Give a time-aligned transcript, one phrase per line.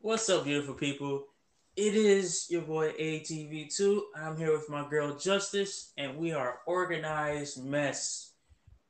[0.00, 1.24] What's up, beautiful people?
[1.74, 4.00] It is your boy ATV2.
[4.16, 8.34] I'm here with my girl Justice, and we are organized mess.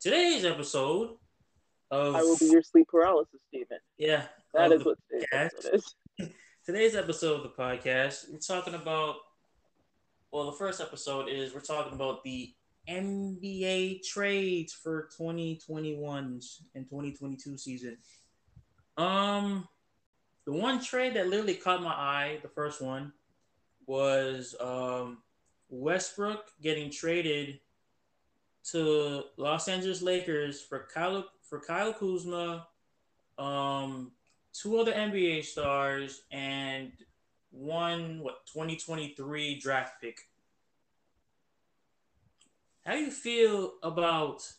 [0.00, 1.16] Today's episode
[1.90, 3.78] of I will be your sleep paralysis, Stephen.
[3.96, 5.94] yeah That is what today's is.
[6.66, 9.16] Today's episode of the podcast, we're talking about.
[10.30, 12.52] Well, the first episode is we're talking about the
[12.86, 16.40] NBA trades for 2021
[16.74, 17.96] and 2022 season.
[18.98, 19.66] Um,
[20.48, 23.12] the one trade that literally caught my eye, the first one,
[23.86, 25.18] was um
[25.68, 27.60] Westbrook getting traded
[28.70, 32.66] to Los Angeles Lakers for Kyle for Kyle Kuzma,
[33.36, 34.10] um,
[34.54, 36.92] two other NBA stars, and
[37.50, 40.28] one what 2023 draft pick.
[42.86, 44.50] How do you feel about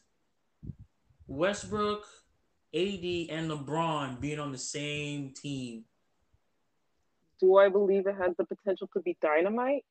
[1.25, 2.05] Westbrook,
[2.73, 5.85] AD, and LeBron being on the same team?
[7.39, 9.85] Do I believe it has the potential to be dynamite?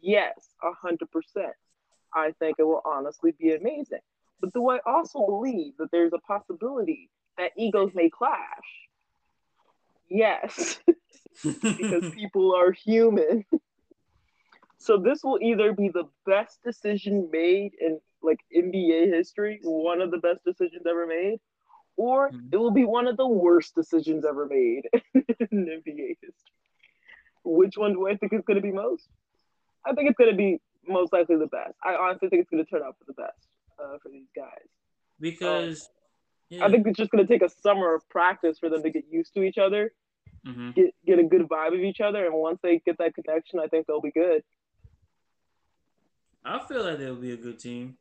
[0.00, 1.54] Yes, a hundred percent.
[2.14, 4.00] I think it will honestly be amazing.
[4.40, 8.38] But do I also believe that there's a possibility that egos may clash?
[10.08, 10.78] Yes,
[11.62, 13.44] because people are human.
[14.78, 20.10] So this will either be the best decision made in like NBA history, one of
[20.10, 21.38] the best decisions ever made,
[21.96, 22.52] or Mhm.
[22.52, 24.82] it will be one of the worst decisions ever made
[25.14, 26.52] in NBA history.
[27.44, 29.08] Which one do I think is going to be most?
[29.84, 31.74] I think it's going to be most likely the best.
[31.82, 34.68] I honestly think it's going to turn out for the best uh, for these guys.
[35.20, 35.88] because
[36.50, 36.64] yeah.
[36.64, 39.04] I think it's just going to take a summer of practice for them to get
[39.10, 39.92] used to each other,
[40.46, 40.74] Mhm.
[40.74, 43.66] get get a good vibe of each other, and once they get that connection, I
[43.68, 44.42] think they'll be good.
[46.44, 47.98] I feel like they'll be a good team.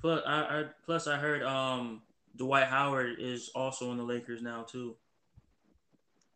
[0.00, 2.02] Plus, I, I plus I heard um
[2.36, 4.96] Dwight Howard is also in the Lakers now too.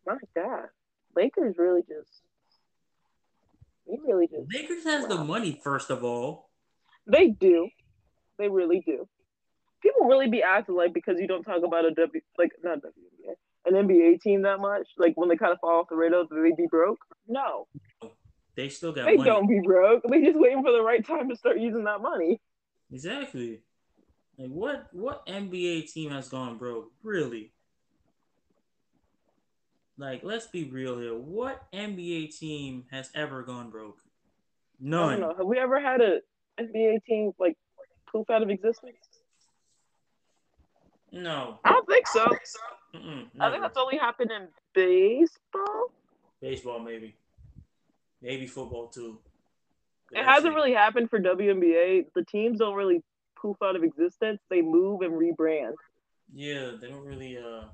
[0.05, 0.67] My God,
[1.15, 2.21] Lakers really just
[3.87, 6.49] they really just Lakers has the money first of all.
[7.05, 7.69] They do.
[8.37, 9.07] They really do.
[9.81, 13.33] People really be acting like because you don't talk about a W like not WNBA,
[13.65, 16.35] an NBA team that much, like when they kind of fall off the radar, that
[16.35, 16.99] they be broke.
[17.27, 17.67] No,
[18.55, 19.29] They still got they money.
[19.29, 20.03] don't be broke.
[20.09, 22.39] They just waiting for the right time to start using that money.
[22.91, 23.61] Exactly.
[24.39, 26.91] Like what what NBA team has gone broke?
[27.03, 27.51] Really?
[29.97, 31.13] Like let's be real here.
[31.13, 33.99] What NBA team has ever gone broke?
[34.81, 35.19] I don't None.
[35.19, 35.35] know.
[35.37, 36.19] Have we ever had a
[36.57, 37.57] NBA team like
[38.09, 38.95] poof out of existence?
[41.11, 41.59] No.
[41.65, 42.25] I don't think so.
[42.95, 45.91] Mm-mm, I think that's only happened in baseball.
[46.41, 47.13] Baseball maybe.
[48.21, 49.19] Maybe football too.
[50.11, 52.05] It hasn't really happened for WNBA.
[52.15, 53.03] The teams don't really
[53.41, 54.41] poof out of existence.
[54.49, 55.73] They move and rebrand.
[56.33, 57.65] Yeah, they don't really uh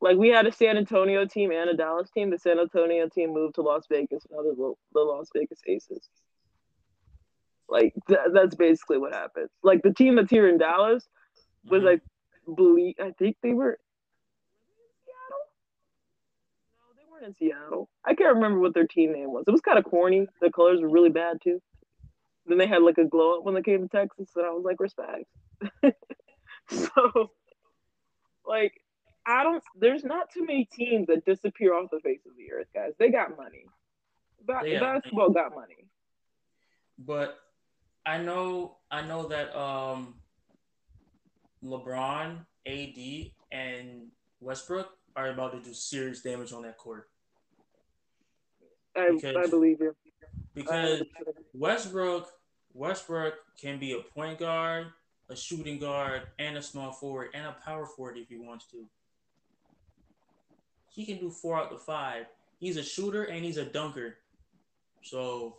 [0.00, 2.30] Like we had a San Antonio team and a Dallas team.
[2.30, 4.24] The San Antonio team moved to Las Vegas.
[4.30, 6.08] Now they're the Las Vegas Aces.
[7.68, 9.48] Like th- that's basically what happened.
[9.62, 11.06] Like the team that's here in Dallas
[11.64, 11.86] was mhm.
[11.86, 12.02] like
[12.56, 13.78] believe I think they were
[15.04, 15.44] Seattle.
[16.74, 17.88] No, they weren't in Seattle.
[18.04, 19.44] I can't remember what their team name was.
[19.46, 20.26] It was kind of corny.
[20.40, 21.60] The colors were really bad too.
[22.46, 24.64] Then they had like a glow up when they came to Texas, and I was
[24.64, 25.24] like, respect.
[26.68, 27.30] so,
[28.46, 28.72] like,
[29.26, 29.62] I don't.
[29.78, 32.92] There's not too many teams that disappear off the face of the earth, guys.
[32.98, 33.66] They got money.
[34.44, 35.00] Ba- They got money.
[35.00, 35.86] basketball got money.
[36.98, 37.38] But
[38.04, 40.14] I know I know that um
[41.62, 44.08] LeBron, AD, and
[44.40, 47.08] Westbrook are about to do serious damage on that court.
[48.96, 49.94] I, I believe you.
[50.54, 51.02] Because
[51.54, 52.28] Westbrook
[52.74, 54.86] Westbrook can be a point guard,
[55.28, 58.84] a shooting guard, and a small forward, and a power forward if he wants to.
[60.88, 62.26] He can do four out of five.
[62.58, 64.16] He's a shooter and he's a dunker.
[65.02, 65.56] So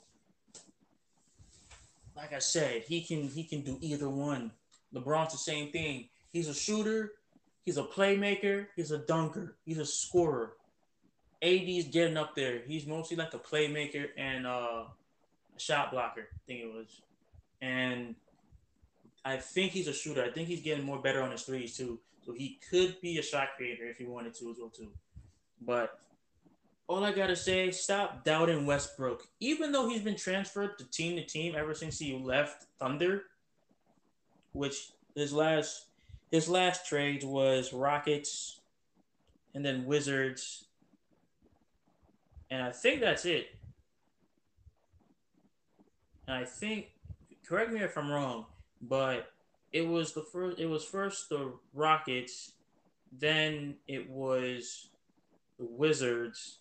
[2.15, 4.51] like I said, he can he can do either one.
[4.93, 6.09] LeBron's the same thing.
[6.31, 7.13] He's a shooter,
[7.63, 10.53] he's a playmaker, he's a dunker, he's a scorer.
[11.41, 12.59] AD's getting up there.
[12.65, 14.83] He's mostly like a playmaker and uh,
[15.55, 16.27] a shot blocker.
[16.33, 17.01] I think it was,
[17.61, 18.15] and
[19.25, 20.23] I think he's a shooter.
[20.23, 21.99] I think he's getting more better on his threes too.
[22.25, 24.89] So he could be a shot creator if he wanted to as well too.
[25.61, 25.99] But
[26.87, 29.27] all I gotta say, stop doubting Westbrook.
[29.39, 33.23] Even though he's been transferred to team to team ever since he left Thunder,
[34.53, 35.85] which his last
[36.31, 38.59] his last trade was Rockets,
[39.53, 40.65] and then Wizards,
[42.51, 43.47] and I think that's it.
[46.27, 46.87] And I think,
[47.47, 48.45] correct me if I'm wrong,
[48.81, 49.31] but
[49.71, 50.59] it was the first.
[50.59, 52.51] It was first the Rockets,
[53.11, 54.89] then it was
[55.57, 56.59] the Wizards.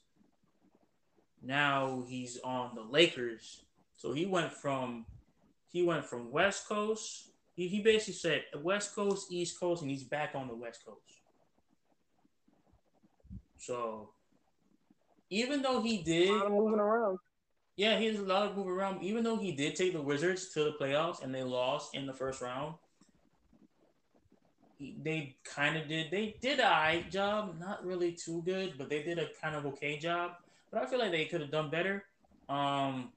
[1.43, 3.65] Now he's on the Lakers.
[3.97, 5.07] So he went from
[5.73, 7.31] he went from West Coast.
[7.55, 11.21] He, he basically said West Coast, East Coast, and he's back on the West Coast.
[13.59, 14.11] So
[15.31, 17.19] even though he did A lot of moving around.
[17.77, 19.03] yeah, he has a lot of moving around.
[19.03, 22.13] Even though he did take the Wizards to the playoffs and they lost in the
[22.13, 22.75] first round,
[24.79, 26.11] he- they kind of did.
[26.11, 29.67] They did a eye job, not really too good, but they did a kind of
[29.67, 30.33] okay job.
[30.71, 32.05] But I feel like they could have done better.
[32.49, 33.13] Um,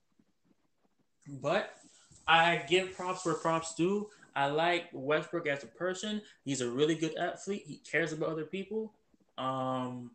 [1.28, 1.74] but
[2.28, 4.10] I give props where props due.
[4.36, 6.22] I like Westbrook as a person.
[6.44, 7.64] He's a really good athlete.
[7.68, 8.94] He cares about other people.
[9.38, 10.12] Um,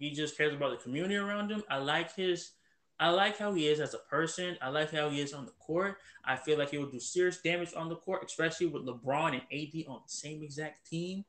[0.00, 1.62] he just cares about the community around him.
[1.70, 2.52] I like his
[2.98, 4.58] I like how he is as a person.
[4.60, 5.96] I like how he is on the court.
[6.24, 9.42] I feel like he will do serious damage on the court, especially with LeBron and
[9.50, 11.24] AD on the same exact team.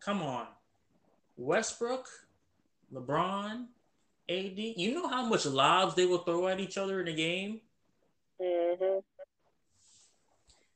[0.00, 0.46] Come on.
[1.36, 2.06] Westbrook,
[2.92, 3.66] LeBron,
[4.28, 4.58] AD.
[4.58, 7.60] You know how much lobs they will throw at each other in a game?
[8.40, 8.98] hmm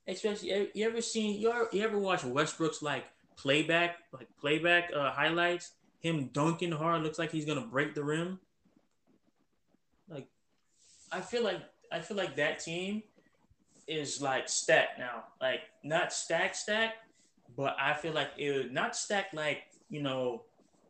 [0.06, 3.06] Especially you ever seen you ever, you ever watch Westbrook's like
[3.36, 5.72] playback like playback uh, highlights?
[6.00, 8.38] Him dunking hard looks like he's gonna break the rim.
[10.08, 10.28] Like,
[11.10, 13.02] I feel like I feel like that team
[13.86, 15.24] is like stacked now.
[15.40, 16.94] Like not stack stack,
[17.56, 20.42] but I feel like it not stacked like you know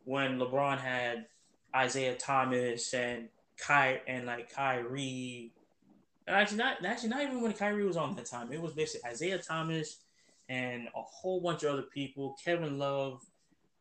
[0.03, 1.27] when LeBron had
[1.75, 5.53] Isaiah Thomas and Kai and like Kyrie
[6.27, 8.51] Actually, not actually not even when Kyrie was on that time.
[8.51, 9.97] It was basically Isaiah Thomas
[10.49, 12.35] and a whole bunch of other people.
[12.43, 13.21] Kevin Love,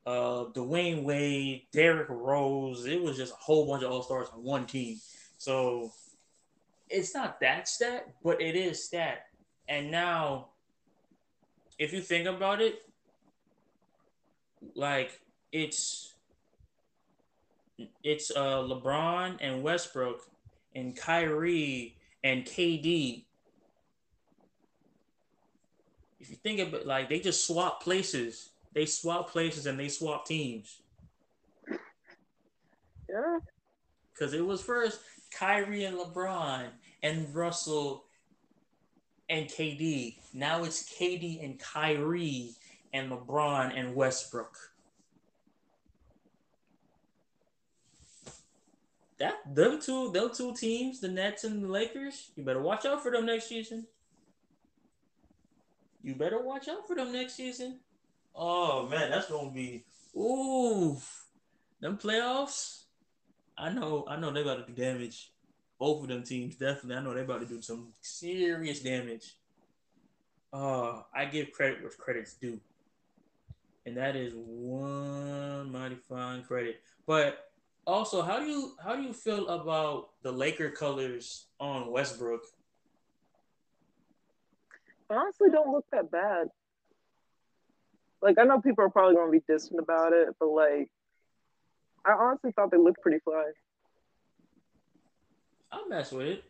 [0.06, 2.86] uh, Dwyane Wade, Derrick Rose.
[2.86, 4.98] It was just a whole bunch of all stars on one team.
[5.38, 5.92] So
[6.88, 9.26] it's not that stat, but it is stat.
[9.68, 10.48] And now,
[11.78, 12.82] if you think about it,
[14.74, 15.20] like
[15.52, 16.14] it's
[18.02, 20.20] it's uh LeBron and Westbrook
[20.74, 23.24] and Kyrie and KD.
[26.24, 28.48] If you think about like they just swap places.
[28.72, 30.80] They swap places and they swap teams.
[33.10, 33.40] Yeah.
[34.10, 35.00] Because it was first
[35.30, 36.68] Kyrie and LeBron
[37.02, 38.06] and Russell
[39.28, 40.16] and KD.
[40.32, 42.52] Now it's KD and Kyrie
[42.94, 44.56] and LeBron and Westbrook.
[49.18, 53.02] That them two, them two teams, the Nets and the Lakers, you better watch out
[53.02, 53.86] for them next season.
[56.04, 57.80] You better watch out for them next season.
[58.34, 60.98] Oh man, that's gonna be ooh,
[61.80, 62.82] them playoffs.
[63.56, 65.32] I know, I know they're about to do damage.
[65.78, 66.96] Both of them teams definitely.
[66.96, 69.34] I know they're about to do some serious damage.
[70.52, 72.60] Uh, I give credit where credit's due,
[73.86, 76.82] and that is one mighty fine credit.
[77.06, 77.50] But
[77.86, 82.42] also, how do you how do you feel about the Laker colors on Westbrook?
[85.10, 86.48] Honestly, don't look that bad.
[88.22, 90.90] Like I know people are probably gonna be distant about it, but like
[92.04, 93.52] I honestly thought they looked pretty fly.
[95.70, 96.44] I'll mess with it.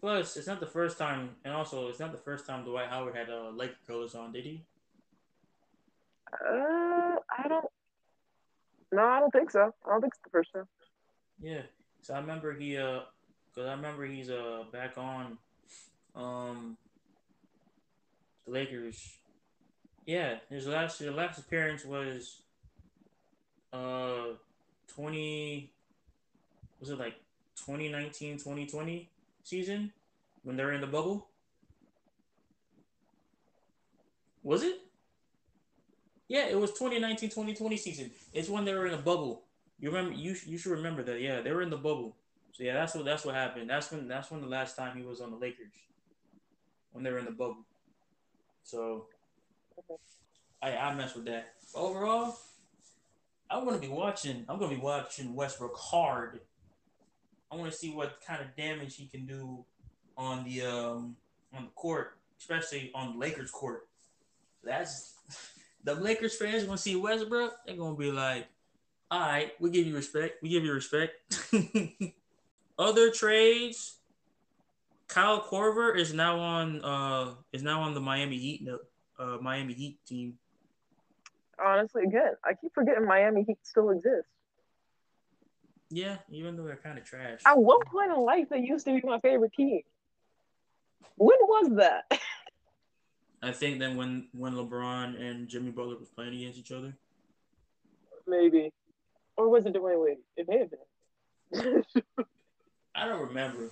[0.00, 3.14] Plus, it's not the first time, and also it's not the first time Dwight Howard
[3.14, 4.62] had uh, Laker colors on, did he?
[6.32, 7.64] Uh, I don't.
[8.92, 9.72] No, I don't think so.
[9.84, 10.68] I don't think it's the first time.
[11.40, 11.62] Yeah.
[12.02, 13.00] So I remember he uh,
[13.54, 15.38] cause I remember he's uh back on,
[16.14, 16.76] um,
[18.46, 19.18] the Lakers.
[20.06, 22.42] Yeah, his last his last appearance was,
[23.72, 24.34] uh,
[24.86, 25.72] twenty.
[26.80, 27.14] Was it like
[27.56, 29.10] 2019, 2020
[29.42, 29.92] season
[30.42, 31.28] when they're in the bubble?
[34.42, 34.76] Was it?
[36.28, 38.10] Yeah, it was 2019, 2020 season.
[38.32, 39.42] It's when they were in a bubble.
[39.78, 40.14] You remember?
[40.16, 41.20] You you should remember that.
[41.20, 42.16] Yeah, they were in the bubble.
[42.52, 43.68] So yeah, that's what that's what happened.
[43.68, 45.74] That's when that's when the last time he was on the Lakers.
[46.92, 47.64] When they were in the bubble.
[48.66, 49.06] So
[50.60, 51.54] I I mess with that.
[51.74, 52.36] Overall,
[53.48, 54.44] I'm gonna be watching.
[54.48, 56.40] I'm gonna be watching Westbrook hard.
[57.50, 59.64] I want to see what kind of damage he can do
[60.16, 61.16] on the um
[61.54, 63.86] on the court, especially on the Lakers court.
[64.64, 65.14] That's
[65.84, 67.54] the Lakers fans to see Westbrook.
[67.64, 68.48] They're gonna be like,
[69.12, 70.42] "All right, we give you respect.
[70.42, 71.14] We give you respect."
[72.78, 73.98] Other trades.
[75.08, 78.68] Kyle Korver is now on uh is now on the Miami Heat
[79.18, 80.34] uh Miami Heat team.
[81.64, 84.30] Honestly, again, I keep forgetting Miami Heat still exists.
[85.90, 87.40] Yeah, even though they're kind of trash.
[87.46, 89.82] At one point in life, they used to be my favorite team.
[91.16, 92.10] When was that?
[93.42, 96.96] I think that when when LeBron and Jimmy Butler was playing against each other.
[98.26, 98.72] maybe,
[99.36, 100.18] or was it Dwyane Wade?
[100.36, 101.82] It may have been.
[102.94, 103.70] I don't remember.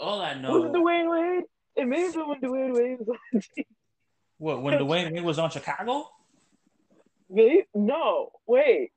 [0.00, 1.44] All I know was it Dwyane Wade?
[1.76, 3.64] It may have been when Dwyane Wade was on the team.
[4.38, 6.08] What when Dwyane Wade was on Chicago?
[7.28, 8.90] Wait, no, wait.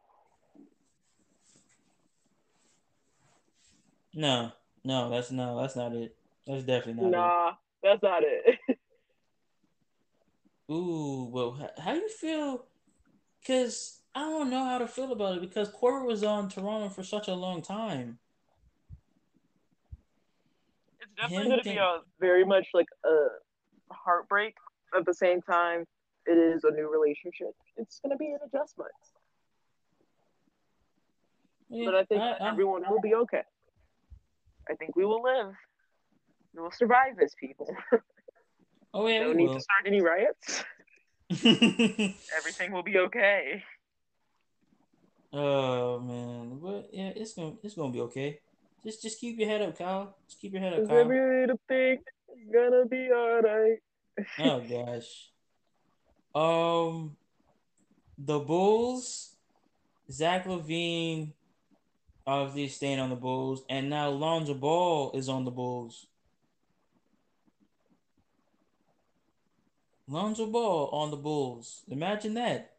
[4.13, 4.51] No,
[4.83, 6.15] no, that's no, that's not it.
[6.45, 7.11] That's definitely not it.
[7.11, 7.55] nah, it.
[7.83, 8.79] that's not it.
[10.71, 12.65] Ooh, well, how, do you feel?
[13.41, 17.03] Because I don't know how to feel about it because Corbett was on Toronto for
[17.03, 18.19] such a long time.
[21.01, 23.27] It's definitely going to be a very much like a
[23.93, 24.55] heartbreak.
[24.97, 25.85] At the same time,
[26.25, 27.55] it is a new relationship.
[27.77, 28.91] It's going to be an adjustment.
[31.69, 33.43] Yeah, but I think I, I, everyone will be okay.
[34.69, 35.53] I think we will live.
[36.53, 37.73] We will survive as people.
[38.93, 39.55] Oh yeah, no need will.
[39.55, 40.65] to start any riots.
[42.37, 43.63] Everything will be okay.
[45.31, 48.41] Oh man, but yeah, it's gonna it's gonna be okay.
[48.83, 50.15] Just just keep your head up, Kyle.
[50.27, 50.97] Just keep your head up, Kyle.
[50.97, 51.97] Every little thing
[52.35, 53.79] is gonna be alright.
[54.39, 55.29] oh gosh.
[56.33, 57.17] Um,
[58.17, 59.35] the Bulls,
[60.09, 61.33] Zach LaVine
[62.25, 66.07] obviously staying on the Bulls, and now Lonzo Ball is on the Bulls.
[70.07, 71.83] Lonzo Ball on the Bulls.
[71.89, 72.73] Imagine that.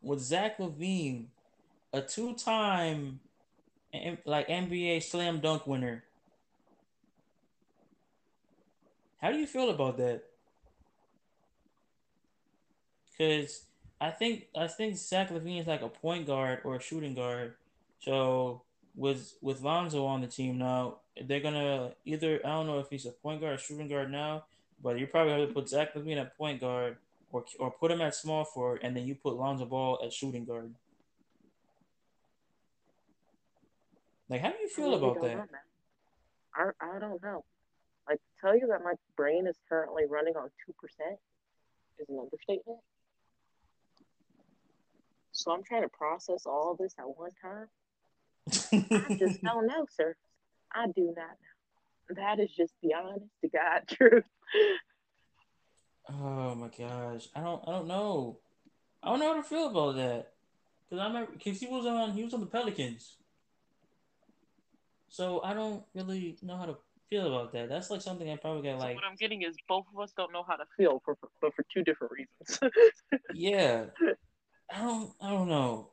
[0.00, 1.26] With Zach LaVine,
[1.92, 3.20] a two-time
[4.24, 6.04] like NBA slam dunk winner.
[9.20, 10.22] How do you feel about that?
[13.10, 13.62] Because
[14.00, 17.54] I think I think Zach LaVine is like a point guard or a shooting guard.
[18.00, 18.62] So
[18.94, 23.06] with with Lonzo on the team now, they're gonna either I don't know if he's
[23.06, 24.44] a point guard or shooting guard now,
[24.82, 26.96] but you probably have to put Zach LaVine at point guard
[27.32, 30.44] or or put him at small forward, and then you put Lonzo Ball at shooting
[30.44, 30.72] guard.
[34.28, 35.36] Like, how do you feel about that?
[35.36, 35.44] Know,
[36.54, 37.44] I I don't know.
[38.08, 41.18] I tell you that my brain is currently running on two percent
[41.98, 42.78] is an understatement.
[45.32, 47.68] So I'm trying to process all this at one time.
[49.08, 50.16] I just don't know, sir.
[50.72, 52.16] I do not know.
[52.16, 54.24] That is just the honest to God truth.
[56.10, 58.38] oh my gosh, I don't, I don't know.
[59.02, 60.32] I don't know how to feel about that
[60.84, 63.16] because I remember because he was on, he was on the Pelicans.
[65.08, 66.76] So I don't really know how to
[67.08, 67.68] feel about that.
[67.68, 68.94] That's like something I probably got like.
[68.94, 71.54] What I'm getting is both of us don't know how to feel, for, for but
[71.54, 72.72] for two different reasons.
[73.34, 73.86] yeah,
[74.72, 75.10] I don't.
[75.20, 75.90] I don't know.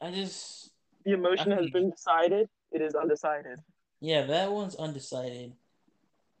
[0.00, 0.70] I just
[1.04, 2.48] the emotion I has been decided.
[2.70, 3.58] It is undecided.
[4.00, 5.52] Yeah, that one's undecided.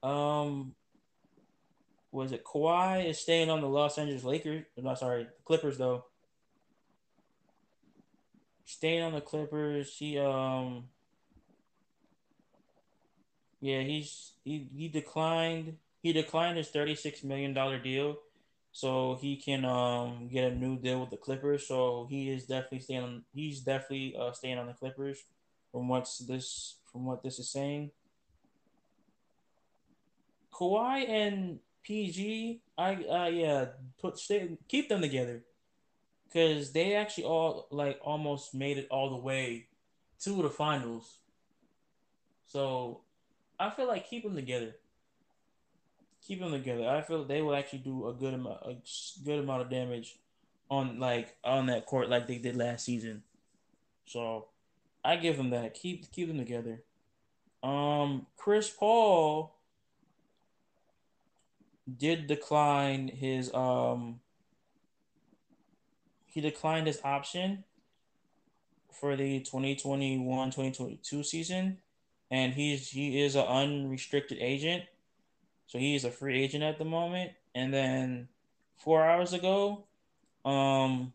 [0.02, 0.74] Um,
[2.10, 4.64] was it Kawhi is staying on the Los Angeles Lakers?
[4.76, 6.04] No, sorry, Clippers though.
[8.64, 9.96] Staying on the Clippers.
[9.96, 10.84] He um.
[13.62, 15.78] Yeah, he's he he declined.
[16.02, 18.16] He declined his thirty six million dollar deal
[18.72, 21.68] so he can um get a new deal with the Clippers.
[21.68, 23.02] So he is definitely staying.
[23.02, 25.22] On, he's definitely uh, staying on the Clippers
[25.70, 27.92] from what's this from what this is saying.
[30.52, 33.66] Kawhi and PG, I uh yeah,
[34.00, 35.44] put stay keep them together
[36.26, 39.68] because they actually all like almost made it all the way
[40.22, 41.18] to the finals.
[42.46, 43.02] So
[43.62, 44.74] I feel like keep them together
[46.26, 46.88] keep them together.
[46.88, 48.76] I feel they will actually do a good amount, a
[49.24, 50.16] good amount of damage
[50.70, 53.22] on like on that court like they did last season.
[54.06, 54.46] So
[55.04, 55.74] I give them that.
[55.74, 56.82] Keep keep them together.
[57.62, 59.54] Um, Chris Paul
[61.98, 64.20] did decline his um
[66.26, 67.64] he declined his option
[68.90, 71.78] for the 2021-2022 season
[72.32, 74.82] and he's he is an unrestricted agent
[75.72, 77.32] so he's a free agent at the moment.
[77.54, 78.28] And then
[78.76, 79.84] four hours ago,
[80.44, 81.14] um,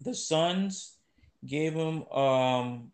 [0.00, 0.96] the Suns
[1.46, 2.90] gave him um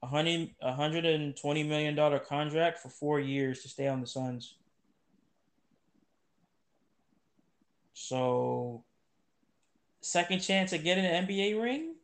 [0.00, 4.00] a hundred a hundred and twenty million dollar contract for four years to stay on
[4.00, 4.54] the Suns.
[7.94, 8.84] So,
[10.02, 11.96] second chance at getting an NBA ring?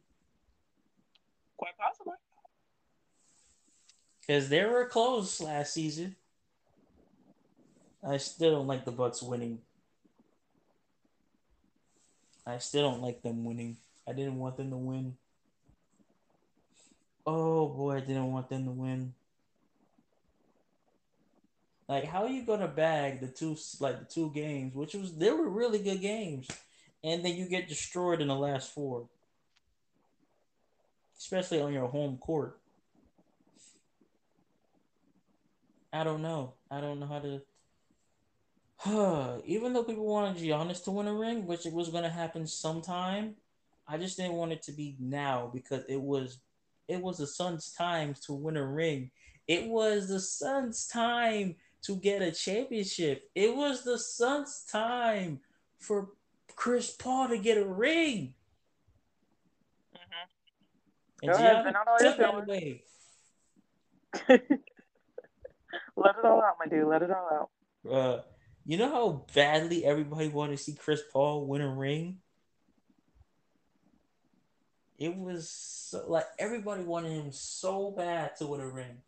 [1.57, 1.94] Quite possibly.
[4.27, 6.17] Because they were close last season.
[8.07, 9.61] I still don't like the Bucks winning.
[12.47, 13.77] I still don't like them winning.
[14.07, 15.17] I didn't want them to win.
[17.27, 19.15] Oh boy, I didn't want them to win.
[21.89, 25.31] Like, how are you gonna bag the two like the two games, which was they
[25.31, 26.49] were really good games,
[27.03, 29.07] and then you get destroyed in the last four,
[31.19, 32.59] especially on your home court.
[35.95, 36.55] I don't know.
[36.73, 37.41] I don't know how to.
[39.47, 42.49] Even though people wanted Giannis to win a ring, which it was going to happen
[42.49, 43.37] sometime,
[43.87, 46.39] I just didn't want it to be now because it was
[46.89, 49.13] it was the Suns' time to win a ring.
[49.47, 53.31] It was the Suns' time to get a championship.
[53.37, 55.39] It was the Suns' time
[55.79, 56.09] for
[56.57, 58.35] Chris Paul to get a ring.
[59.95, 61.29] Mm-hmm.
[61.29, 62.83] And Go Giannis took that away.
[65.97, 66.89] Let it all out, my dude.
[66.89, 67.51] Let it all
[67.87, 67.91] out.
[67.91, 68.23] Uh,
[68.67, 72.19] you know how badly everybody wanted to see Chris Paul win a ring?
[74.99, 79.03] It was so, like everybody wanted him so bad to win a ring.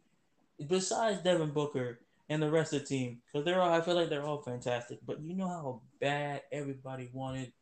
[0.68, 4.08] Besides Devin Booker and the rest of the team, because they're all I feel like
[4.08, 4.98] they're all fantastic.
[5.06, 7.52] But you know how bad everybody wanted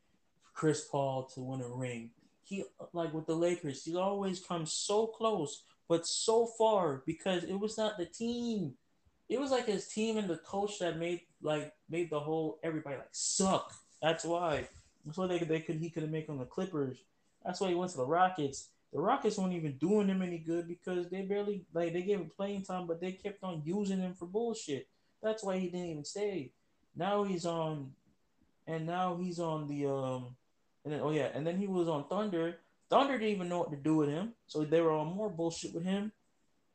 [0.54, 2.10] Chris Paul to win a ring.
[2.42, 7.58] He like with the Lakers, he always comes so close, but so far because it
[7.58, 8.74] was not the team.
[9.28, 12.96] It was like his team and the coach that made like made the whole everybody
[12.96, 13.72] like suck.
[14.02, 14.68] That's why.
[15.04, 16.98] That's why they they could he couldn't make on the Clippers.
[17.44, 18.68] That's why he went to the Rockets.
[18.92, 22.30] The Rockets weren't even doing him any good because they barely like they gave him
[22.34, 24.88] playing time, but they kept on using him for bullshit.
[25.22, 26.52] That's why he didn't even stay.
[26.94, 27.92] Now he's on,
[28.66, 30.36] and now he's on the um,
[30.84, 32.58] and then oh yeah, and then he was on Thunder.
[32.90, 35.74] Thunder didn't even know what to do with him, so they were on more bullshit
[35.74, 36.12] with him.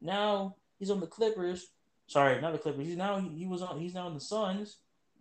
[0.01, 1.67] Now he's on the Clippers.
[2.09, 2.87] Sorry, not the Clippers.
[2.87, 3.79] He's now he, he was on.
[3.79, 4.77] He's now on the Suns,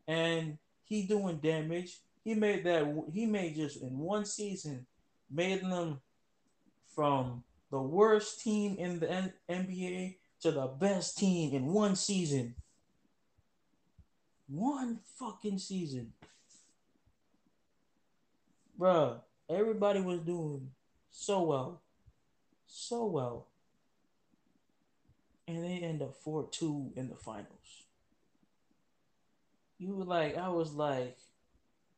[0.06, 1.98] and he doing damage.
[2.24, 3.04] He made that.
[3.12, 4.86] He made just in one season
[5.30, 6.00] made them
[6.94, 12.54] from the worst team in the N- NBA to the best team in one season.
[14.48, 16.14] One fucking season.
[18.80, 20.70] Bruh, everybody was doing
[21.10, 21.82] so well.
[22.66, 23.47] So well.
[25.48, 27.86] And they end up 4 2 in the finals.
[29.78, 31.16] You were like, I was like,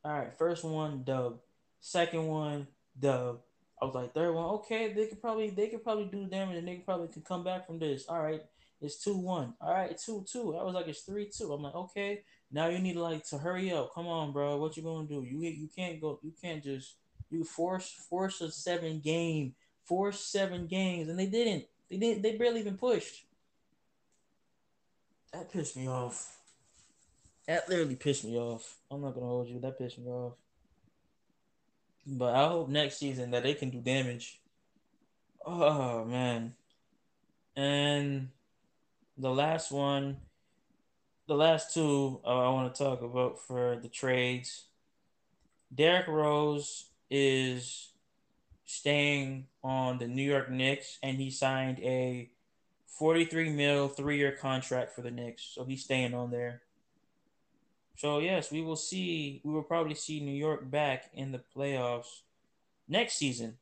[0.04, 1.40] all right, first one, dub.
[1.80, 3.40] Second one, dub.
[3.80, 6.68] I was like, third one, okay, they could probably they could probably do damage and
[6.68, 8.06] they could probably could come back from this.
[8.08, 8.42] All right,
[8.80, 9.54] it's two one.
[9.60, 10.56] All right, two two.
[10.56, 11.52] I was like, it's three two.
[11.52, 13.94] I'm like, okay, now you need like to hurry up.
[13.94, 14.58] Come on, bro.
[14.58, 15.22] What you gonna do?
[15.22, 16.18] You you can't go.
[16.22, 16.96] You can't just
[17.30, 21.64] you force force a seven game, force seven games, and they didn't.
[21.90, 22.22] They didn't.
[22.22, 23.24] They barely even pushed.
[25.32, 26.36] That pissed me off.
[27.46, 28.76] That literally pissed me off.
[28.90, 29.60] I'm not gonna hold you.
[29.60, 30.34] That pissed me off.
[32.06, 34.40] But I hope next season that they can do damage.
[35.44, 36.54] Oh man.
[37.56, 38.28] And
[39.16, 40.16] the last one,
[41.28, 44.64] the last two uh, I want to talk about for the trades.
[45.72, 47.90] Derrick Rose is
[48.64, 52.30] staying on the New York Knicks and he signed a
[52.90, 55.42] 43 mil three year contract for the Knicks.
[55.55, 56.62] So he's staying on there.
[57.96, 59.40] So yes, we will see.
[59.44, 62.22] We will probably see New York back in the playoffs
[62.88, 63.57] next season.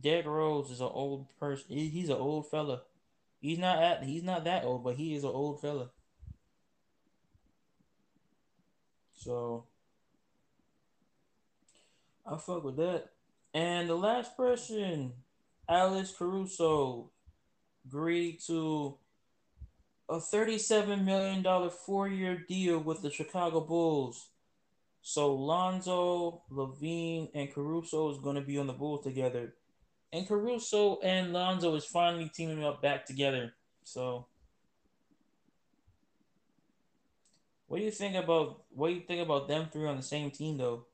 [0.00, 1.76] Derrick Rose is an old person.
[1.76, 2.82] He's an old fella.
[3.40, 4.04] He's not at.
[4.04, 5.90] He's not that old, but he is an old fella.
[9.14, 9.64] So
[12.26, 13.10] I fuck with that.
[13.52, 15.12] And the last person,
[15.70, 17.12] Alex Caruso,
[17.86, 18.98] agreed to
[20.08, 24.30] a $37 million four year deal with the Chicago Bulls.
[25.00, 29.54] So Lonzo, LaVine, and Caruso is going to be on the Bulls together.
[30.12, 33.52] And Caruso and Lonzo is finally teaming up back together.
[33.84, 34.26] So
[37.68, 40.32] what do you think about what do you think about them three on the same
[40.32, 40.86] team though?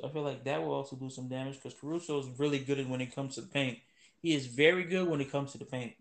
[0.00, 2.88] So I feel like that will also do some damage because Caruso is really good
[2.88, 3.78] when it comes to the paint.
[4.22, 5.94] He is very good when it comes to the paint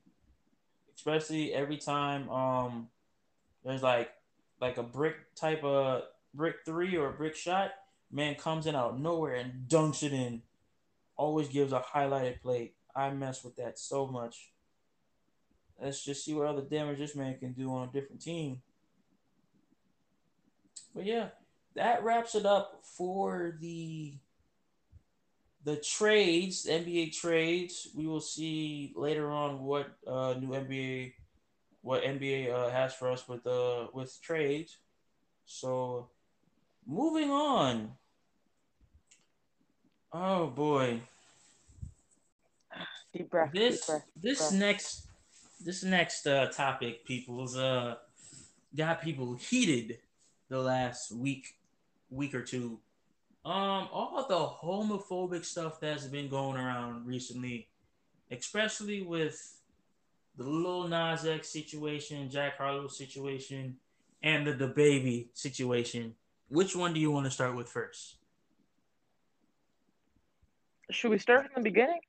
[1.00, 2.90] especially every time um
[3.64, 4.10] there's like
[4.60, 7.72] like a brick type of brick three or a brick shot,
[8.12, 10.42] man comes in out of nowhere and dunks it in.
[11.16, 12.74] Always gives a highlighted play.
[12.94, 14.52] I mess with that so much.
[15.82, 18.62] Let's just see what other damage this man can do on a different team.
[20.94, 21.30] But yeah,
[21.75, 24.13] that wraps it up for the
[25.65, 31.13] the trades, NBA trades, we will see later on what uh, new NBA,
[31.82, 34.77] what NBA uh, has for us with uh with trades.
[35.45, 36.10] So,
[36.88, 37.91] moving on.
[40.12, 41.01] Oh boy.
[43.13, 43.51] Deep breath.
[43.53, 44.53] This deep breath, this breath.
[44.53, 45.08] next
[45.63, 47.95] this next uh, topic, people's uh,
[48.75, 49.99] got people heated
[50.49, 51.55] the last week,
[52.10, 52.80] week or two.
[53.45, 54.36] Um, all the
[54.67, 57.69] homophobic stuff that's been going around recently,
[58.32, 59.56] especially with
[60.36, 63.78] the Lil Nas X situation, Jack Harlow situation,
[64.24, 66.15] and the the baby situation.
[66.50, 68.15] Which one do you want to start with first?
[70.91, 72.00] Should we start from the beginning?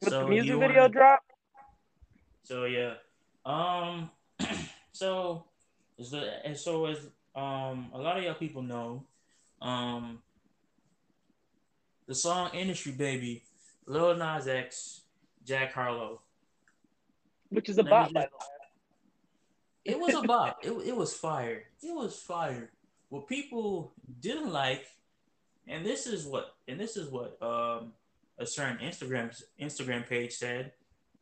[0.00, 1.20] With So the music video wanna- drop?
[2.42, 2.94] So yeah,
[3.44, 4.10] um,
[4.92, 5.44] so
[5.98, 9.04] is the and so as um a lot of y'all people know,
[9.60, 10.20] um,
[12.06, 13.44] the song "Industry Baby,"
[13.86, 15.02] Lil Nas X,
[15.44, 16.20] Jack Harlow.
[17.50, 18.28] Which is a Let by just-.
[19.84, 20.58] It was a bop.
[20.62, 21.64] it it was fire.
[21.82, 22.70] It was fire.
[23.08, 24.84] What people didn't like,
[25.66, 27.92] and this is what and this is what um
[28.38, 30.72] a certain Instagram Instagram page said.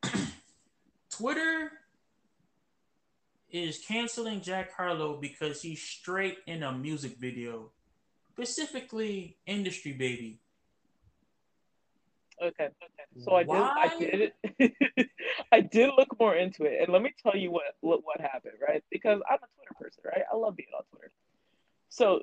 [1.10, 1.70] Twitter
[3.50, 7.70] is canceling Jack Harlow because he's straight in a music video,
[8.32, 10.40] specifically "Industry Baby."
[12.42, 13.24] Okay, okay.
[13.24, 15.08] So I did, I did,
[15.52, 18.84] I did look more into it, and let me tell you what, what happened, right?
[18.90, 20.22] Because I'm a Twitter person, right?
[20.30, 21.12] I love being on Twitter.
[21.88, 22.20] So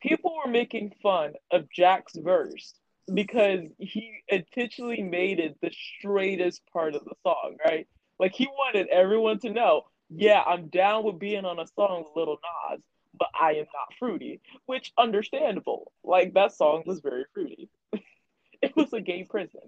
[0.00, 2.74] people were making fun of Jack's verse
[3.14, 7.86] because he intentionally made it the straightest part of the song, right?
[8.20, 12.16] Like he wanted everyone to know, yeah, I'm down with being on a song with
[12.16, 12.38] Little
[12.70, 12.80] Nas,
[13.18, 15.92] but I am not fruity, which understandable.
[16.04, 17.68] Like that song was very fruity.
[18.62, 19.60] it was a gay prison.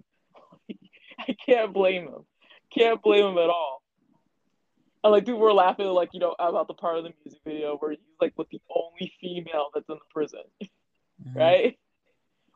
[1.19, 2.25] I can't blame him.
[2.73, 3.81] Can't blame him at all.
[5.03, 7.77] And like people were laughing, like you know, about the part of the music video
[7.77, 10.43] where he's like with the only female that's in the prison,
[11.27, 11.37] Mm-hmm.
[11.37, 11.77] right?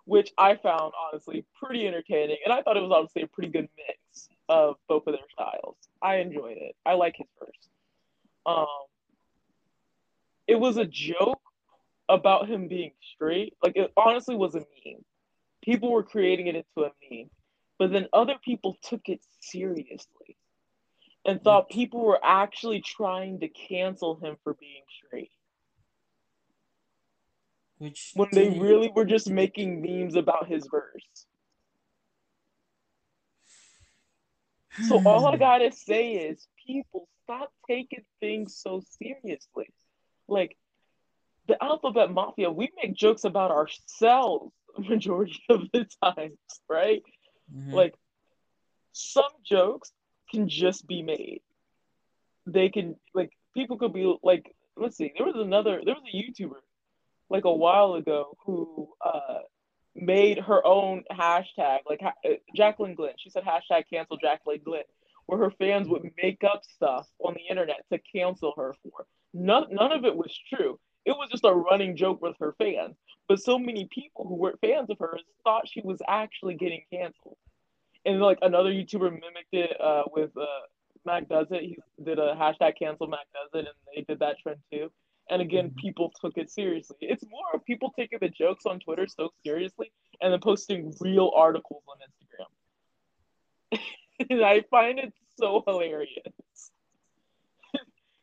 [0.06, 3.68] Which I found honestly pretty entertaining, and I thought it was obviously a pretty good
[3.78, 5.78] mix of both of their styles.
[6.02, 6.76] I enjoyed it.
[6.86, 7.70] I like his verse.
[8.46, 8.68] Um,
[10.48, 11.42] it was a joke
[12.08, 13.54] about him being straight.
[13.64, 15.04] Like it honestly was a meme.
[15.64, 17.30] People were creating it into a meme,
[17.80, 20.38] but then other people took it seriously
[21.26, 25.32] and thought people were actually trying to cancel him for being straight
[27.80, 31.26] Which when they really were just making memes about his verse.
[34.88, 39.70] So all I gotta say is, people stop taking things so seriously.
[40.28, 40.58] Like
[41.48, 46.38] the Alphabet Mafia, we make jokes about ourselves majority of the times,
[46.70, 47.04] right?
[47.54, 47.74] Mhm.
[47.74, 47.96] Like
[48.92, 49.92] some jokes
[50.32, 51.42] can just be made.
[52.46, 56.16] They can like people could be like, let's see, there was another, there was a
[56.18, 56.60] YouTuber
[57.30, 59.40] like a while ago who uh
[59.96, 63.14] made her own hashtag, like ha- uh, Jaclyn Glenn.
[63.18, 64.84] She said hashtag cancel Jaclyn Glenn,
[65.26, 69.06] where her fans would make up stuff on the internet to cancel her for.
[69.34, 70.80] None, none of it was true.
[71.06, 72.96] It was just a running joke with her fans.
[73.28, 77.38] But so many people who weren't fans of hers thought she was actually getting canceled.
[78.06, 80.46] And like another YouTuber mimicked it uh, with uh,
[81.06, 81.62] Mac Does It.
[81.64, 84.92] He did a hashtag cancel Mac Does It, and they did that trend too.
[85.30, 85.78] And again, Mhm.
[85.78, 86.98] people took it seriously.
[87.02, 91.32] It's more of people taking the jokes on Twitter so seriously and then posting real
[91.36, 92.48] articles on Instagram.
[94.30, 96.72] and I find it so hilarious.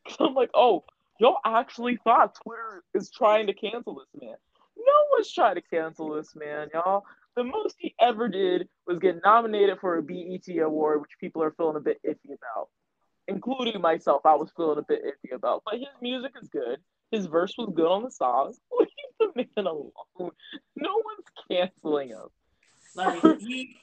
[0.07, 0.85] Cause I'm like, oh,
[1.19, 4.37] y'all actually thought Twitter is trying to cancel this man.
[4.77, 7.05] No one's trying to cancel this man, y'all.
[7.37, 11.53] The most he ever did was get nominated for a BET award, which people are
[11.53, 12.69] feeling a bit iffy about,
[13.27, 14.23] including myself.
[14.27, 16.79] I was feeling a bit iffy about, but his music is good.
[17.11, 18.55] His verse was good on the song.
[18.79, 19.93] Leave the man alone.
[20.19, 22.29] No one's canceling him.
[22.95, 23.77] like he,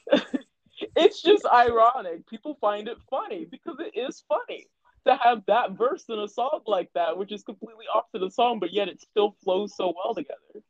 [0.96, 2.26] It's just ironic.
[2.28, 4.66] People find it funny because it is funny
[5.06, 8.30] to have that verse in a song like that, which is completely off to the
[8.30, 10.62] song, but yet it still flows so well together.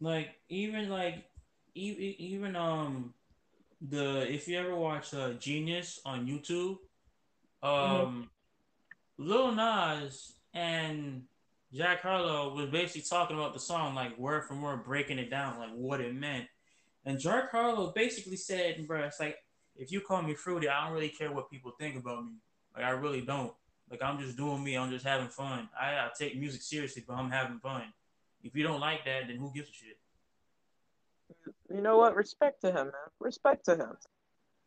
[0.00, 1.24] like even like
[1.74, 3.14] even even um
[3.80, 6.78] the if you ever watch uh Genius on YouTube,
[7.62, 8.28] um
[9.18, 11.22] Lil Nas and
[11.72, 15.58] Jack Harlow was basically talking about the song like word for word, breaking it down
[15.58, 16.46] like what it meant.
[17.04, 19.38] And Harlow basically said, "Bro, it's like
[19.76, 22.32] if you call me fruity, I don't really care what people think about me.
[22.76, 23.52] Like I really don't.
[23.90, 24.76] Like I'm just doing me.
[24.76, 25.68] I'm just having fun.
[25.78, 27.84] I, I take music seriously, but I'm having fun.
[28.42, 29.98] If you don't like that, then who gives a shit?
[31.72, 32.14] You know what?
[32.14, 33.10] Respect to him, man.
[33.18, 33.96] Respect to him.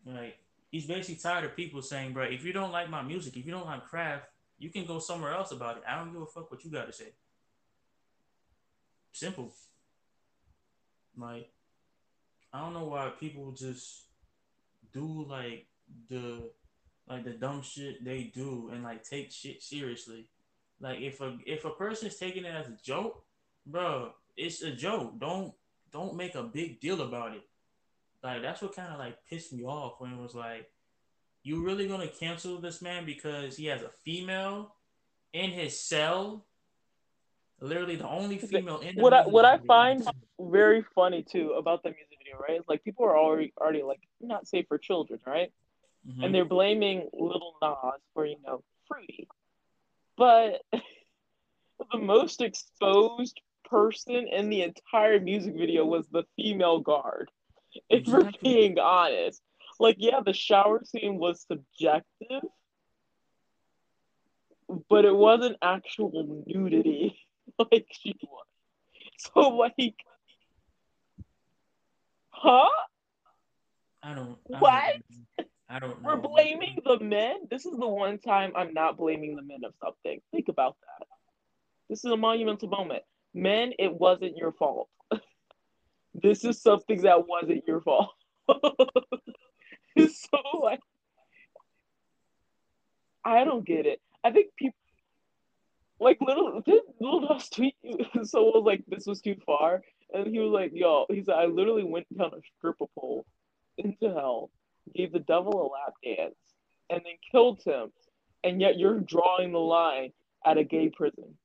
[0.05, 0.37] Like
[0.71, 3.51] he's basically tired of people saying, "Bro, if you don't like my music, if you
[3.51, 4.25] don't like craft,
[4.57, 5.83] you can go somewhere else about it.
[5.87, 7.13] I don't give a fuck what you got to say."
[9.11, 9.53] Simple.
[11.15, 11.52] Like
[12.53, 14.05] I don't know why people just
[14.93, 15.65] do like
[16.07, 16.51] the
[17.07, 20.29] like the dumb shit they do and like take shit seriously.
[20.79, 23.23] Like if a if a person is taking it as a joke,
[23.65, 25.19] bro, it's a joke.
[25.19, 25.53] Don't
[25.91, 27.43] don't make a big deal about it.
[28.23, 30.69] Like that's what kind of like pissed me off when it was like,
[31.43, 34.75] you really gonna cancel this man because he has a female
[35.33, 36.45] in his cell?
[37.59, 40.05] Literally the only female in what I what I find
[40.39, 42.61] very funny too about the music right?
[42.67, 45.51] Like people are already already like not safe for children, right?
[46.07, 46.23] Mm-hmm.
[46.23, 49.27] And they're blaming Little Nas for you know fruity,
[50.17, 50.61] but
[51.91, 57.31] the most exposed person in the entire music video was the female guard.
[57.89, 58.23] If exactly.
[58.23, 59.41] we're being honest,
[59.79, 62.43] like yeah, the shower scene was subjective,
[64.89, 67.17] but it wasn't actual nudity
[67.59, 68.45] like she was.
[69.17, 69.95] So like,
[72.43, 72.69] huh?
[74.03, 74.37] I don't.
[74.53, 74.93] I what?
[75.37, 76.09] Don't, I don't know.
[76.09, 77.47] We're blaming the men.
[77.49, 80.19] This is the one time I'm not blaming the men of something.
[80.31, 81.07] Think about that.
[81.89, 83.03] This is a monumental moment.
[83.33, 84.89] Men, it wasn't your fault.
[86.13, 88.11] this is something that wasn't your fault.
[88.49, 90.81] so like,
[93.23, 94.01] I don't get it.
[94.23, 94.75] I think people
[95.99, 97.75] like little did little Nas tweet
[98.23, 99.81] someone was like this was too far
[100.13, 103.25] and he was like yo he said I literally went down a stripper pole
[103.77, 104.49] into hell
[104.95, 106.35] gave the devil a lap dance
[106.89, 107.91] and then killed him
[108.43, 110.11] and yet you're drawing the line
[110.45, 111.37] at a gay prison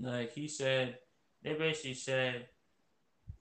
[0.00, 0.98] like he said
[1.42, 2.46] they basically said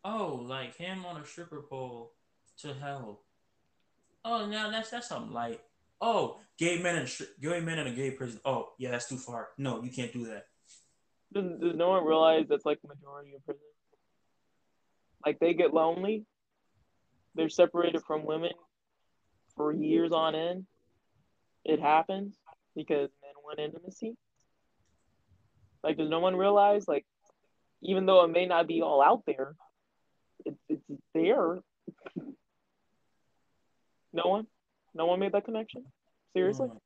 [0.03, 2.13] oh like him on a stripper pole
[2.57, 3.21] to hell
[4.23, 5.61] oh now that's that's something like
[6.01, 7.09] oh, gay men and
[7.41, 8.39] gay men in a gay prison.
[8.45, 9.49] Oh, yeah, that's too far.
[9.57, 10.47] No, you can't do that.
[11.35, 13.61] Does, does no one realize that's like the majority of prison?
[15.23, 16.25] Like they get lonely.
[17.35, 18.53] They're separated from women
[19.55, 20.65] for years on end.
[21.65, 22.35] It happens
[22.75, 24.15] because men want intimacy.
[25.83, 27.05] Like, does no one realize, like,
[27.83, 29.55] even though it may not be all out there,
[30.43, 31.59] it, it's there.
[34.13, 34.47] no one?
[34.95, 35.85] No one made that connection.
[36.33, 36.79] Seriously, mm.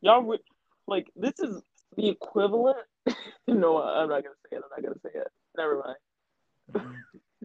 [0.00, 0.38] y'all re-
[0.86, 1.60] like this is
[1.96, 2.78] the equivalent.
[3.46, 4.62] no, I'm not gonna say it.
[4.64, 5.28] I'm not gonna say it.
[5.56, 6.86] Never mind.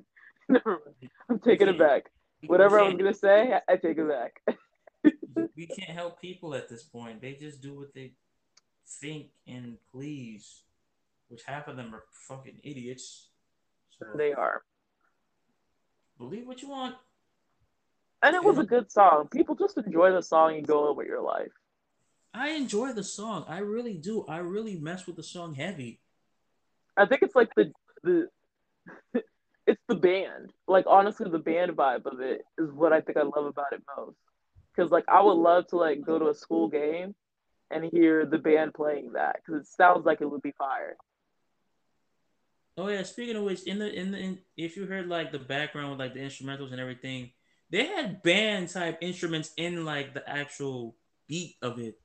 [0.50, 1.12] Never mind.
[1.30, 2.10] I'm taking it back.
[2.46, 4.42] Whatever I was gonna say, I, I take it back.
[5.56, 7.22] we can't help people at this point.
[7.22, 8.14] They just do what they
[9.02, 10.62] think and please,
[11.30, 13.30] which half of them are fucking idiots.
[14.00, 14.64] So they are.
[16.18, 16.96] Believe what you want.
[18.24, 19.28] And it was a good song.
[19.32, 21.52] People just enjoy the song and go over your life.
[22.38, 23.46] I enjoy the song.
[23.48, 24.26] I really do.
[24.28, 26.00] I really mess with the song heavy.
[26.96, 27.72] I think it's like the
[28.04, 28.28] the
[29.66, 30.54] it's the band.
[30.68, 33.82] Like honestly, the band vibe of it is what I think I love about it
[33.98, 34.18] most.
[34.76, 37.16] Because like I would love to like go to a school game
[37.72, 40.96] and hear the band playing that because it sounds like it would be fire.
[42.78, 43.02] Oh yeah.
[43.02, 46.00] Speaking of which, in the in the in, if you heard like the background with
[46.00, 47.32] like the instrumentals and everything,
[47.72, 50.96] they had band type instruments in like the actual
[51.28, 52.00] beat of it.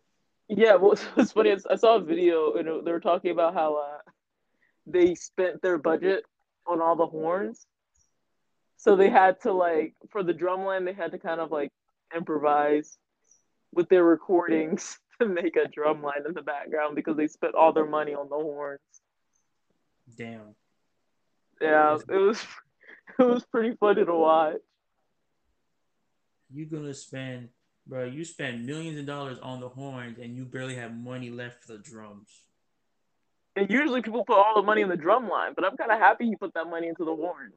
[0.49, 1.57] Yeah, well, it's funny.
[1.71, 4.11] I saw a video and they were talking about how uh,
[4.87, 6.25] they spent their budget
[6.67, 7.67] on all the horns,
[8.77, 11.71] so they had to like for the drum line they had to kind of like
[12.15, 12.99] improvise
[13.73, 17.73] with their recordings to make a drum line in the background because they spent all
[17.73, 18.81] their money on the horns.
[20.17, 20.55] Damn.
[21.61, 22.45] Yeah, it was
[23.19, 24.61] it was pretty funny to watch
[26.53, 27.49] you're gonna spend,
[27.87, 28.05] bro.
[28.05, 31.73] You spend millions of dollars on the horns, and you barely have money left for
[31.73, 32.29] the drums.
[33.55, 35.99] And usually people put all the money in the drum line, but I'm kind of
[35.99, 37.55] happy he put that money into the horns.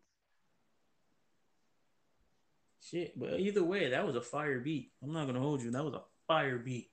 [2.81, 4.91] Shit, but either way, that was a fire beat.
[5.01, 5.71] I'm not gonna hold you.
[5.71, 6.91] That was a fire beat.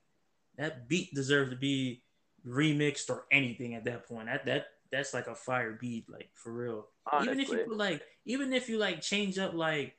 [0.57, 2.01] That beat deserves to be
[2.47, 4.25] remixed or anything at that point.
[4.25, 6.87] That that that's like a fire beat, like for real.
[7.11, 7.33] Honestly.
[7.33, 9.95] Even if you put like, even if you like change up like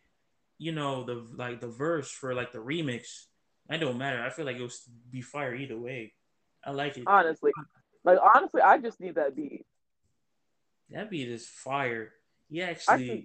[0.59, 3.25] you know the like the verse for like the remix,
[3.69, 4.23] I don't matter.
[4.23, 4.71] I feel like it'll
[5.11, 6.13] be fire either way.
[6.65, 7.05] I like it.
[7.07, 7.53] Honestly,
[8.05, 9.67] like honestly, I just need that beat.
[10.91, 12.13] That beat is fire.
[12.49, 13.25] He actually,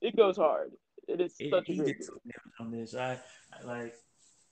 [0.00, 0.72] it goes hard.
[1.08, 2.04] It is it, such a great
[2.60, 2.94] on this.
[2.94, 3.18] I,
[3.52, 3.94] I like,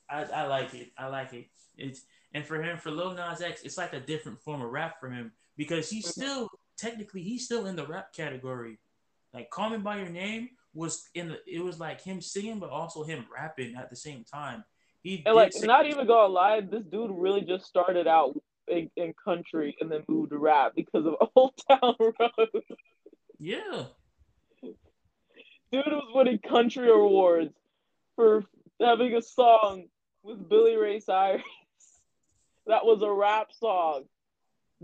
[0.08, 0.90] I, I like it.
[0.96, 1.46] I like it.
[1.76, 2.02] It's
[2.32, 5.08] and for him, for Lil Nas X, it's like a different form of rap for
[5.08, 6.20] him because he's mm-hmm.
[6.20, 8.78] still technically he's still in the rap category.
[9.32, 13.04] Like "Call Me by Your Name" was in it was like him singing but also
[13.04, 14.64] him rapping at the same time.
[15.02, 19.14] He and like not even gonna lie, this dude really just started out in, in
[19.24, 22.62] country and then moved to rap because of Old Town Road.
[23.38, 23.84] Yeah.
[24.62, 27.54] Dude was winning country awards
[28.16, 28.44] for
[28.80, 29.86] having a song
[30.22, 31.42] with Billy Ray Cyrus
[32.66, 34.04] that was a rap song.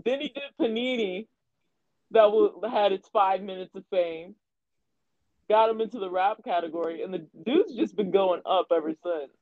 [0.03, 1.27] Then he did Panini
[2.11, 4.35] that had its five minutes of fame.
[5.51, 9.33] Got him into the rap category, and the dude's just been going up ever since.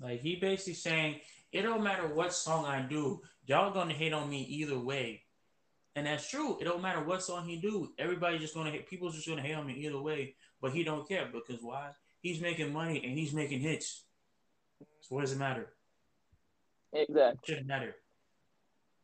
[0.00, 1.20] Like he basically saying,
[1.52, 5.22] it don't matter what song I do, y'all gonna hate on me either way.
[5.96, 6.56] And that's true.
[6.58, 7.92] It don't matter what song he do.
[7.98, 8.88] Everybody just gonna hate.
[8.88, 10.34] People's just gonna hate on me either way.
[10.62, 11.90] But he don't care because why?
[12.22, 14.06] He's making money and he's making hits.
[15.02, 15.74] So what does it matter?
[16.94, 17.38] Exactly.
[17.42, 17.96] It shouldn't matter.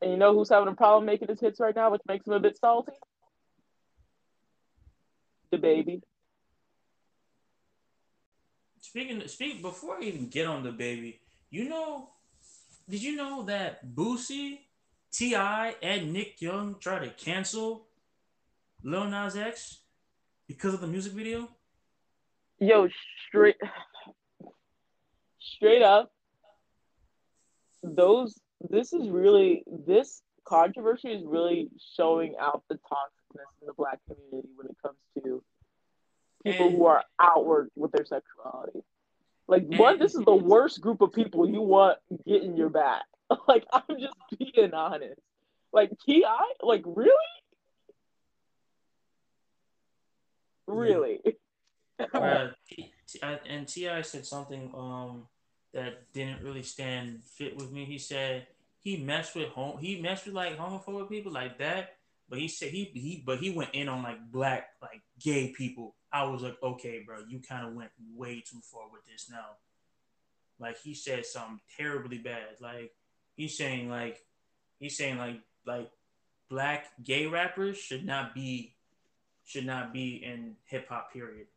[0.01, 2.33] And you know who's having a problem making his hits right now, which makes him
[2.33, 2.93] a bit salty?
[5.53, 6.01] DaBaby.
[8.81, 11.19] Speaking, speak before I even get on DaBaby.
[11.51, 12.11] you know,
[12.89, 14.59] did you know that Boosie,
[15.13, 17.87] T.I., and Nick Young tried to cancel
[18.83, 19.81] Lil Nas X
[20.47, 21.49] because of the music video?
[22.59, 22.89] Yo,
[23.29, 23.57] straight,
[25.41, 26.13] straight up,
[27.83, 32.79] those this is really this controversy is really showing out the
[33.33, 35.43] toxicness in the black community when it comes to
[36.45, 38.81] people and, who are outward with their sexuality.
[39.49, 43.03] Like and, one, this is the worst group of people you want getting your back.
[43.49, 45.21] like I'm just being honest.
[45.73, 47.15] Like T.I., like really,
[50.67, 51.21] really.
[52.15, 52.49] uh,
[53.49, 54.03] and T.I.
[54.03, 55.29] said something um
[55.73, 57.85] that didn't really stand fit with me.
[57.85, 58.47] He said
[58.81, 61.97] he messed with home he messed with like homophobic people like that.
[62.33, 65.97] But he said he he but he went in on like black like gay people.
[66.11, 69.59] I was like, okay, bro, you kind of went way too far with this now.
[70.59, 72.57] Like he said something terribly bad.
[72.59, 72.93] Like
[73.37, 74.25] he's saying like
[74.79, 75.91] he's saying like like
[76.49, 78.77] black gay rappers should not be
[79.45, 81.49] should not be in hip hop period.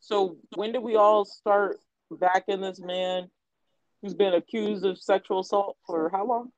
[0.00, 1.78] So when did we all start
[2.10, 3.30] backing this man
[4.02, 6.50] who's been accused of sexual assault for how long?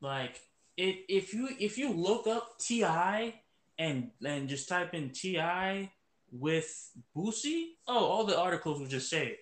[0.00, 0.40] Like
[0.76, 3.34] it, if you if you look up T.I.
[3.78, 5.90] and and just type in T.I.
[6.30, 9.38] with Boosie, oh, all the articles will just say it.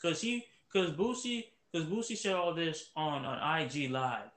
[0.00, 4.30] Cause he, cause Boosie, cause Boosie said all this on an IG live.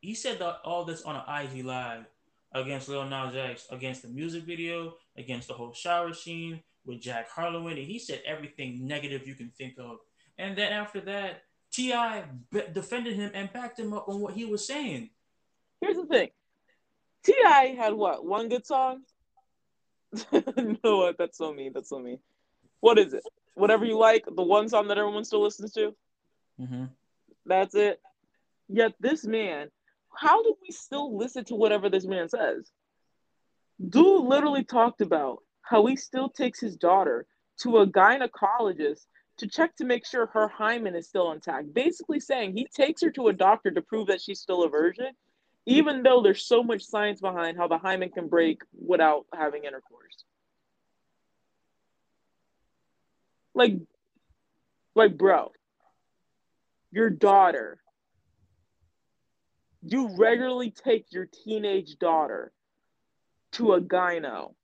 [0.00, 2.04] He said all this on an IG live,
[2.52, 7.30] against Lil Nas X, against the music video, against the whole shower scene with Jack
[7.30, 7.78] Harlow it.
[7.78, 9.98] He said everything negative you can think of.
[10.38, 12.24] And then after that, T.I.
[12.72, 15.10] defended him and backed him up on what he was saying.
[15.80, 16.28] Here's the thing
[17.24, 17.76] T.I.
[17.78, 18.24] had what?
[18.24, 19.02] One good song?
[20.32, 21.16] no, what?
[21.18, 21.72] That's so mean.
[21.74, 22.18] That's so mean.
[22.80, 23.22] What is it?
[23.54, 25.94] Whatever you like, the one song that everyone still listens to?
[26.60, 26.84] Mm-hmm.
[27.46, 28.00] That's it.
[28.68, 29.68] Yet this man
[30.14, 32.70] how do we still listen to whatever this man says?
[33.88, 37.26] Dude literally talked about how he still takes his daughter
[37.62, 39.06] to a gynecologist
[39.42, 41.74] to check to make sure her hymen is still intact.
[41.74, 45.08] Basically saying he takes her to a doctor to prove that she's still a virgin,
[45.66, 50.24] even though there's so much science behind how the hymen can break without having intercourse.
[53.52, 53.74] Like,
[54.94, 55.50] like, bro,
[56.92, 57.78] your daughter
[59.84, 62.52] you regularly take your teenage daughter
[63.50, 64.54] to a gyno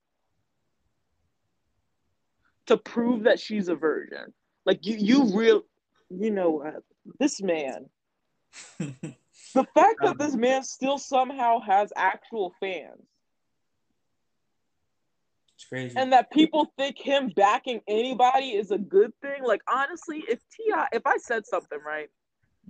[2.67, 4.33] to prove that she's a virgin.
[4.69, 5.63] Like you, you real,
[6.11, 6.81] you know, uh,
[7.19, 7.87] this man.
[8.79, 13.09] the fact that this man still somehow has actual fans.
[15.55, 15.97] It's crazy.
[15.97, 19.43] And that people think him backing anybody is a good thing.
[19.43, 22.11] Like honestly, if T.I., if I said something right,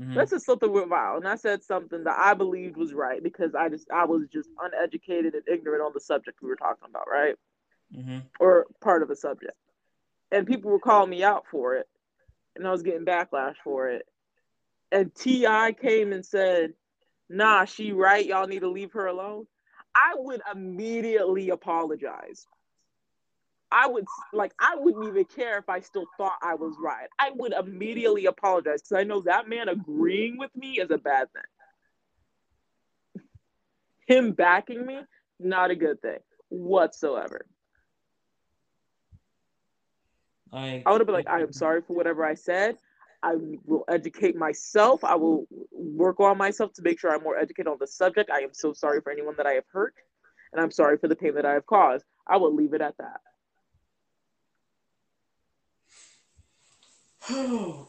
[0.00, 0.14] Mm-hmm.
[0.14, 3.56] This is something with Val, and I said something that I believed was right because
[3.56, 7.08] I just I was just uneducated and ignorant on the subject we were talking about,
[7.10, 7.34] right?
[7.92, 8.18] Mm-hmm.
[8.38, 9.56] Or part of a subject,
[10.30, 11.88] and people were calling me out for it,
[12.56, 14.06] and I was getting backlash for it.
[14.90, 15.72] And T.I.
[15.72, 16.74] came and said,
[17.28, 18.24] "Nah, she right.
[18.24, 19.46] Y'all need to leave her alone."
[19.94, 22.46] I would immediately apologize.
[23.70, 27.08] I would like I wouldn't even care if I still thought I was right.
[27.18, 31.28] I would immediately apologize because I know that man agreeing with me is a bad
[31.32, 31.42] thing.
[34.06, 35.00] Him backing me,
[35.38, 36.18] not a good thing
[36.48, 37.44] whatsoever.
[40.52, 42.76] I, I would have been like, I am sorry for whatever I said.
[43.22, 43.34] I
[43.64, 45.02] will educate myself.
[45.02, 48.30] I will work on myself to make sure I'm more educated on the subject.
[48.30, 49.94] I am so sorry for anyone that I have hurt,
[50.52, 52.04] and I'm sorry for the pain that I have caused.
[52.28, 53.20] I will leave it at that.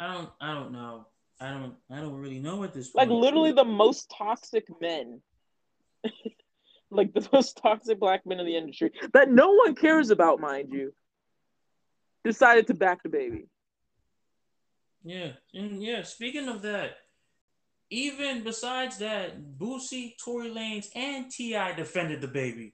[0.00, 1.06] I don't I don't know.
[1.40, 5.20] I don't I don't really know what this like literally the most toxic men
[6.90, 10.72] like the most toxic black men in the industry that no one cares about, mind
[10.72, 10.92] you,
[12.24, 13.46] decided to back DaBaby.
[15.04, 16.02] Yeah, and yeah.
[16.02, 16.96] Speaking of that,
[17.90, 21.74] even besides that, Boosie, Tory Lanez, and T.I.
[21.74, 22.72] defended DaBaby.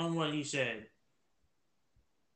[0.00, 0.86] on what he said.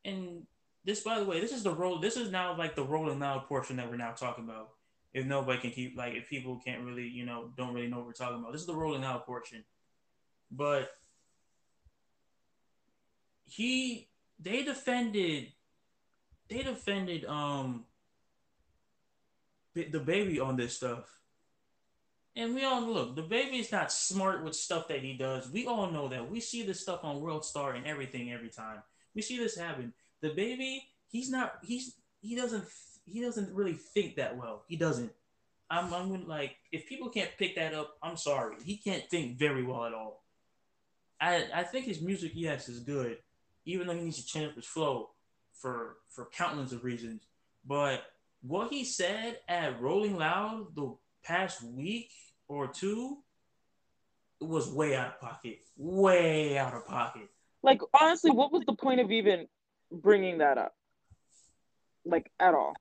[0.05, 0.47] And
[0.85, 1.99] this, by the way, this is the role.
[1.99, 4.71] This is now like the Rolling Loud portion that we're now talking about.
[5.15, 8.07] If nobody can keep, like, if people can't really, you know, don't really know what
[8.07, 9.65] we're talking about, this is the rolling out portion.
[10.51, 10.91] But
[13.45, 14.09] he,
[14.41, 15.53] they defended,
[16.49, 17.85] they defended, um,
[19.77, 21.21] DaBaby on this stuff.
[22.37, 25.51] And we all look, DaBaby is not smart with stuff that he does.
[25.51, 26.29] We all know that.
[26.29, 28.83] We see this stuff on World Star and everything every time.
[29.15, 29.93] We see this happen.
[30.23, 31.59] DaBaby, he's not.
[31.63, 32.65] He's he doesn't
[33.07, 34.65] he doesn't really think that well.
[34.69, 35.13] He doesn't.
[35.71, 38.57] I'm I'm gonna, like if people can't pick that up, I'm sorry.
[38.65, 40.25] He can't think very well at all.
[41.21, 43.19] I I think his music, yes, is good,
[43.65, 45.11] even though he needs to change up his flow
[45.55, 47.23] for for countless of reasons.
[47.67, 48.03] But
[48.43, 52.11] what he said at Rolling Loud the past week
[52.47, 53.19] or two
[54.41, 55.61] it was way out of pocket.
[55.77, 57.29] Way out of pocket.
[57.63, 59.47] Like honestly, what was the point of even
[59.91, 60.75] bringing that up?
[62.05, 62.75] Like at all?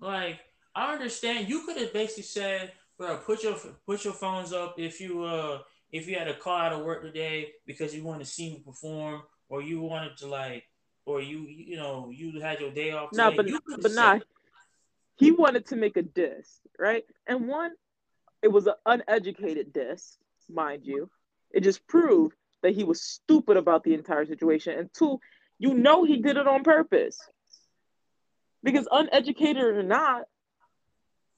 [0.00, 0.40] Like
[0.74, 5.00] I understand you could have basically said, "Bro, put your put your phones up if
[5.00, 5.60] you uh
[5.92, 8.62] if you had a call out of work today because you wanted to see me
[8.64, 10.64] perform or you wanted to like
[11.06, 13.10] or you you know you had your day off.
[13.12, 13.46] No, but
[13.80, 14.22] but not.
[15.16, 17.04] He wanted to make a diss, right?
[17.28, 17.72] And one,
[18.42, 20.18] it was an uneducated diss,
[20.50, 21.08] mind you.
[21.52, 24.76] It just proved that he was stupid about the entire situation.
[24.76, 25.20] And two,
[25.58, 27.20] you know he did it on purpose.
[28.64, 30.22] Because uneducated or not,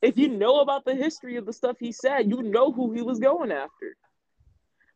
[0.00, 3.02] if you know about the history of the stuff he said, you know who he
[3.02, 3.96] was going after.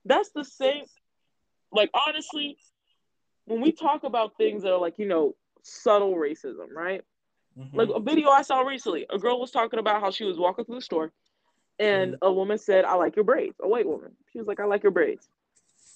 [0.04, 0.84] That's the same.
[1.72, 2.56] Like honestly,
[3.44, 7.02] when we talk about things that are like, you know, subtle racism, right?
[7.58, 7.76] Mm-hmm.
[7.76, 10.64] Like a video I saw recently, a girl was talking about how she was walking
[10.64, 11.12] through the store
[11.80, 12.26] and mm-hmm.
[12.26, 13.56] a woman said, I like your braids.
[13.60, 14.12] A white woman.
[14.32, 15.28] She was like, I like your braids.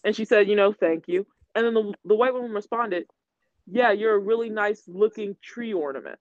[0.02, 1.26] And she said, you know, thank you.
[1.54, 3.06] And then the, the white woman responded,
[3.66, 6.18] Yeah, you're a really nice looking tree ornament.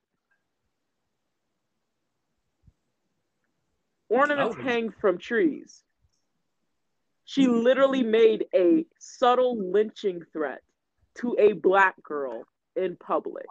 [4.13, 4.63] Ornaments oh.
[4.63, 5.81] hang from trees.
[7.25, 10.61] She literally made a subtle lynching threat
[11.15, 12.43] to a black girl
[12.75, 13.47] in public.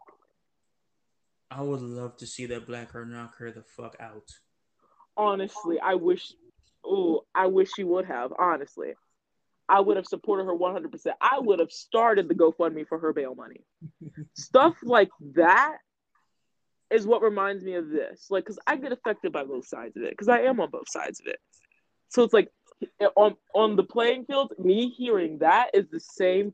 [1.51, 4.31] I would love to see that black girl knock her the fuck out.
[5.17, 6.33] Honestly, I wish.
[6.85, 8.33] Oh, I wish she would have.
[8.39, 8.93] Honestly,
[9.69, 11.13] I would have supported her 100%.
[11.21, 13.61] I would have started the GoFundMe for her bail money.
[14.35, 15.79] Stuff like that
[16.93, 18.27] is what reminds me of this.
[18.31, 20.89] Like, because I get affected by both sides of it, because I am on both
[20.89, 21.41] sides of it.
[22.09, 22.51] So it's like
[23.17, 26.53] on on the playing field, me hearing that is the same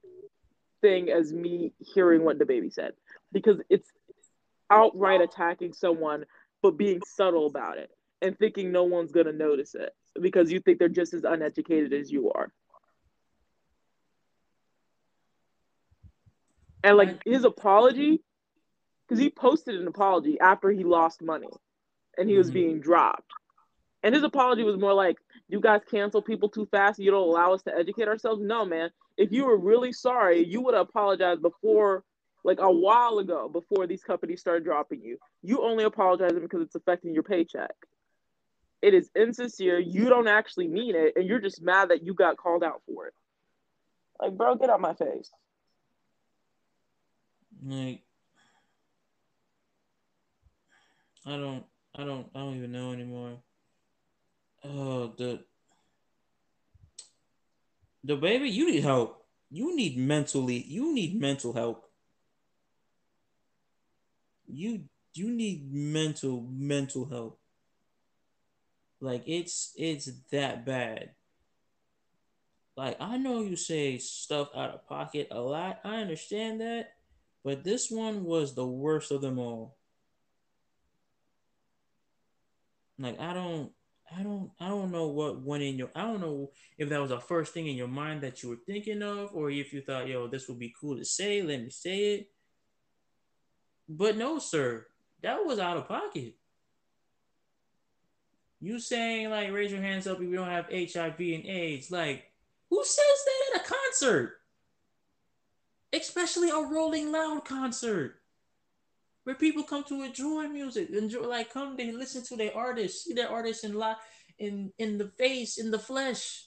[0.81, 2.93] thing as me hearing what DaBaby said,
[3.33, 3.91] because it's
[4.71, 6.25] outright attacking someone,
[6.63, 7.91] but being subtle about it
[8.23, 12.11] and thinking no one's gonna notice it because you think they're just as uneducated as
[12.11, 12.53] you are.
[16.85, 18.23] And like his apology,
[19.09, 21.49] because he posted an apology after he lost money
[22.19, 22.55] and he was mm-hmm.
[22.55, 23.31] being dropped.
[24.03, 25.17] And his apology was more like,
[25.49, 26.99] you guys cancel people too fast.
[26.99, 28.41] You don't allow us to educate ourselves.
[28.43, 28.91] No, man.
[29.17, 32.05] If you were really sorry, you would have apologized before,
[32.45, 35.19] like a while ago, before these companies started dropping you.
[35.43, 37.75] You only apologize because it's affecting your paycheck.
[38.83, 39.81] It is insincere.
[39.81, 41.15] You don't actually mean it.
[41.17, 43.15] And you're just mad that you got called out for it.
[44.21, 45.31] Like, bro, get out my face.
[47.65, 48.03] Like,
[51.29, 51.65] I don't,
[51.95, 53.37] I don't, I don't even know anymore.
[54.65, 55.45] Oh, the
[58.07, 59.27] DaBaby, you need help.
[59.51, 61.85] You need mentally, you need mental help.
[64.47, 67.39] You you need mental mental help.
[69.01, 71.11] Like it's it's that bad.
[72.77, 75.81] Like I know you say stuff out of pocket a lot.
[75.85, 76.95] I understand that.
[77.45, 79.78] But this one was the worst of them all.
[82.99, 83.71] Like I don't
[84.17, 87.11] I don't I don't know what went in your I don't know if that was
[87.11, 90.09] the first thing in your mind that you were thinking of or if you thought,
[90.09, 92.31] yo, this would be cool to say, let me say it.
[93.89, 94.87] But no, sir,
[95.23, 96.35] that was out of pocket.
[98.61, 101.91] You saying like raise your hands up if you don't have HIV and AIDS.
[101.91, 102.25] Like,
[102.71, 104.39] who says that at a concert?
[105.93, 108.21] especially a Rolling Loud concert.
[109.29, 113.13] Where people come to enjoy music, enjoy like come they listen to their artists, see
[113.13, 113.99] their artists in live,
[114.39, 116.47] in in the face, in the flesh.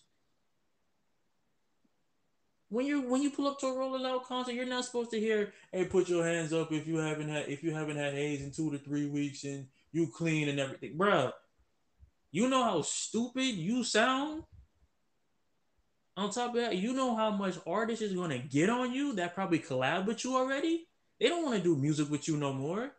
[2.70, 5.20] When you when you pull up to a Rolling Loud concert, you're not supposed to
[5.20, 8.42] hear, "Hey, put your hands up if you haven't had if you haven't had AIDS
[8.42, 11.32] in two to three weeks and you clean and everything, bruh.
[12.32, 14.46] You know how stupid you sound.
[16.18, 19.36] On top of that, you know how much artists is gonna get on you that
[19.36, 20.88] probably collab with you already.
[21.22, 22.90] They don't want to do music with you no more.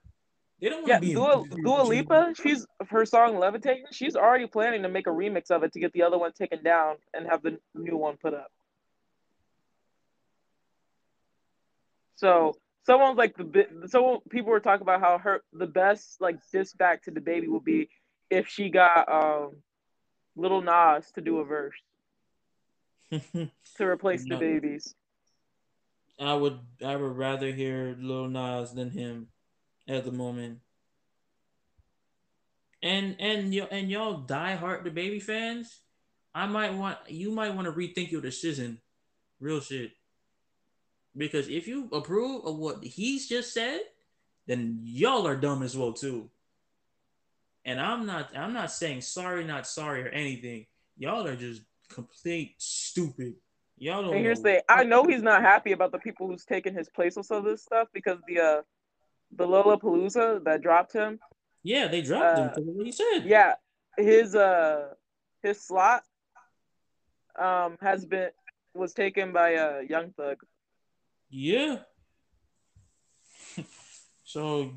[0.60, 1.12] They don't want Yeah, to be.
[1.12, 5.64] Dua, Dua Lipa, she's her song "Levitating." She's already planning to make a remix of
[5.64, 8.52] it to get the other one taken down and have the new one put up.
[12.14, 12.54] So
[12.86, 13.66] someone's like the.
[13.88, 17.64] So people were talking about how her the best like diss back to DaBaby would
[17.64, 17.88] be
[18.30, 19.56] if she got um
[20.36, 21.74] little Nas to do a verse
[23.10, 23.50] to
[23.84, 24.38] replace No.
[24.38, 24.94] DaBaby's.
[26.20, 29.28] I would I would rather hear Lil Nas than him
[29.88, 30.58] at the moment.
[32.82, 35.80] And and y- and y'all die hard DaBaby fans,
[36.34, 38.80] I might want you might want to rethink your decision.
[39.40, 39.92] Real shit.
[41.16, 43.80] Because if you approve of what he's just said,
[44.46, 46.30] then y'all are dumb as well too.
[47.64, 50.66] And I'm not I'm not saying sorry, not sorry or anything.
[50.96, 53.34] Y'all are just complete stupid.
[53.83, 56.72] Y'all don't And here's the I know he's not happy about the people who's taken
[56.72, 58.62] his place with some of this stuff because the uh
[59.37, 61.18] the Lola Lollapalooza that dropped him.
[61.64, 63.24] Yeah, they dropped him Uh, because what he said.
[63.24, 63.55] Yeah,
[63.97, 64.91] his uh
[65.43, 66.05] his slot
[67.37, 68.30] um has been
[68.72, 70.37] was taken by uh Young Thug.
[71.28, 71.78] Yeah.
[74.22, 74.74] so,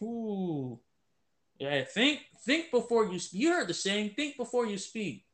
[0.00, 0.80] ooh,
[1.58, 1.84] yeah.
[1.84, 3.20] Think, think before you.
[3.32, 4.14] You heard the saying.
[4.16, 5.25] Think before you speak.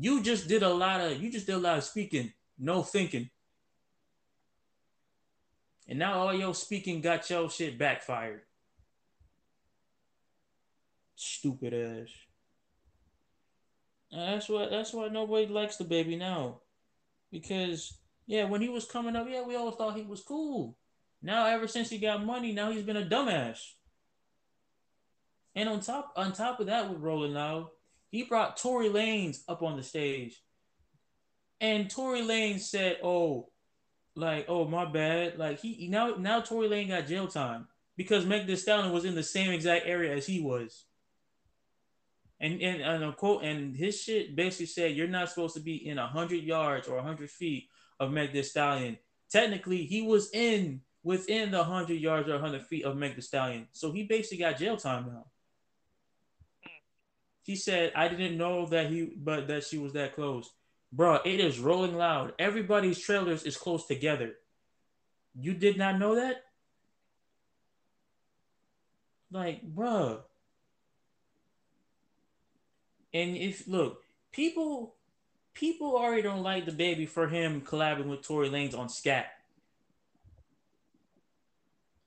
[0.00, 1.20] You just did a lot of.
[1.20, 3.30] You just did a lot of speaking, no thinking.
[5.88, 8.42] And now all your speaking got your shit backfired.
[11.16, 12.08] Stupid ass.
[14.12, 14.70] And that's what.
[14.70, 16.60] That's why nobody likes DaBaby now,
[17.32, 20.76] because yeah, when he was coming up, yeah, we all thought he was cool.
[21.20, 23.58] Now, ever since he got money, now he's been a dumbass.
[25.54, 27.68] And on top, on top of that, with Rolling Loud,
[28.10, 30.42] he brought Tory Lanez up on the stage,
[31.60, 33.50] and Tory Lanez said, "Oh,
[34.14, 38.46] like, oh my bad." Like he now, now Tory Lanez got jail time because Meg
[38.46, 40.84] Thee Stallion was in the same exact area as he was.
[42.40, 45.86] And and, and a quote, and his shit basically said, "You're not supposed to be
[45.86, 48.98] in a hundred yards or a hundred feet of Meg Thee Stallion."
[49.30, 53.66] Technically, he was in within the hundred yards or hundred feet of Meg Thee Stallion,
[53.72, 55.26] so he basically got jail time now.
[57.48, 60.50] He said, "I didn't know that he, but that she was that close,
[60.92, 61.14] bro.
[61.24, 62.34] It is Rolling Loud.
[62.38, 64.34] Everybody's trailers is close together.
[65.34, 66.44] You did not know that,
[69.32, 70.24] like, bro.
[73.14, 74.96] And if look, people,
[75.54, 79.24] people already don't like DaBaby for him collabing with Tory Lanez on SKAT.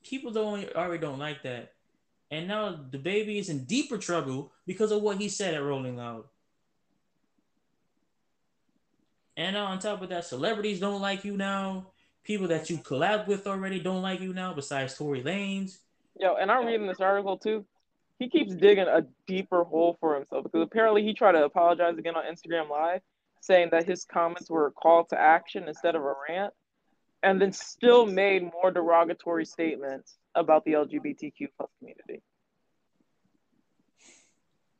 [0.04, 1.74] People don't already don't like that.
[2.32, 6.24] And now DaBaby is in deeper trouble because of what he said at Rolling Loud.
[9.36, 11.88] And on top of that, celebrities don't like you now.
[12.24, 15.80] People that you collab with already don't like you now, besides Tory Lanez.
[16.18, 17.66] Yo, and I'm reading this article too.
[18.18, 22.16] He keeps digging a deeper hole for himself because apparently he tried to apologize again
[22.16, 23.02] on Instagram Live,
[23.42, 26.54] saying that his comments were a call to action instead of a rant,
[27.24, 32.22] and then still made more derogatory statements about the LGBTQ plus community.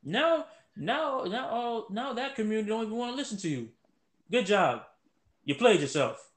[0.04, 0.44] No,
[0.76, 3.68] no, now, all now that community don't even want to listen to you.
[4.30, 4.82] Good job.
[5.44, 6.28] You played yourself.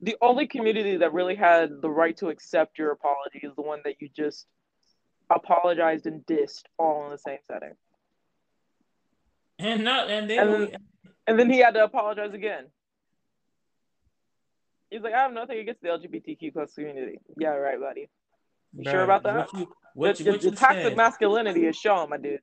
[0.00, 3.80] The only community that really had the right to accept your apology is the one
[3.84, 4.46] that you just
[5.30, 7.74] apologized and dissed all in the same setting.
[9.58, 10.76] And not and they And then-
[11.26, 12.66] And then he had to apologize again.
[14.90, 17.18] He's like, I have nothing against the LGBTQ plus community.
[17.38, 18.10] Yeah, right, buddy.
[18.76, 19.36] You sure about that?
[19.36, 22.40] What you, what you, Your- what your you toxic masculinity is showing, my dude.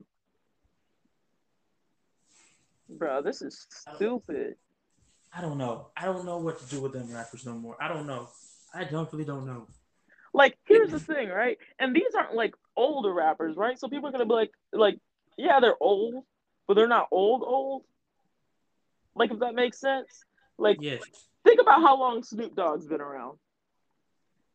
[2.90, 4.56] Bro, this is stupid.
[5.36, 5.88] I don't know.
[5.96, 7.76] I don't know what to do with them rappers no more.
[7.80, 8.30] I don't know.
[8.74, 9.68] I don't really don't know.
[10.34, 11.58] Like, here's the thing, right?
[11.80, 13.80] And these aren't like older rappers, right?
[13.80, 14.98] So people are gonna be like, like,
[15.38, 16.24] yeah, they're old,
[16.68, 17.84] but they're not old, old.
[19.16, 20.24] Like, if that makes sense.
[20.58, 21.02] Like, Yes.
[21.44, 23.38] think about how long Snoop Dogg's been around.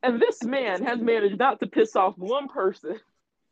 [0.05, 3.01] And this man has managed not to piss off one person.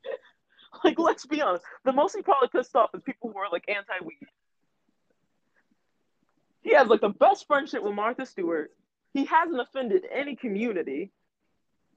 [0.85, 1.65] like, let's be honest.
[1.87, 4.29] The most he probably pissed off is people who are like anti weed.
[6.61, 8.71] He has like the best friendship with Martha Stewart.
[9.15, 11.11] He hasn't offended any community.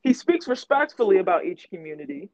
[0.04, 2.30] He speaks respectfully about each community.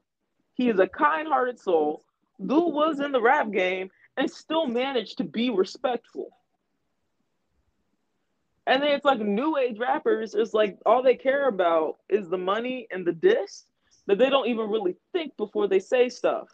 [0.54, 2.04] He is a kind-hearted soul.
[2.40, 6.30] Dude was in the rap game and still managed to be respectful.
[8.72, 12.38] And then it's like new age rappers, it's like all they care about is the
[12.38, 13.66] money and the diss,
[14.08, 16.48] that they don't even really think before they say stuff.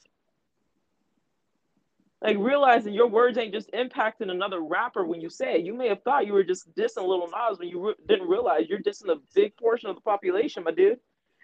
[2.23, 5.63] Like realizing your words ain't just impacting another rapper when you say it.
[5.63, 8.67] You may have thought you were just dissing Little Nas when you re- didn't realize
[8.67, 10.97] you're dissing a big portion of the population, my dude,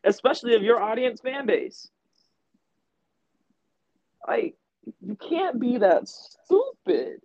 [0.05, 1.88] especially of your audience fan base.
[4.28, 4.55] Like,
[5.05, 7.21] you can't be that stupid.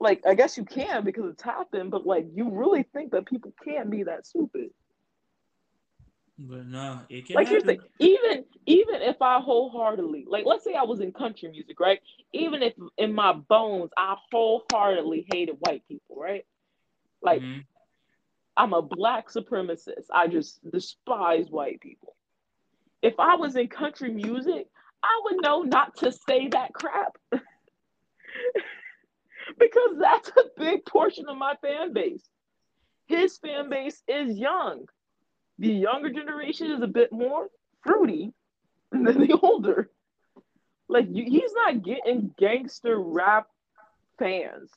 [0.00, 3.52] Like, I guess you can because it's happened, but like, you really think that people
[3.64, 4.70] can't be that stupid?
[6.38, 10.74] But no, it can like here's the even even if I wholeheartedly like let's say
[10.74, 12.00] I was in country music, right?
[12.32, 16.44] Even if in my bones I wholeheartedly hated white people, right?
[17.22, 17.64] Like Mhm.
[18.56, 20.06] I'm a black supremacist.
[20.12, 22.16] I just despise white people.
[23.02, 24.68] If I was in country music,
[25.02, 27.16] I would know not to say that crap.
[29.58, 32.22] because that's a big portion of my fan base.
[33.06, 34.86] His fan base is young.
[35.58, 37.48] The younger generation is a bit more
[37.82, 38.32] fruity
[38.90, 39.90] than the older.
[40.88, 43.46] Like you, he's not getting gangster rap
[44.18, 44.70] fans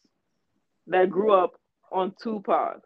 [0.88, 1.54] that grew up
[1.92, 2.82] on Tupac,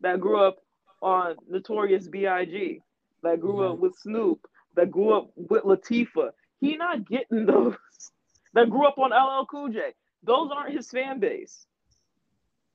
[0.00, 0.58] that grew up
[1.00, 2.80] on Notorious B.I.G.,
[3.22, 4.46] that grew up with Snoop,
[4.76, 6.30] that grew up with Latifah.
[6.60, 7.76] He not getting those
[8.54, 9.94] that grew up on LL Cool J.
[10.22, 11.66] Those aren't his fan base.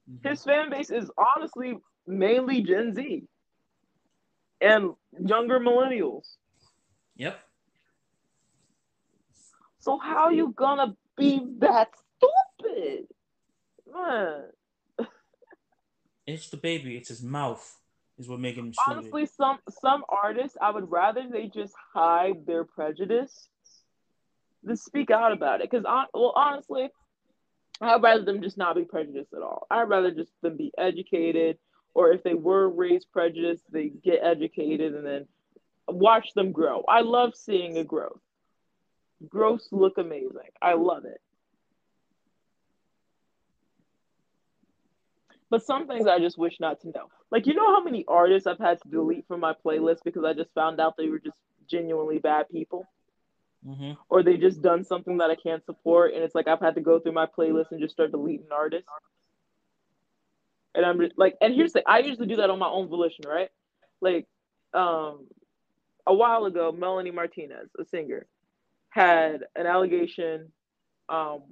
[0.09, 0.29] Mhm.
[0.29, 3.27] His fan base is honestly mainly Gen Z
[4.61, 6.37] and younger millennials.
[7.15, 7.39] Yep.
[9.79, 13.07] So how are you gonna be that stupid?
[13.91, 14.51] Man,
[16.25, 16.97] It's DaBaby.
[16.97, 17.79] It's his mouth.
[18.17, 18.91] Is what making him stupid.
[18.97, 23.49] honestly, some some artists, I would rather they just hide their prejudice
[24.63, 25.69] than speak out about it.
[25.69, 25.83] Because,
[26.13, 26.89] well, honestly,
[27.81, 29.67] I'd rather them just not be prejudiced at all.
[29.69, 31.57] I'd rather just them be educated,
[31.93, 35.27] or if they were raised prejudiced, they get educated and then
[35.87, 36.83] watch them grow.
[36.87, 38.21] I love seeing a growth.
[39.27, 40.51] Growths look amazing.
[40.61, 41.21] I love it.
[45.49, 47.09] But some things I just wish not to know.
[47.29, 50.33] Like, you know how many artists I've had to delete from my playlist because I
[50.33, 51.37] just found out they were just
[51.69, 52.87] genuinely bad people?
[53.65, 56.75] Hmm Or they just done something that I can't support, and it's like I've had
[56.75, 58.89] to go through my playlist and just start deleting artists.
[60.75, 63.25] And I'm just, like, and here's the I usually do that on my own volition,
[63.27, 63.49] right?
[64.01, 64.27] Like,
[64.73, 65.27] um,
[66.07, 68.27] a while ago, Melanie Martinez, a singer,
[68.89, 70.51] had an allegation,
[71.09, 71.43] um,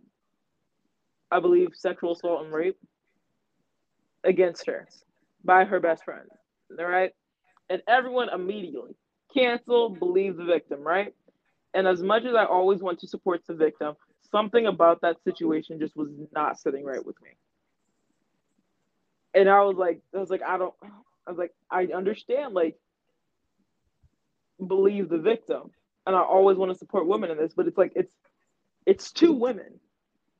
[1.32, 2.78] I believe, sexual assault and rape
[4.24, 4.88] against her
[5.44, 6.28] by her best friend.
[6.80, 7.12] All right.
[7.70, 8.96] And everyone immediately
[9.36, 11.14] cancel, believe the victim, right?
[11.74, 13.96] And as much as I always want to support the victim,
[14.30, 17.30] something about that situation just was not sitting right with me.
[19.34, 20.74] And I was like, I was like, I don't,
[21.26, 22.76] I was like, I understand, like,
[24.66, 25.72] believe the victim.
[26.06, 28.14] And I always want to support women in this, but it's like, it's,
[28.86, 29.80] it's two women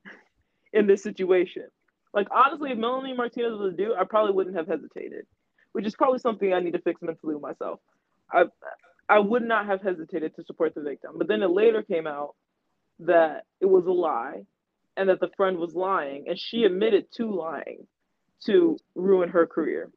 [0.72, 1.64] in this situation.
[2.14, 5.26] Like honestly, if Melanie Martinez was a dude, I probably wouldn't have hesitated,
[5.72, 7.80] which is probably something I need to fix mentally myself.
[8.30, 8.44] I
[9.12, 12.34] I would not have hesitated to support the victim, but then it later came out
[13.00, 14.44] that it was a lie,
[14.96, 17.86] and that the friend was lying, and she admitted to lying
[18.46, 19.90] to ruin her career.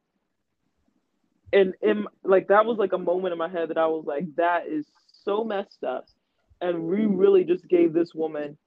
[1.50, 4.26] And in like that was like a moment in my head that I was like,
[4.36, 4.86] that is
[5.24, 6.04] so messed up,
[6.60, 8.58] and we really just gave this woman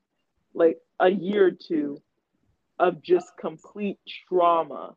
[0.55, 2.01] like a year or two
[2.79, 4.95] of just complete trauma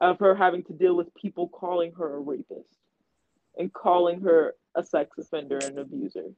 [0.00, 2.76] of her having to deal with people calling her a rapist
[3.56, 6.30] and calling her a sex offender and abuser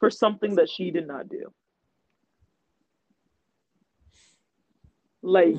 [0.00, 1.52] for something that she did not do.
[5.22, 5.56] Like,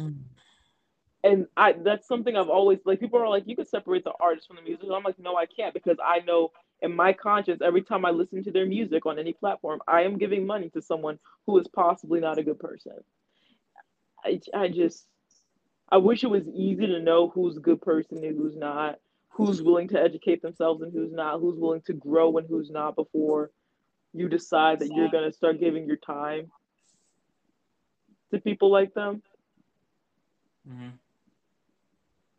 [1.24, 4.48] and I that's something I've always like people are like, you can separate the artist
[4.48, 4.88] from the music.
[4.94, 8.44] I'm like, no, I can't because I know in my conscience, every time I listen
[8.46, 12.22] to their music on any platform, I am giving money to someone who is possibly
[12.22, 12.94] not a good person.
[14.24, 15.06] I, I just
[15.92, 19.00] I wish it was easy to know who's a good person and who's not,
[19.40, 22.96] who's willing to educate themselves and who's not, who's willing to grow and who's not
[22.96, 23.52] before
[24.14, 26.52] you decide that you're gonna start giving your time
[28.32, 29.24] to people like them.
[30.68, 31.00] hmm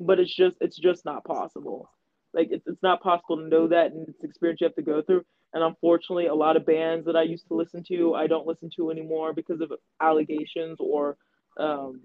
[0.00, 1.90] But it's just it's just not possible.
[2.32, 5.02] Like it's it's not possible to know that and it's experience you have to go
[5.02, 5.24] through.
[5.54, 8.70] And unfortunately, a lot of bands that I used to listen to, I don't listen
[8.76, 11.16] to anymore because of allegations or
[11.58, 12.00] um,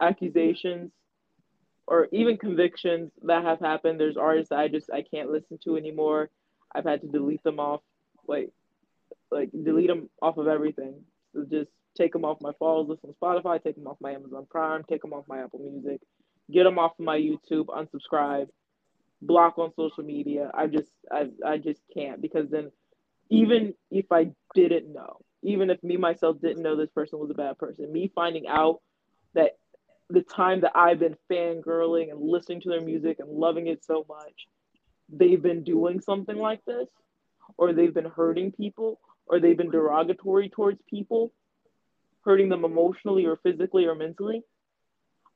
[0.00, 0.92] accusations
[1.92, 4.00] or even convictions that have happened.
[4.00, 6.30] There's artists that I just I can't listen to anymore.
[6.74, 7.82] I've had to delete them off,
[8.26, 8.48] like
[9.30, 10.94] like delete them off of everything.
[11.34, 14.46] So just take them off my falls, listen to Spotify, take them off my Amazon
[14.48, 16.00] Prime, take them off my Apple Music,
[16.50, 18.48] get them off of my YouTube, unsubscribe,
[19.20, 20.50] block on social media.
[20.54, 22.72] I just I I just can't because then
[23.28, 27.34] even if I didn't know, even if me myself didn't know this person was a
[27.34, 28.80] bad person, me finding out
[29.34, 29.58] that
[30.10, 34.04] the time that I've been fangirling and listening to their music and loving it so
[34.08, 34.46] much,
[35.08, 36.88] they've been doing something like this,
[37.56, 41.32] or they've been hurting people, or they've been derogatory towards people,
[42.24, 44.42] hurting them emotionally or physically or mentally.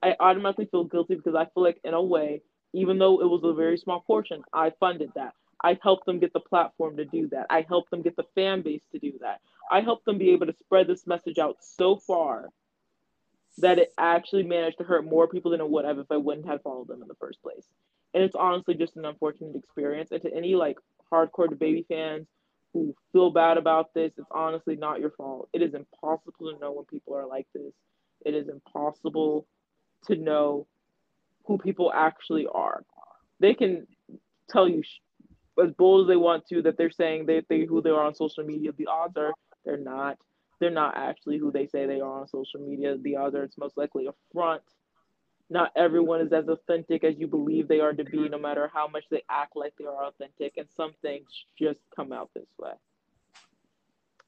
[0.02, 2.42] I automatically feel guilty because I feel like, in a way,
[2.72, 5.34] even though it was a very small portion, I funded that.
[5.62, 7.46] I helped them get the platform to do that.
[7.48, 9.40] I helped them get the fan base to do that.
[9.70, 12.50] I helped them be able to spread this message out so far
[13.58, 16.46] that it actually managed to hurt more people than it would have if I wouldn't
[16.46, 17.66] have followed them in the first place.
[18.14, 20.10] And it's honestly just an unfortunate experience.
[20.12, 20.78] And to any like
[21.12, 22.26] hardcore baby fans
[22.72, 25.48] who feel bad about this, it's honestly not your fault.
[25.52, 27.72] It is impossible to know when people are like this.
[28.24, 29.46] It is impossible
[30.06, 30.66] to know
[31.46, 32.84] who people actually are.
[33.40, 33.86] They can
[34.48, 34.82] tell you
[35.62, 38.14] as bold as they want to that they're saying they, they who they are on
[38.14, 38.72] social media.
[38.76, 39.32] The odds are
[39.64, 40.18] they're not
[40.60, 42.96] they're not actually who they say they are on social media.
[42.96, 44.62] The odds are it's most likely a front.
[45.48, 48.88] Not everyone is as authentic as you believe they are to be, no matter how
[48.88, 50.54] much they act like they are authentic.
[50.56, 51.28] And some things
[51.58, 52.72] just come out this way.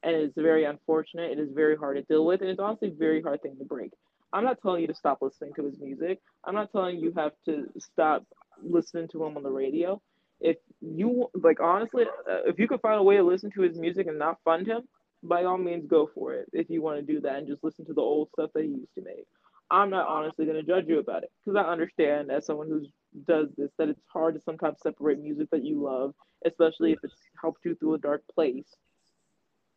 [0.01, 1.31] And it's very unfortunate.
[1.31, 2.39] It is very hard to deal with.
[2.41, 3.91] And it's honestly a very hard thing to break.
[4.31, 6.21] I'm not telling you to stop listening to his music.
[6.45, 8.23] I'm not telling you have to stop
[8.63, 10.01] listening to him on the radio.
[10.39, 13.77] If you like, honestly, uh, if you could find a way to listen to his
[13.77, 14.83] music and not fund him,
[15.23, 17.85] by all means go for it if you want to do that and just listen
[17.85, 19.25] to the old stuff that he used to make.
[19.71, 22.85] I'm not honestly going to judge you about it because I understand as someone who
[23.27, 26.13] does this that it's hard to sometimes separate music that you love,
[26.45, 28.67] especially if it's helped you through a dark place.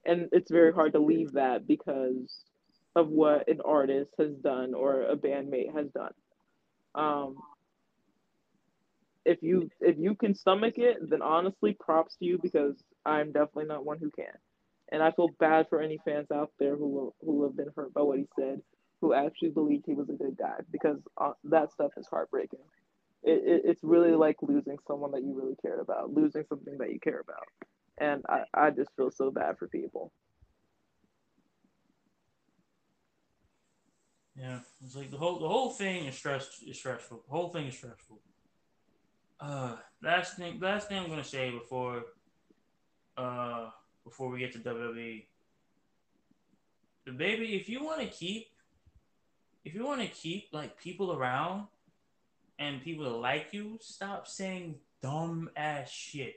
[0.04, 2.44] And it's very hard to leave that because
[2.96, 6.12] of what an artist has done or a bandmate has done.
[6.94, 7.36] Um,
[9.24, 12.74] if you if you can stomach it, then honestly, props to you because
[13.06, 14.34] I'm definitely not one who can.
[14.92, 18.02] And I feel bad for any fans out there who who have been hurt by
[18.02, 18.60] what he said,
[19.00, 22.60] who actually believed he was a good guy, because uh, that stuff is heartbreaking.
[23.24, 26.92] It, it, it's really like losing someone that you really cared about, losing something that
[26.92, 27.46] you care about,
[27.98, 30.12] and I, I just feel so bad for people.
[34.36, 37.22] Yeah, it's like the whole the whole thing is stress is stressful.
[37.26, 38.20] The whole thing is stressful.
[39.40, 42.04] Uh, last thing last thing I'm gonna say before
[43.16, 43.70] uh
[44.04, 45.24] before we get to WWE.
[47.16, 48.48] baby, if you want to keep,
[49.64, 51.66] if you want to keep like people around
[52.58, 56.36] and people like you, stop saying dumb ass shit.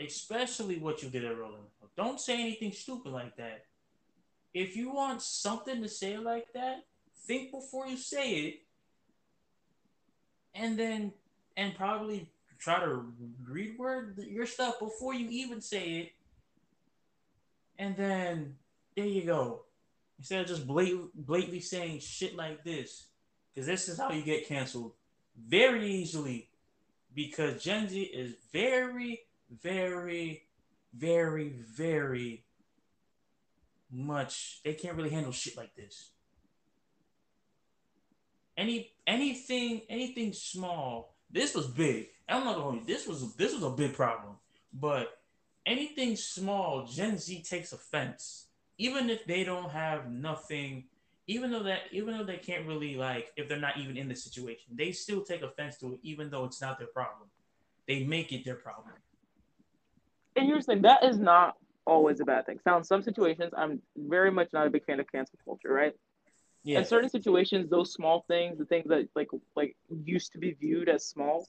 [0.00, 1.62] Especially what you did at Rolling.
[1.96, 3.64] Don't say anything stupid like that.
[4.54, 6.84] If you want something to say like that,
[7.26, 8.62] think before you say it.
[10.54, 11.12] And then,
[11.56, 13.12] and probably try to
[13.44, 16.12] read word your stuff before you even say it.
[17.78, 18.56] And then
[18.96, 19.62] there you go.
[20.18, 23.06] Instead of just blat- blatantly saying shit like this,
[23.54, 24.92] because this is how you get canceled
[25.36, 26.48] very easily.
[27.14, 30.44] Because Gen Z is very, very,
[30.92, 32.44] very, very
[33.90, 34.60] much.
[34.64, 36.10] They can't really handle shit like this.
[38.56, 41.14] Any anything anything small.
[41.30, 42.08] This was big.
[42.28, 44.36] I'm not gonna this was this was a big problem.
[44.72, 45.18] But
[45.66, 48.46] anything small, Gen Z takes offense.
[48.76, 50.84] Even if they don't have nothing,
[51.26, 54.14] even though that even though they can't really like if they're not even in the
[54.14, 57.28] situation, they still take offense to it, even though it's not their problem.
[57.86, 58.94] They make it their problem.
[60.36, 61.56] And here's the thing, that is not
[61.86, 62.60] always a bad thing.
[62.64, 65.94] Now, in some situations, I'm very much not a big fan of cancel culture, right?
[66.62, 66.80] Yeah.
[66.80, 69.74] In certain situations, those small things, the things that like like
[70.04, 71.48] used to be viewed as small,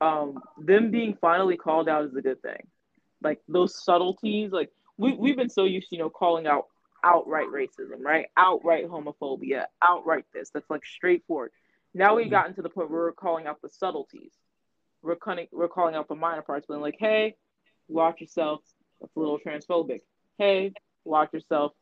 [0.00, 2.66] um, them being finally called out is a good thing.
[3.22, 6.66] Like those subtleties, like we we've been so used to you know calling out
[7.02, 8.26] outright racism, right?
[8.36, 10.50] Outright homophobia, outright this.
[10.50, 11.52] That's like straightforward.
[11.94, 12.30] Now we mm-hmm.
[12.30, 14.32] gotten to the point where we're calling out the subtleties.
[15.02, 17.36] We're cutting, we're calling out the minor parts, being like, hey,
[17.88, 18.62] watch yourself.
[19.00, 20.00] That's a little transphobic.
[20.38, 20.72] Hey,
[21.04, 21.72] watch yourself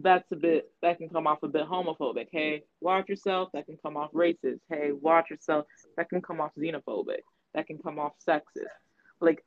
[0.00, 2.28] that's a bit that can come off a bit homophobic.
[2.32, 3.50] Hey, watch yourself.
[3.52, 4.60] That can come off racist.
[4.70, 5.66] Hey, watch yourself.
[5.96, 7.20] That can come off xenophobic.
[7.54, 8.72] That can come off sexist.
[9.20, 9.44] Like,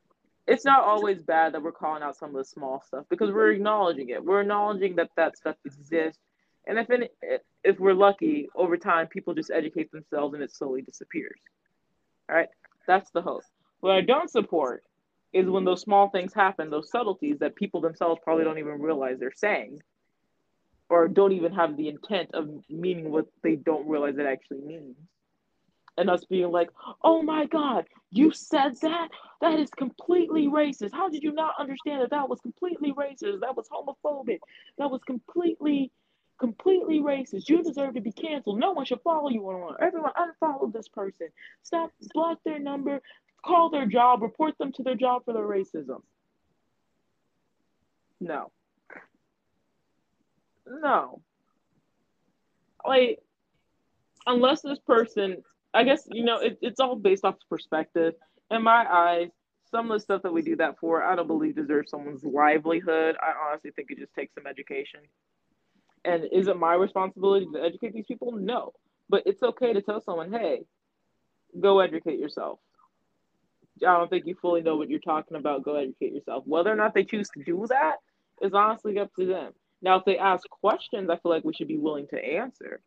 [0.48, 3.52] it's not always bad that we're calling out some of the small stuff because we're
[3.52, 4.24] acknowledging it.
[4.24, 6.20] We're acknowledging that that stuff exists
[6.68, 7.10] And if any,
[7.64, 11.40] if we're lucky, over time, people just educate themselves and it slowly disappears.
[12.30, 12.50] All right,
[12.88, 13.44] that's the hope.
[13.82, 14.84] What I don't support
[15.34, 19.20] is when those small things happen, those subtleties that people themselves probably don't even realize
[19.20, 19.80] they're saying,
[20.90, 24.96] or don't even have the intent of meaning what they don't realize it actually means.
[25.98, 26.70] And us being like,
[27.04, 29.10] oh my God, you said that?
[29.42, 30.92] That is completely racist.
[30.92, 33.40] How did you not understand that that was completely racist?
[33.42, 34.40] That was homophobic.
[34.78, 35.92] That was completely,
[36.38, 37.48] completely racist.
[37.48, 38.60] You deserve to be canceled.
[38.60, 39.82] No one should follow you anymore.
[39.82, 41.28] Everyone unfollow this person.
[41.64, 43.02] Stop, block their number,
[43.42, 46.02] call their job, report them to their job for their racism.
[48.20, 48.52] No.
[50.68, 51.22] No.
[52.86, 53.20] Like,
[54.26, 55.44] unless this person,
[55.74, 58.14] I guess, you know, it, it's all based off perspective.
[58.52, 59.30] In my eyes,
[59.72, 63.16] some of the stuff that we do that for, I don't believe deserves someone's livelihood.
[63.22, 65.02] I honestly think it just takes some education.
[66.04, 68.32] And is it my responsibility to educate these people?
[68.34, 68.74] No.
[69.10, 70.66] But it's okay to tell someone, hey,
[71.60, 72.60] go educate yourself.
[73.82, 75.64] I don't think you fully know what you're talking about.
[75.64, 76.44] Go educate yourself.
[76.46, 77.96] Whether or not they choose to do that
[78.42, 79.54] is honestly up to them.
[79.82, 82.82] Now, if they ask questions, I feel like we should be willing to answer.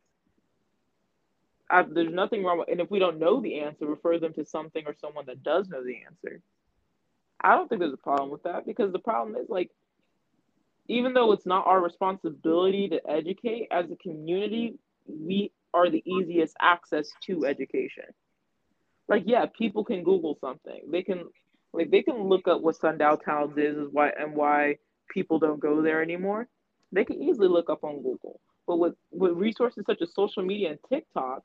[1.70, 4.44] I, there's nothing wrong with, and if we don't know the answer, refer them to
[4.44, 6.40] something or someone that does know the answer.
[7.40, 9.70] I don't think there's a problem with that because the problem is like,
[10.88, 16.56] even though it's not our responsibility to educate as a community, we are the easiest
[16.60, 18.04] access to education
[19.08, 20.82] like yeah, people can Google something.
[20.90, 21.24] They can
[21.72, 24.76] like they can look up what Sundown Towns is, is why and why
[25.10, 26.46] people don't go there anymore.
[26.92, 28.40] They can easily look up on Google.
[28.66, 31.42] But with with resources such as social media and TikTok,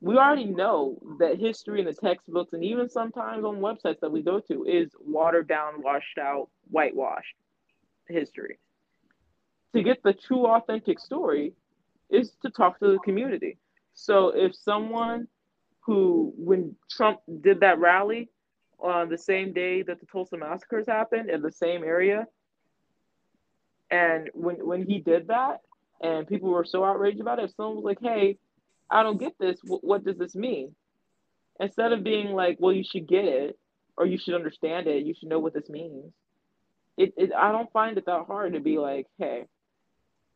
[0.00, 4.22] we already know that history in the textbooks and even sometimes on websites that we
[4.22, 7.36] go to is watered down, washed out, whitewashed
[8.08, 8.58] history.
[9.74, 11.54] To get the true authentic story
[12.10, 13.58] is to talk to the community.
[13.94, 15.28] So if someone
[15.80, 18.28] who, when Trump did that rally
[18.80, 22.26] on the same day that the Tulsa massacres happened in the same area,
[23.92, 25.60] and when when he did that,
[26.02, 28.38] and people were so outraged about it, if someone was like, "Hey,
[28.90, 29.60] I don't get this.
[29.60, 30.74] W- what does this mean?"
[31.60, 33.58] Instead of being like, "Well, you should get it,
[33.98, 35.06] or you should understand it.
[35.06, 36.12] You should know what this means."
[36.98, 39.46] It, it I don't find it that hard to be like, "Hey,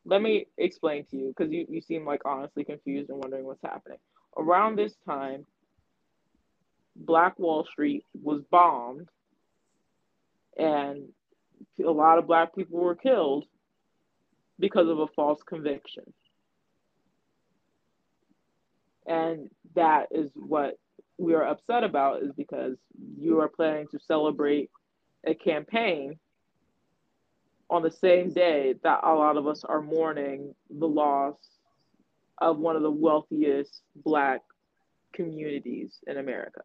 [0.05, 3.63] let me explain to you," because you you seem like honestly confused and wondering what's
[3.63, 3.99] happening
[4.39, 5.47] around this time,
[6.97, 9.09] Black Wall Street was bombed
[10.59, 11.09] and
[11.85, 13.45] a lot of black people were killed
[14.59, 16.05] because of a false conviction.
[19.07, 20.79] And that is what
[21.19, 22.77] we are upset about is because
[23.19, 24.71] you are planning to celebrate
[25.27, 26.19] a campaign
[27.69, 31.37] on the same day that a lot of us are mourning the loss
[32.39, 34.43] of one of the wealthiest black
[35.13, 36.61] communities in America.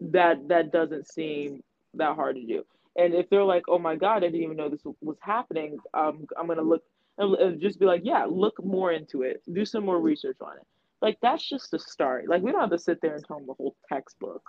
[0.00, 1.62] That that doesn't seem
[1.94, 2.64] that hard to do.
[2.98, 6.26] And if they're like, "Oh my God, I didn't even know this was happening," um,
[6.36, 6.82] I'm gonna look
[7.16, 9.42] and just be like, "Yeah, look more into it.
[9.50, 10.66] Do some more research on it."
[11.00, 12.28] Like that's just the start.
[12.28, 14.42] Like we don't have to sit there and tell them the whole textbook.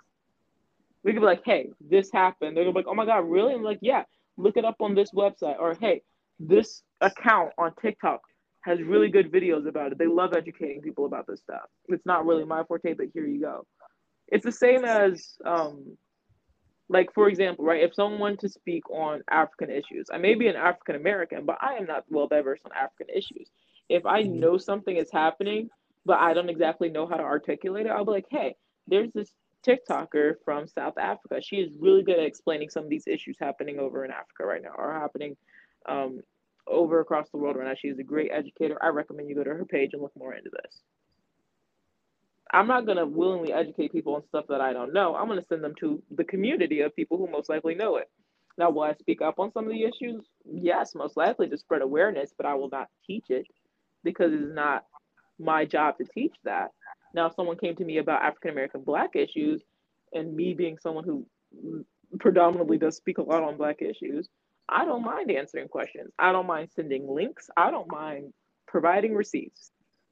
[1.04, 3.54] We could be like, "Hey, this happened." They're gonna be like, "Oh my God, really?"
[3.54, 4.04] I'm like, "Yeah,
[4.36, 6.02] look it up on this website." Or, "Hey,
[6.40, 8.20] this account on TikTok
[8.62, 9.98] has really good videos about it.
[9.98, 11.68] They love educating people about this stuff.
[11.88, 13.66] It's not really my forte, but here you go.
[14.28, 15.96] It's the same as, um,
[16.90, 17.84] like for example, right?
[17.84, 21.74] If someone to speak on African issues, I may be an African American, but I
[21.74, 23.48] am not well diverse on African issues.
[23.88, 24.40] If I mm-hmm.
[24.40, 25.70] know something is happening,
[26.04, 28.56] but I don't exactly know how to articulate it, I'll be like, hey,
[28.88, 29.30] there's this
[29.64, 31.40] TikToker from South Africa.
[31.40, 34.62] She is really good at explaining some of these issues happening over in Africa right
[34.62, 35.36] now, or happening
[35.88, 36.20] um,
[36.66, 37.74] over across the world right now.
[37.80, 38.82] She's a great educator.
[38.82, 40.80] I recommend you go to her page and look more into this.
[42.52, 45.14] I'm not going to willingly educate people on stuff that I don't know.
[45.14, 48.10] I'm going to send them to the community of people who most likely know it.
[48.58, 50.24] Now, will I speak up on some of the issues?
[50.44, 53.46] Yes, most likely to spread awareness, but I will not teach it
[54.02, 54.84] because it's not
[55.38, 56.70] my job to teach that.
[57.14, 59.62] Now, if someone came to me about African American Black issues,
[60.12, 61.26] and me being someone who
[62.18, 64.28] predominantly does speak a lot on Black issues,
[64.68, 66.10] I don't mind answering questions.
[66.18, 67.48] I don't mind sending links.
[67.56, 68.32] I don't mind
[68.66, 69.70] providing receipts.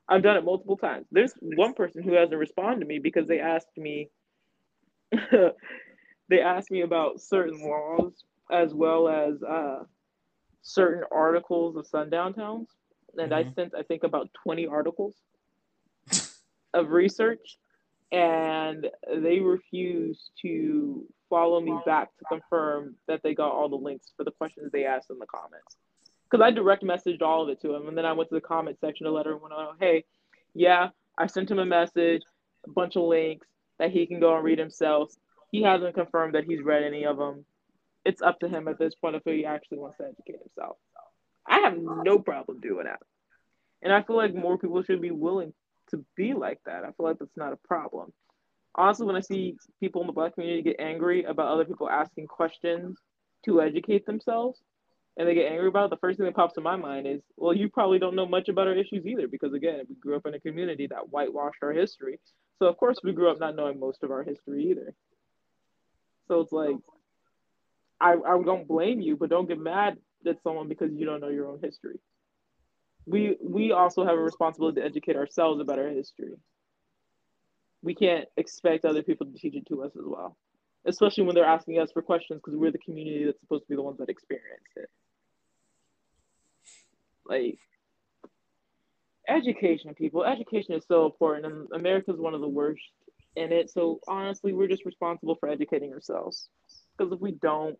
[0.09, 1.07] I've done it multiple times.
[1.11, 4.09] There's one person who hasn't responded to me because they asked me
[6.29, 8.13] they asked me about certain laws
[8.51, 9.85] as well as uh,
[10.63, 12.69] certain articles of sundown towns.
[13.17, 13.51] And mm-hmm.
[13.51, 15.15] I sent I think about 20 articles
[16.75, 17.59] of research
[18.11, 24.13] and they refused to follow me back to confirm that they got all the links
[24.17, 25.77] for the questions they asked in the comments.
[26.31, 28.41] Because I direct messaged all of it to him, and then I went to the
[28.41, 30.05] comment section to let letter know, "Oh, hey,
[30.55, 32.23] yeah, I sent him a message,
[32.67, 33.47] a bunch of links
[33.79, 35.15] that he can go and read himself.
[35.51, 37.47] He hasn't confirmed that he's read any of them.
[38.05, 40.77] It's up to him at this point if he actually wants to educate himself.
[41.47, 43.01] I have no problem doing that,
[43.83, 45.55] and I feel like more people should be willing
[45.91, 46.85] to be like that.
[46.85, 48.13] I feel like that's not a problem.
[48.75, 52.27] Also, when I see people in the black community get angry about other people asking
[52.27, 52.99] questions
[53.45, 54.61] to educate themselves,
[55.19, 57.21] and they get angry about it, the first thing that pops to my mind is,
[57.37, 60.27] well, you probably don't know much about our issues either, because again, we grew up
[60.27, 62.21] in a community that whitewashed our history.
[62.61, 64.95] So of course we grew up not knowing most of our history either.
[66.29, 66.77] So it's like,
[68.01, 71.29] I I don't blame you, but don't get mad at someone because you don't know
[71.29, 71.99] your own history.
[73.07, 76.35] We we also have a responsibility to educate ourselves about our history.
[77.83, 80.37] We can't expect other people to teach it to us as well,
[80.85, 83.77] especially when they're asking us for questions because we're the community that's supposed to be
[83.77, 84.89] the ones that experienced it.
[87.29, 87.59] Like
[89.29, 90.25] education, people.
[90.25, 92.83] Education is so important, and America is one of the worst
[93.37, 93.71] in it.
[93.71, 96.49] So honestly, we're just responsible for educating ourselves.
[96.97, 97.77] Because if we don't,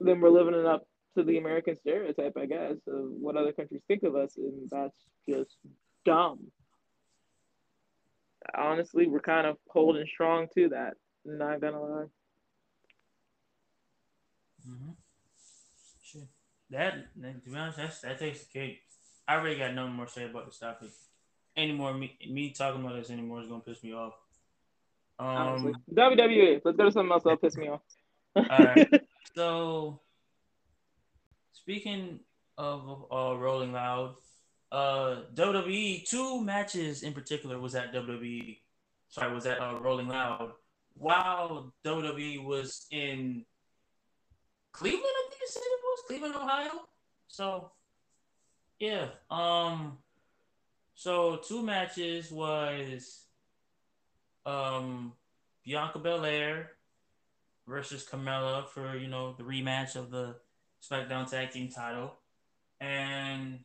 [0.00, 0.86] then we're living it up
[1.16, 4.96] to the American stereotype, I guess, of what other countries think of us, and that's
[5.28, 5.56] just
[6.04, 6.38] dumb.
[8.56, 10.94] Honestly, we're kind of holding strong to that.
[11.24, 12.06] Not gonna lie.
[14.68, 14.90] Mm-hmm.
[16.72, 16.94] That,
[17.44, 18.80] to be honest, that's, that takes the cake.
[19.28, 20.88] I already got nothing more to say about this topic.
[21.56, 24.14] Anymore, me, me talking about this anymore is gonna piss me off.
[25.18, 26.62] Um, WWE.
[26.64, 27.80] Let's go to something else that'll piss me off.
[28.36, 28.88] all right.
[29.34, 30.00] So,
[31.54, 32.20] speaking
[32.58, 34.16] of uh, Rolling Loud,
[34.70, 38.58] uh, WWE two matches in particular was at WWE.
[39.08, 40.52] Sorry, was at uh, Rolling Loud.
[40.94, 43.46] While WWE was in
[44.72, 46.70] Cleveland, I think it said it was Cleveland, Ohio.
[47.26, 47.70] So,
[48.78, 49.06] yeah.
[49.30, 49.96] Um.
[50.94, 53.24] So two matches was
[54.44, 55.14] um
[55.64, 56.72] Bianca Belair
[57.66, 60.36] versus Carmella for you know the rematch of the
[60.82, 62.12] SmackDown Tag Team title,
[62.78, 63.60] and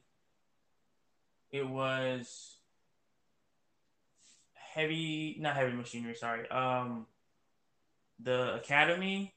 [1.51, 2.55] it was
[4.53, 6.15] heavy, not heavy machinery.
[6.15, 7.07] Sorry, um,
[8.21, 9.33] the Academy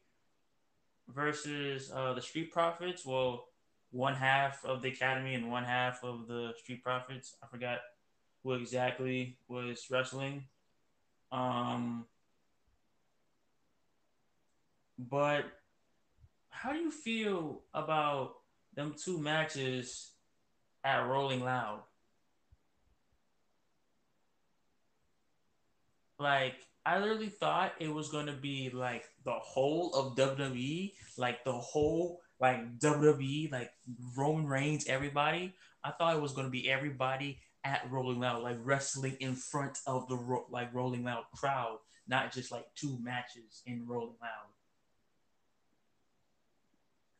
[1.14, 3.04] versus uh, the Street Profits.
[3.04, 3.46] Well,
[3.90, 7.36] one half of the Academy and one half of the Street Profits.
[7.42, 7.78] I forgot
[8.42, 10.44] who exactly was wrestling.
[11.32, 12.06] Um,
[14.98, 15.44] but
[16.50, 18.34] how do you feel about
[18.74, 20.12] them two matches
[20.84, 21.80] at Rolling Loud?
[26.18, 31.52] Like, I literally thought it was gonna be like the whole of WWE, like the
[31.52, 33.70] whole like WWE, like
[34.16, 35.54] Roman Reigns, everybody.
[35.84, 40.08] I thought it was gonna be everybody at Rolling Loud, like wrestling in front of
[40.08, 41.78] the ro- like Rolling Loud crowd,
[42.08, 44.48] not just like two matches in Rolling Loud.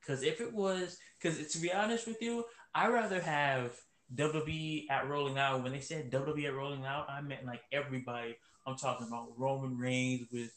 [0.00, 2.44] Because if it was, because to be honest with you,
[2.74, 3.78] I rather have
[4.14, 5.62] WWE at Rolling Loud.
[5.62, 8.36] When they said WWE at Rolling Loud, I meant like everybody.
[8.70, 10.52] I'm talking about Roman Reigns with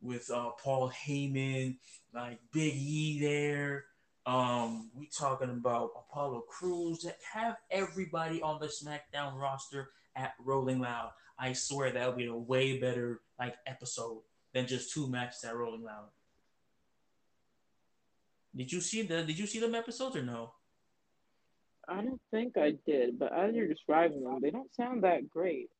[0.00, 1.76] with uh, Paul Heyman,
[2.12, 3.84] like Big E there.
[4.26, 7.02] Um, we talking about Apollo Crews.
[7.02, 11.10] That have everybody on the SmackDown roster at Rolling Loud.
[11.38, 15.54] I swear that would be a way better like episode than just two matches at
[15.54, 16.08] Rolling Loud.
[18.56, 20.54] Did you see the Did you see them episodes or no?
[21.88, 25.70] I don't think I did, but as you're describing them, they don't sound that great.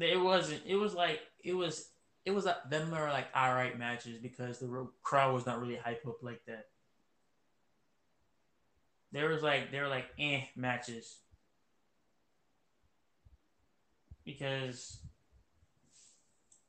[0.00, 0.62] It wasn't.
[0.66, 1.90] It was like it was.
[2.24, 5.76] It was like them are like all right matches because the crowd was not really
[5.76, 6.66] hype up like that.
[9.12, 11.20] There was like they were like eh matches
[14.26, 14.98] because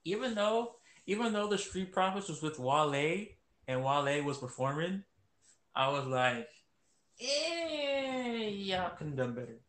[0.05, 0.75] even though
[1.07, 3.25] even though the Street Profits was with Wale
[3.67, 5.03] and Wale was performing,
[5.75, 6.47] I was like,
[7.19, 9.59] eh, y'all could have done better.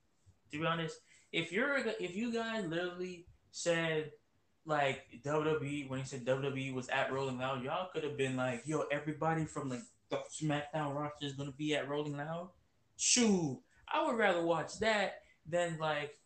[0.53, 0.99] To be honest,
[1.33, 3.27] if you're if you guys literally
[3.59, 4.13] said
[4.65, 8.63] like WWE when he said WWE was at Rolling Loud, y'all could have been like,
[8.67, 9.81] yo, everybody from like
[10.11, 12.51] the SmackDown roster is gonna be at Rolling Loud.
[12.97, 13.61] Shoot,
[13.93, 16.19] I would rather watch that than like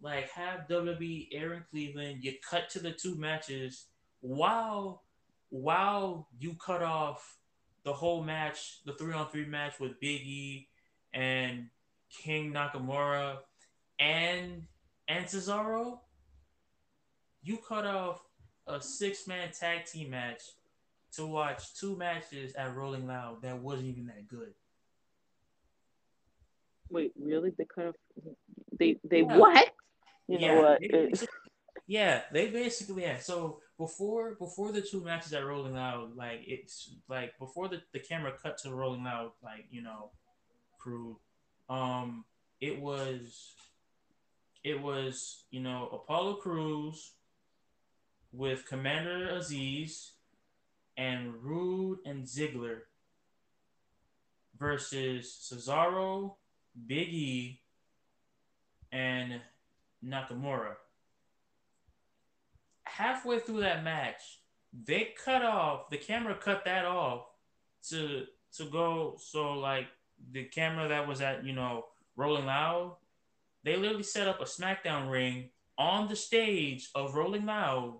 [0.00, 2.22] like have WWE air in Cleveland.
[2.22, 3.86] You cut to the two matches
[4.20, 5.02] while
[5.50, 7.38] while you cut off
[7.84, 10.68] the whole match, the three on three match with Big E
[11.14, 11.68] and
[12.10, 13.38] King Nakamura
[13.98, 14.64] and
[15.08, 16.00] and Cesaro,
[17.42, 18.20] you cut off
[18.66, 20.42] a six man tag team match
[21.12, 24.52] to watch two matches at Rolling Loud that wasn't even that good.
[26.90, 27.50] Wait, really?
[27.56, 27.94] They cut off.
[28.78, 29.36] They they yeah.
[29.36, 29.70] what?
[30.26, 30.80] You yeah, know what?
[30.80, 31.10] They
[31.86, 33.18] yeah, they basically yeah.
[33.18, 37.98] So before before the two matches at Rolling Loud, like it's like before the, the
[37.98, 40.10] camera cut to Rolling Loud, like you know,
[40.78, 41.18] crew,
[41.70, 42.24] um,
[42.60, 43.54] it was
[44.64, 47.12] it was you know Apollo Crews
[48.32, 50.10] with Commander Azeez
[50.96, 52.80] and Roode and Ziggler
[54.58, 56.34] versus Cesaro,
[56.86, 57.60] Big E,
[58.92, 59.40] and
[60.04, 60.74] Nakamura.
[62.84, 64.40] Halfway through that match,
[64.72, 67.26] they cut off the camera cut that off
[67.88, 69.86] to to go so like
[70.32, 71.84] the camera that was at you know
[72.16, 72.96] rolling loud
[73.64, 75.48] they literally set up a smackdown ring
[75.78, 77.98] on the stage of rolling loud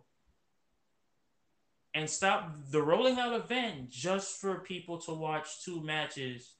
[1.95, 6.55] and stop the rolling loud event just for people to watch two matches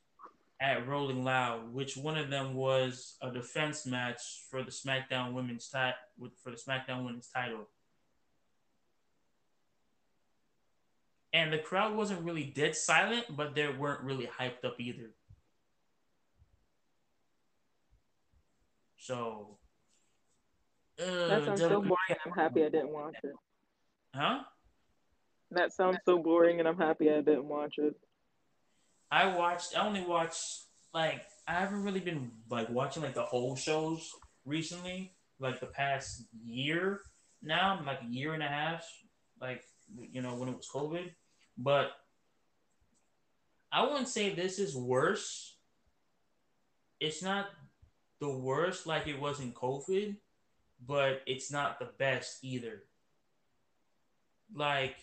[0.61, 5.69] at Rolling Loud, which one of them was a defense match for the SmackDown Women's
[5.69, 5.95] title
[6.43, 7.69] for the SmackDown Women's title.
[11.33, 15.11] And the crowd wasn't really dead silent, but they weren't really hyped up either.
[18.97, 19.59] So
[21.01, 21.97] uh, that sounds so boring.
[22.27, 23.33] I'm happy I didn't watch it.
[24.15, 24.41] Huh?
[25.51, 27.95] That sounds so boring, and I'm happy I didn't watch it.
[29.11, 29.77] I watched.
[29.77, 34.11] I only watched like I haven't really been like watching like the whole shows
[34.45, 37.01] recently, like the past year
[37.43, 38.85] now, like a year and a half,
[39.41, 39.63] like
[40.13, 41.11] you know when it was COVID.
[41.57, 41.93] But
[43.73, 45.57] I wouldn't say this is worse.
[47.01, 47.47] It's not
[48.21, 50.17] the worst like it was in COVID,
[50.87, 52.83] but it's not the best either.
[54.55, 54.97] Like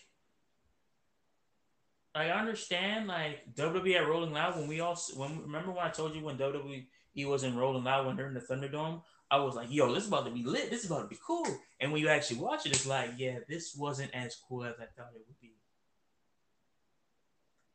[2.16, 6.14] I understand like WWE at Rolling Loud when we all when remember when I told
[6.14, 6.86] you when WWE
[7.26, 10.08] was in Rolling Loud when they're in the Thunderdome, I was like, yo, this is
[10.08, 10.70] about to be lit.
[10.70, 11.46] This is about to be cool.
[11.78, 14.86] And when you actually watch it, it's like, yeah, this wasn't as cool as I
[14.96, 15.52] thought it would be.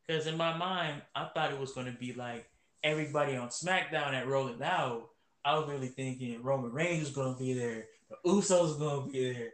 [0.07, 2.49] Because in my mind, I thought it was going to be like
[2.83, 5.03] everybody on SmackDown at Rolling Loud.
[5.45, 9.07] I was really thinking Roman Reigns was going to be there, the Usos are going
[9.07, 9.49] to be there,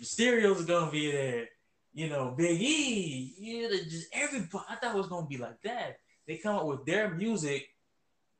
[0.00, 1.48] Mysterio's going to be there,
[1.92, 4.64] you know, Big E, yeah, just everybody.
[4.68, 5.98] I thought it was gonna be like that.
[6.26, 7.68] They come up with their music,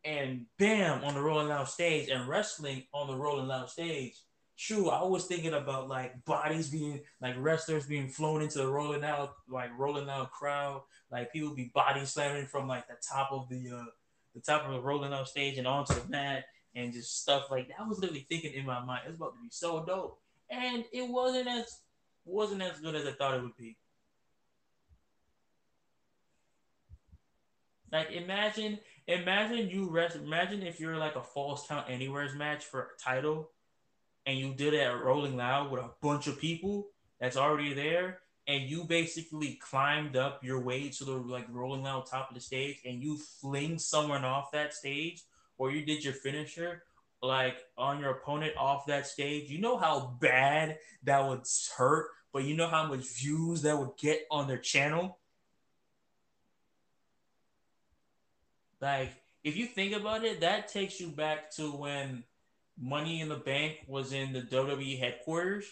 [0.04, 4.14] and bam, on the Rolling Loud stage, and wrestling on the Rolling Loud stage.
[4.58, 9.02] True, I was thinking about like bodies being like wrestlers being flown into the Rolling
[9.02, 13.48] Loud, like Rolling Loud crowd, like people be body slamming from like the top of
[13.48, 13.84] the uh
[14.34, 16.44] the top of the Rolling Loud stage and onto the mat
[16.74, 17.80] and just stuff like that.
[17.80, 20.20] I was literally thinking in my mind, it's about to be so dope,
[20.50, 21.80] and it wasn't as
[22.28, 23.76] wasn't as good as I thought it would be.
[27.90, 30.16] Like imagine, imagine you rest.
[30.16, 33.50] Imagine if you're like a false count anywhere's match for a title,
[34.26, 38.18] and you did it at Rolling Loud with a bunch of people that's already there,
[38.46, 42.40] and you basically climbed up your way to the like Rolling Loud top of the
[42.40, 45.22] stage, and you fling someone off that stage,
[45.56, 46.82] or you did your finisher,
[47.22, 51.42] like on your opponent off that stage, you know how bad that would
[51.76, 52.08] hurt
[52.38, 55.18] but you know how much views that would get on their channel?
[58.80, 59.10] Like,
[59.42, 62.22] if you think about it, that takes you back to when
[62.80, 65.64] Money in the Bank was in the WWE headquarters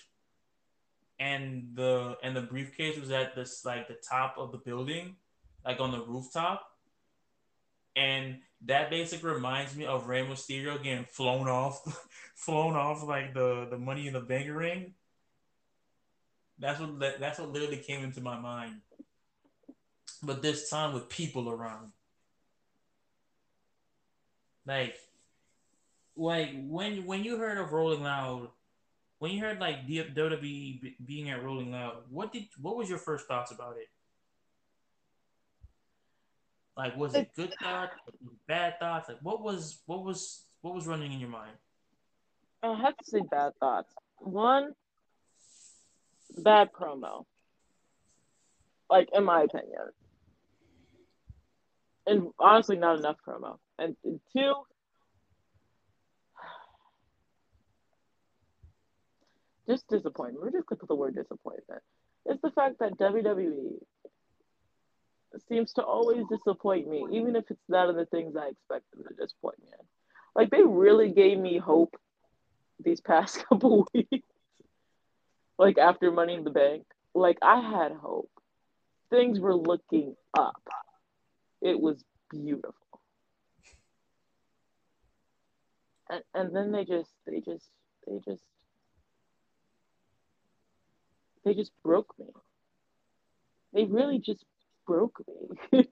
[1.20, 5.14] and the and the briefcase was at this like the top of the building,
[5.64, 6.66] like on the rooftop.
[7.94, 13.68] And that basically reminds me of Rey Mysterio getting flown off, flown off like the
[13.70, 14.94] the Money in the Bank ring.
[16.58, 18.80] That's what that's what literally came into my mind.
[20.22, 21.92] But this time with people around.
[24.66, 24.96] Like
[26.16, 28.48] like when when you heard of Rolling Loud,
[29.18, 33.26] when you heard like WWE being at Rolling Loud, what did what was your first
[33.26, 33.88] thoughts about it?
[36.76, 37.94] Like was it good thoughts,
[38.48, 39.08] bad thoughts?
[39.08, 41.52] Like what was what was what was running in your mind?
[42.62, 43.92] I have to say bad thoughts.
[44.18, 44.72] One,
[46.36, 47.24] bad promo.
[48.88, 49.88] Like in my opinion.
[52.06, 53.58] And honestly not enough promo.
[53.78, 54.54] And, and two
[59.68, 60.44] just disappointment.
[60.44, 61.82] We're just gonna put the word disappointment.
[62.24, 63.78] It's the fact that WWE
[65.48, 69.04] seems to always disappoint me, even if it's not in the things I expect them
[69.04, 69.86] to disappoint me in.
[70.34, 71.96] Like they really gave me hope
[72.82, 74.28] these past couple weeks
[75.58, 76.84] like after Money in the Bank.
[77.14, 78.30] Like I had hope.
[79.10, 80.62] things were looking up.
[81.62, 82.74] It was beautiful.
[86.10, 87.68] And and then they just they just
[88.06, 88.42] they just
[91.44, 92.26] they just broke me.
[93.72, 94.44] They really just
[94.86, 95.88] broke me.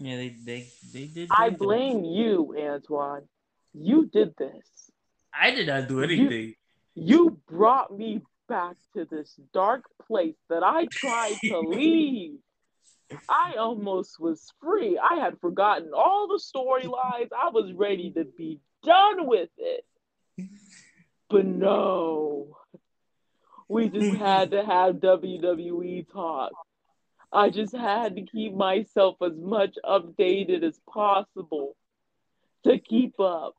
[0.00, 1.30] yeah, they they they did.
[1.36, 3.28] I blame you, Antoine.
[3.72, 4.90] You did this.
[5.32, 6.30] I did not do anything.
[6.30, 6.54] You,
[6.94, 12.38] you brought me back to this dark place that I tried to leave.
[13.28, 14.98] I almost was free.
[14.98, 17.28] I had forgotten all the storylines.
[17.32, 19.84] I was ready to be done with it.
[21.28, 22.56] But no,
[23.68, 26.52] we just had to have WWE talk.
[27.32, 31.76] I just had to keep myself as much updated as possible
[32.64, 33.56] to keep up.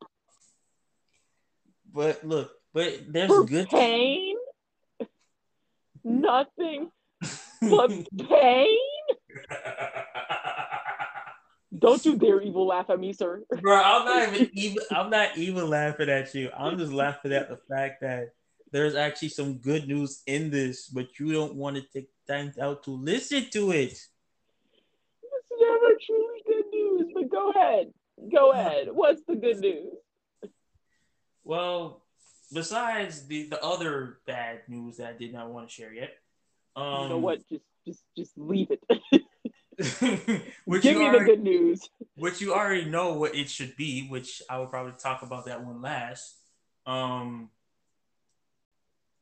[1.93, 4.35] But look, but there's For good pain.
[6.03, 6.91] Nothing
[7.61, 7.89] but
[8.29, 8.77] pain.
[11.79, 13.43] Don't you dare evil laugh at me, sir.
[13.61, 16.51] Bro, I'm not even, even I'm not even laughing at you.
[16.55, 18.33] I'm just laughing at the fact that
[18.71, 22.83] there's actually some good news in this, but you don't want to take time out
[22.83, 23.91] to listen to it.
[23.91, 24.09] It's
[25.59, 27.93] never truly good news, but go ahead.
[28.31, 28.89] Go ahead.
[28.91, 29.93] What's the good news?
[31.43, 32.04] Well,
[32.55, 36.13] besides the, the other bad news that I did not want to share yet.
[36.75, 37.47] Um, you know what?
[37.47, 38.81] Just just just leave it.
[40.65, 41.89] which Give me already, the good news.
[42.15, 45.63] Which you already know what it should be, which I will probably talk about that
[45.63, 46.37] one last.
[46.87, 47.49] Um,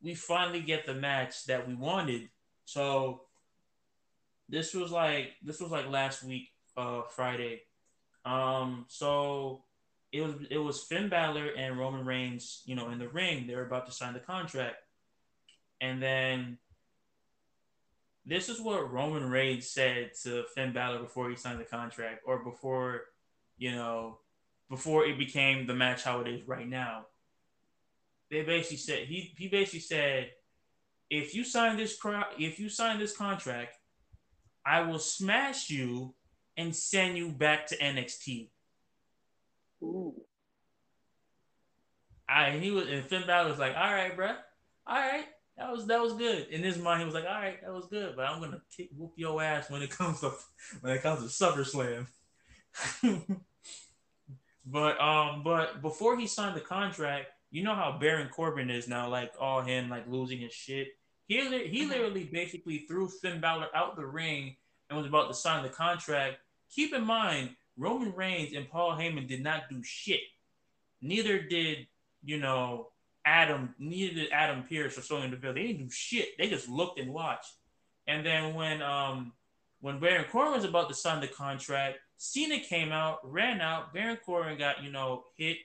[0.02, 2.30] we finally get the match that we wanted.
[2.66, 3.24] So
[4.48, 7.64] this was like this was like last week, uh, Friday.
[8.26, 9.64] Um, so
[10.14, 13.48] it was it was Finn Balor and Roman Reigns, you know, in the ring.
[13.48, 14.78] They were about to sign the contract,
[15.82, 16.60] and then
[18.24, 22.44] this is what Roman Reigns said to Finn Balor before he signed the contract, or
[22.44, 23.02] before,
[23.58, 24.20] you know,
[24.70, 27.08] before it became the match how it is right now.
[28.30, 30.30] They basically said he he basically said,
[31.10, 31.98] if you sign this
[32.38, 33.78] if you sign this contract,
[34.64, 36.14] I will smash you
[36.56, 38.50] and send you back to NXT.
[39.84, 40.16] Ooh.
[42.28, 44.30] I he was and Finn Balor was like, all right, bro,
[44.88, 45.26] all right,
[45.58, 46.48] that was that was good.
[46.48, 48.90] In his mind, he was like, all right, that was good, but I'm gonna kick
[48.98, 50.32] whoop your ass when it comes to
[50.82, 52.08] when it comes to SummerSlam.
[54.66, 59.10] but um, but before he signed the contract, you know how Baron Corbin is now,
[59.10, 60.88] like all him like losing his shit.
[61.28, 64.56] He he literally basically threw Finn Balor out the ring
[64.90, 66.38] and was about to sign the contract.
[66.72, 70.22] Keep in mind, Roman Reigns and Paul Heyman did not do shit.
[71.02, 71.88] Neither did,
[72.24, 72.90] you know,
[73.26, 75.54] Adam, neither did Adam Pearce or Sonya Deville.
[75.54, 76.38] They didn't do shit.
[76.38, 77.54] They just looked and watched.
[78.08, 79.34] And then when um
[79.82, 83.94] when Baron Corbin was about to sign the contract, Cena came out, ran out.
[83.94, 85.58] Baron Corbin got, you know, hit,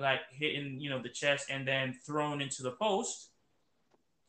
[0.00, 3.28] like hitting, you know, the chest and then thrown into the post.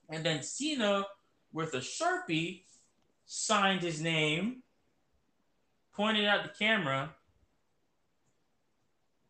[0.09, 1.07] And then Cena,
[1.51, 2.61] with a Sharpie,
[3.25, 4.61] signed his name
[6.01, 7.13] pointed at the camera,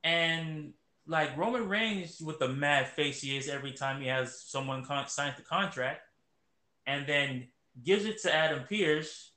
[0.05, 0.71] and
[1.05, 5.09] like Roman Reigns with the mad face he is every time he has someone con-
[5.09, 5.99] signs the contract,
[6.87, 7.47] and then
[7.83, 9.33] gives it to Adam Pearce,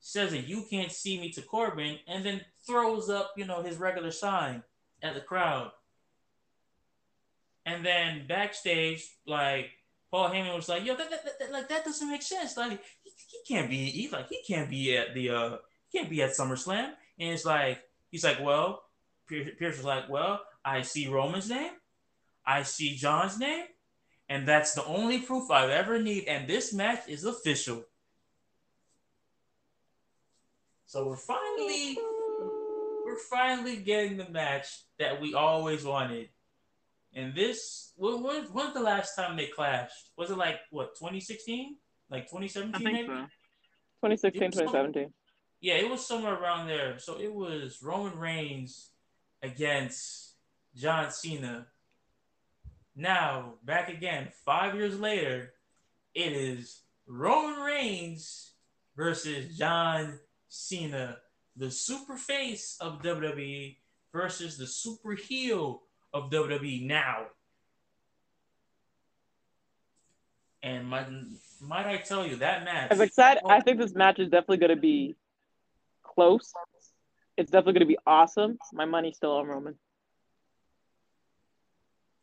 [0.00, 3.76] says that you can't see me to Corbin, and then throws up you know his
[3.76, 4.64] regular sign
[5.00, 5.70] at the crowd.
[7.64, 9.70] And then backstage, like
[10.10, 12.56] Paul Heyman was like, "Yo, that, that, that, like that doesn't make sense.
[12.56, 13.90] Like he, he can't be.
[13.90, 15.56] He's like he can't be at the uh
[15.94, 16.90] can't be at SummerSlam.
[17.18, 17.78] And it's like,
[18.10, 18.82] he's like, well,
[19.28, 21.72] Pearce was like, well, I see Roman's name,
[22.46, 23.64] I see John's name,
[24.28, 26.24] and that's the only proof I ever need.
[26.26, 27.84] And this match is official.
[30.86, 31.98] So we're finally,
[33.04, 34.66] we're finally getting the match
[34.98, 36.28] that we always wanted.
[37.14, 40.10] And this, when, when, when's the last time they clashed?
[40.16, 41.76] Was it like what 2016?
[42.10, 43.06] Like 2017 maybe?
[43.06, 43.12] So.
[44.02, 45.12] 2016, 2017
[45.64, 46.98] yeah, it was somewhere around there.
[46.98, 48.90] So it was Roman Reigns
[49.42, 50.34] against
[50.76, 51.68] John Cena.
[52.94, 55.54] Now, back again, five years later,
[56.14, 58.52] it is Roman Reigns
[58.94, 60.18] versus John
[60.50, 61.16] Cena,
[61.56, 63.78] the super face of WWE
[64.12, 65.80] versus the super heel
[66.12, 67.24] of WWE now.
[70.62, 71.06] And my,
[71.62, 72.88] might I tell you that match?
[72.90, 73.42] I'm excited.
[73.46, 73.48] Oh.
[73.48, 75.16] I think this match is definitely going to be
[76.14, 76.52] close.
[77.36, 78.58] It's definitely going to be awesome.
[78.72, 79.74] My money's still on Roman.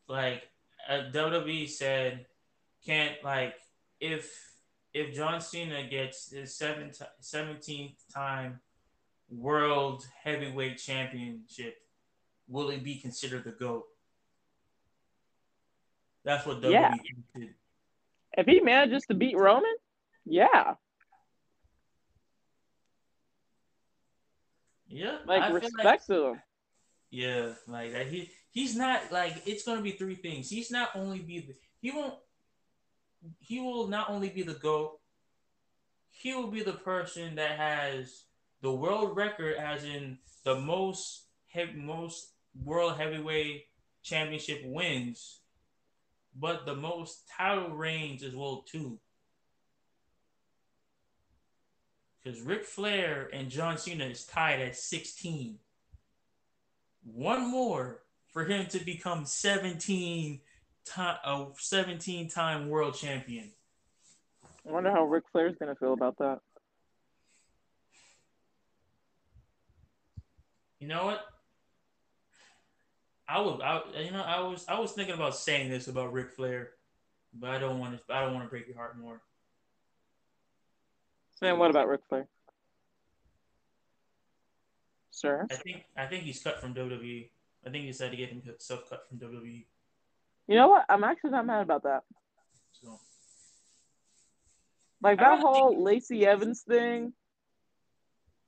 [0.07, 0.43] Like
[0.89, 2.25] uh, WWE said,
[2.85, 3.55] can't like
[3.99, 4.33] if
[4.93, 6.91] if John Cena gets his seven
[7.21, 8.59] 17th time
[9.29, 11.77] world heavyweight championship,
[12.47, 13.85] will it be considered the GOAT?
[16.25, 16.89] That's what WWE Yeah.
[17.35, 17.53] did.
[18.37, 19.73] If he manages to beat Roman,
[20.25, 20.75] yeah,
[24.91, 25.17] Yeah.
[25.25, 26.41] like I respect to him.
[27.09, 28.07] Yeah, like that.
[28.07, 30.49] He he's not like it's gonna be three things.
[30.49, 32.15] He's not only be the he won't
[33.39, 34.99] he will not only be the goat.
[36.09, 38.23] He will be the person that has
[38.61, 43.65] the world record, as in the most heavy, most world heavyweight
[44.03, 45.41] championship wins,
[46.35, 48.99] but the most title reigns as well too.
[52.23, 55.57] Because Ric Flair and John Cena is tied at 16.
[57.03, 60.39] One more for him to become 17
[60.85, 63.51] time a 17 time world champion.
[64.67, 66.39] I wonder how Ric Flair's gonna feel about that.
[70.79, 71.25] You know what?
[73.27, 76.31] I would I you know I was I was thinking about saying this about Ric
[76.31, 76.71] Flair,
[77.33, 79.21] but I don't want to I don't want to break your heart more.
[81.41, 82.27] Sam, what about Ric Flair?
[85.09, 85.47] Sir?
[85.51, 87.29] I think I think he's cut from WWE.
[87.65, 89.65] I think he decided to get himself cut from WWE.
[90.47, 90.85] You know what?
[90.89, 92.03] I'm actually not mad about that.
[92.73, 92.99] So
[95.01, 97.13] Like that whole Lacey Evans thing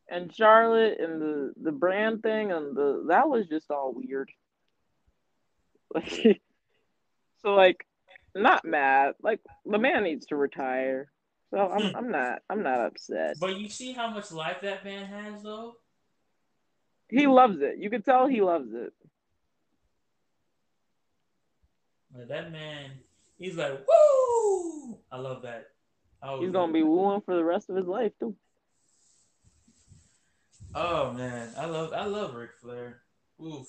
[0.10, 4.32] and Charlotte and the the brand thing and the that was just all weird.
[5.94, 6.42] Like
[7.44, 7.86] so like
[8.34, 9.14] not mad.
[9.22, 11.13] Like the man needs to retire.
[11.54, 11.96] So I'm hmm.
[11.96, 13.38] I'm not I'm not upset.
[13.40, 15.76] But you see how much life that man has though?
[17.10, 17.78] He loves it.
[17.78, 18.92] You can tell he loves it.
[22.12, 22.90] Like that man,
[23.38, 24.98] he's like, woo!
[25.12, 25.68] I love that.
[26.24, 28.36] I He's gonna love be wooing for the rest of his life too.
[30.74, 33.04] Oh man, I love I love Ric Flair.
[33.40, 33.68] Oof.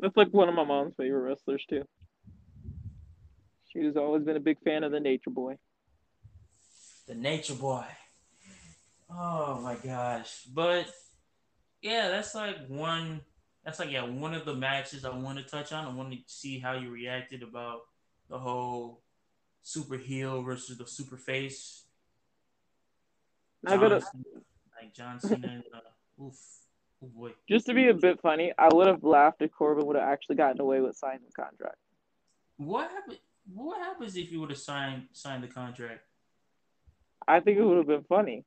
[0.00, 1.84] That's like one of my mom's favorite wrestlers too.
[3.72, 5.58] She's always been a big fan of the Nature Boy.
[7.06, 7.84] The Nature Boy.
[9.10, 10.42] Oh my gosh.
[10.52, 10.86] But
[11.80, 13.20] yeah, that's like one
[13.64, 15.84] that's like yeah, one of the matches I want to touch on.
[15.84, 17.80] I want to see how you reacted about
[18.28, 19.02] the whole
[19.62, 21.84] super heel versus the super face.
[23.66, 24.02] John Cena-
[24.80, 26.34] like John Cena and, uh, oof.
[27.02, 27.32] Oh boy.
[27.46, 30.36] just to be a bit funny, I would have laughed if Corbin would have actually
[30.36, 31.76] gotten away with signing the contract.
[32.56, 33.18] What happened
[33.52, 36.00] what happens if you would have signed signed the contract?
[37.26, 38.44] I think it would have been funny.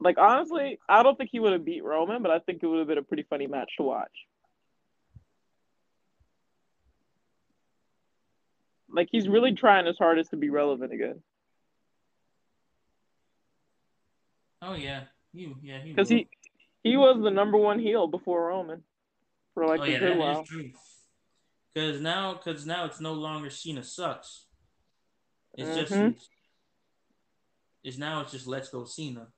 [0.00, 2.78] Like honestly, I don't think he would have beat Roman, but I think it would
[2.78, 4.12] have been a pretty funny match to watch.
[8.90, 11.22] Like he's really trying his hardest to be relevant again.
[14.62, 15.02] Oh yeah.
[15.32, 16.18] You yeah, Because will.
[16.18, 16.28] he
[16.82, 18.82] he was the number one heel before Roman
[19.54, 20.44] for like oh a yeah, good while.
[21.74, 24.46] Because now, because now it's no longer Cena sucks.
[25.54, 26.16] It's just, mm-hmm.
[27.82, 29.28] It's now it's just let's go Cena.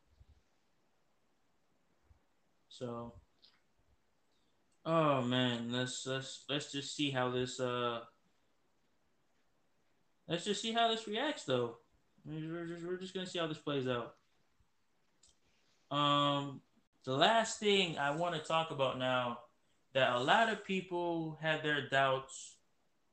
[2.68, 3.14] So,
[4.84, 8.00] oh man, let's let's let's just see how this uh.
[10.28, 11.78] Let's just see how this reacts, though.
[12.24, 14.14] We're just, we're just gonna see how this plays out.
[15.90, 16.60] Um,
[17.04, 19.38] the last thing I want to talk about now
[19.92, 22.58] that a lot of people have their doubts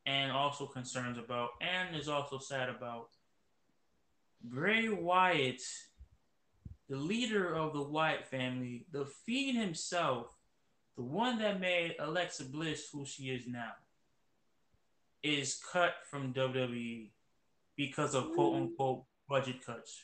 [0.06, 3.10] and also concerns about, and is also sad about.
[4.43, 5.61] Bray Wyatt,
[6.89, 10.34] the leader of the Wyatt family, the Fiend himself,
[10.95, 13.73] the one that made Alexa Bliss who she is now,
[15.23, 17.09] is cut from WWE
[17.76, 18.61] because of quote mm.
[18.61, 20.03] unquote budget cuts.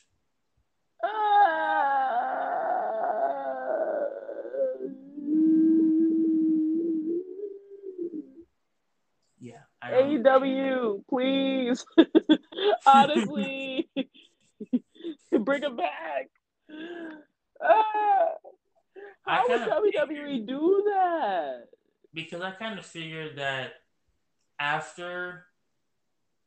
[1.02, 1.08] Uh,
[9.40, 10.38] yeah, don't know.
[10.40, 11.84] AEW, please.
[12.86, 13.73] Honestly,
[15.38, 16.30] bring it back.
[17.62, 18.34] Ah,
[19.26, 19.60] how would
[19.94, 21.68] WWE do that?
[22.14, 23.72] because I kind of figured that
[24.58, 25.46] after,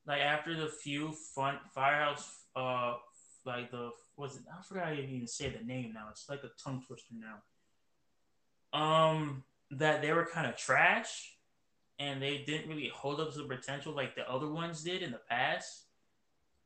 [0.07, 2.95] like after the few fun firehouse, uh,
[3.45, 4.43] like the was it?
[4.51, 6.07] I forgot how to even say the name now.
[6.09, 8.79] It's like a tongue twister now.
[8.79, 11.35] Um, that they were kind of trash,
[11.99, 15.11] and they didn't really hold up to the potential like the other ones did in
[15.11, 15.83] the past.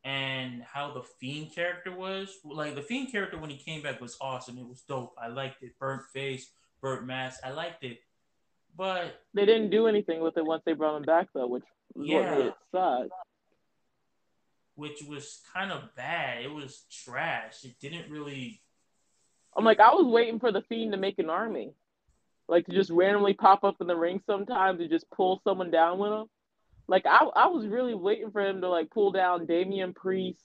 [0.04, 4.18] And how the Fiend character was, like the Fiend character when he came back was
[4.20, 4.58] awesome.
[4.58, 5.14] It was dope.
[5.22, 5.78] I liked it.
[5.80, 6.50] Burnt face,
[6.82, 7.40] burnt mask.
[7.44, 8.00] I liked it.
[8.76, 11.64] But They didn't do anything with it once they brought him back, though, which
[11.96, 12.38] Yeah.
[12.48, 13.08] it suck.
[14.76, 16.44] which was kind of bad.
[16.44, 17.64] It was trash.
[17.64, 18.64] It didn't really.
[19.56, 21.74] I'm like, I was waiting for the Fiend to make an army,
[22.48, 26.00] like to just randomly pop up in the ring sometimes and just pull someone down
[26.00, 26.26] with him.
[26.92, 30.44] Like I, I was really waiting for him to like pull down Damian Priest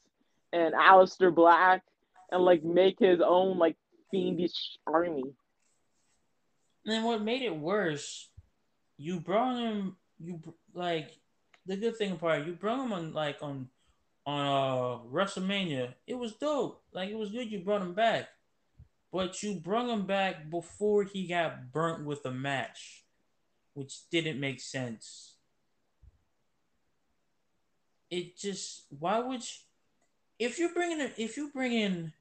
[0.52, 1.82] and Aleister Black
[2.31, 3.74] and like make his own like
[4.12, 5.24] fiendish army.
[6.85, 8.31] And then what made it worse,
[8.97, 9.97] you brought him.
[10.20, 10.40] You
[10.73, 11.10] like
[11.66, 13.68] the good thing about you brought him on like on
[14.24, 15.94] on uh WrestleMania.
[16.06, 16.81] It was dope.
[16.93, 17.51] Like it was good.
[17.51, 18.28] You brought him back,
[19.12, 23.05] but you brought him back before he got burnt with a match,
[23.74, 25.35] which didn't make sense.
[28.10, 29.56] It just why would you,
[30.38, 32.12] if you're bringing if you bring in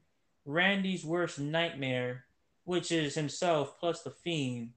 [0.45, 2.25] Randy's worst nightmare,
[2.63, 4.71] which is himself plus the Fiend,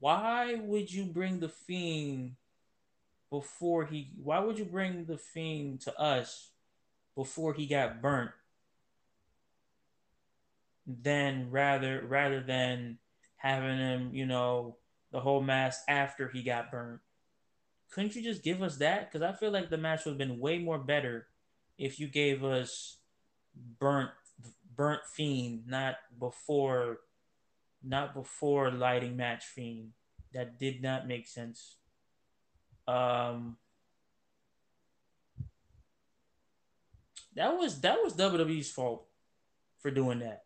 [0.00, 2.36] why would you bring the Fiend
[3.30, 4.10] before he?
[4.22, 6.50] Why would you bring the Fiend to us
[7.16, 8.30] before he got burnt?
[10.86, 12.98] Then rather rather than
[13.36, 14.76] having him, you know,
[15.12, 17.00] the whole mask after he got burnt.
[17.90, 19.10] Couldn't you just give us that?
[19.10, 21.26] Because I feel like the match would have been way more better
[21.78, 22.98] if you gave us
[23.78, 24.10] burnt
[24.76, 27.00] burnt fiend, not before
[27.82, 29.92] not before lighting match fiend.
[30.34, 31.76] That did not make sense.
[32.86, 33.56] Um
[37.34, 39.06] that was that was WWE's fault
[39.78, 40.44] for doing that.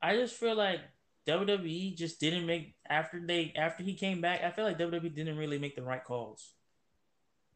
[0.00, 0.80] I just feel like
[1.26, 4.42] WWE just didn't make after they after he came back.
[4.42, 6.52] I feel like WWE didn't really make the right calls.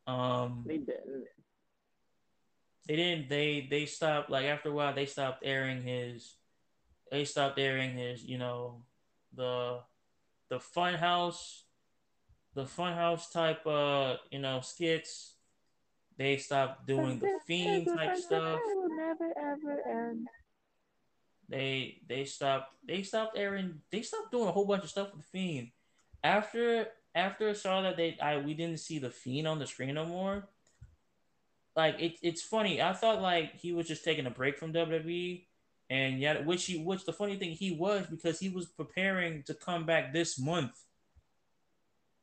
[0.07, 1.25] Um, they didn't.
[2.87, 3.29] They didn't.
[3.29, 4.95] They they stopped like after a while.
[4.95, 6.35] They stopped airing his.
[7.11, 8.25] They stopped airing his.
[8.25, 8.83] You know,
[9.35, 9.81] the
[10.49, 11.63] the Funhouse,
[12.55, 13.67] the Funhouse type.
[13.67, 15.35] Uh, you know, skits.
[16.19, 18.61] They stopped doing the fiend type stuff.
[18.65, 20.29] Will never ever end.
[21.49, 25.23] They they stopped they stopped airing they stopped doing a whole bunch of stuff with
[25.23, 25.69] the Fiend.
[26.25, 29.95] After after I saw that they I we didn't see the Fiend on the screen
[29.95, 30.49] no more.
[31.77, 32.81] Like it, it's funny.
[32.83, 35.45] I thought like he was just taking a break from WWE,
[35.91, 39.55] and yet which he which the funny thing he was because he was preparing to
[39.55, 40.73] come back this month.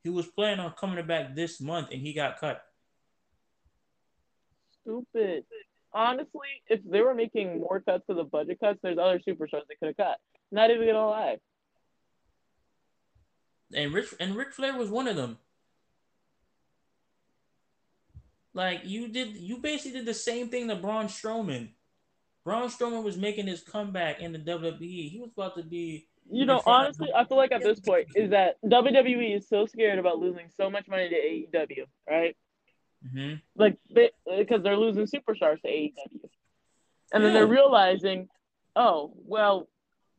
[0.02, 2.62] He was planning on coming back this month, and he got cut.
[4.82, 5.44] Stupid
[5.94, 9.76] honestly, if they were making more cuts to the budget cuts, there's other superstars they
[9.78, 10.18] could have cut.
[10.50, 11.36] Not even gonna lie.
[13.74, 15.38] And Rich and Ric Flair was one of them.
[18.52, 21.70] Like you did, you basically did the same thing to Braun Strowman.
[22.44, 25.10] Braun Strowman was making his comeback in the WWE.
[25.10, 26.06] He was about to be.
[26.30, 29.98] You know, honestly, I feel like at this point is that WWE is so scared
[29.98, 32.34] about losing so much money to AEW, right?
[33.06, 33.34] Mm-hmm.
[33.56, 36.22] Like because they, are losing superstars to AEW, and
[37.12, 37.18] yeah.
[37.18, 38.28] then they're realizing,
[38.76, 39.68] oh well,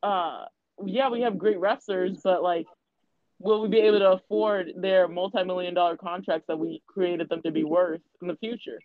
[0.03, 0.45] uh,
[0.86, 2.68] yeah, we have great wrestlers, but like,
[3.40, 7.52] will we be able to afford their multi-million dollar contracts that we created them to
[7.52, 8.80] be worth in the future?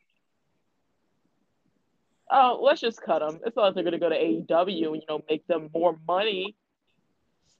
[2.30, 3.40] Oh, let's just cut them.
[3.44, 6.54] It's not like they're gonna go to AEW and you know make them more money.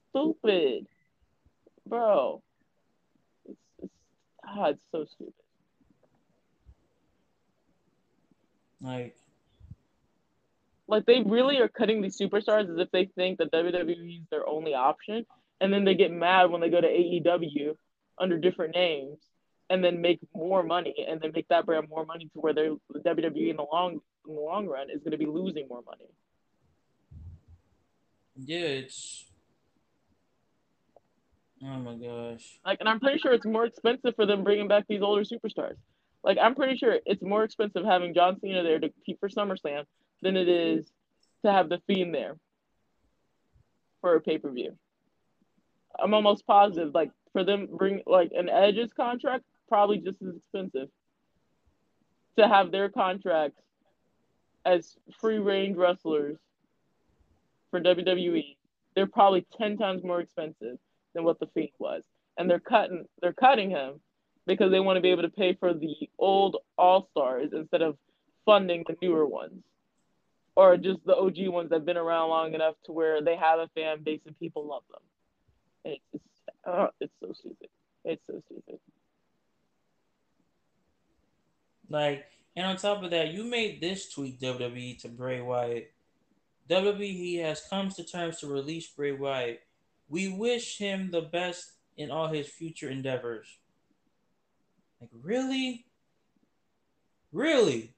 [0.09, 0.87] Stupid,
[1.87, 2.41] bro.
[3.45, 3.93] It's, it's,
[4.47, 5.33] ah, it's so stupid.
[8.81, 9.15] Like,
[10.87, 14.47] like they really are cutting these superstars as if they think that WWE is their
[14.47, 15.25] only option,
[15.59, 17.75] and then they get mad when they go to AEW
[18.17, 19.19] under different names,
[19.69, 22.75] and then make more money, and then make that brand more money to where they're
[22.93, 26.09] WWE in the long in the long run is going to be losing more money.
[28.35, 29.25] Yeah, it's.
[31.63, 32.59] Oh my gosh.
[32.65, 35.77] Like, and I'm pretty sure it's more expensive for them bringing back these older superstars.
[36.23, 39.85] Like I'm pretty sure it's more expensive having John Cena there to compete for SummerSlam
[40.21, 40.91] than it is
[41.43, 42.37] to have the Fiend there
[44.01, 44.77] for a pay per view.
[45.99, 50.89] I'm almost positive, like for them bring like an Edge's contract probably just as expensive
[52.37, 53.61] to have their contracts
[54.65, 56.37] as free range wrestlers
[57.71, 58.57] for WWE.
[58.95, 60.77] They're probably ten times more expensive
[61.13, 62.03] than what the Fiend was,
[62.37, 63.99] and they're cutting they're cutting him
[64.47, 67.97] because they want to be able to pay for the old all stars instead of
[68.45, 69.63] funding the newer ones
[70.55, 73.69] or just the OG ones that've been around long enough to where they have a
[73.75, 75.01] fan base and people love them.
[75.85, 76.25] And it's just,
[76.65, 77.69] uh, it's so stupid.
[78.03, 78.79] It's so stupid.
[81.89, 85.91] Like, and on top of that, you made this tweet WWE to Bray Wyatt.
[86.69, 89.61] WWE has come to terms to release Bray Wyatt.
[90.09, 93.47] We wish him the best in all his future endeavors.
[95.01, 95.85] Like, really?
[97.31, 97.95] Really?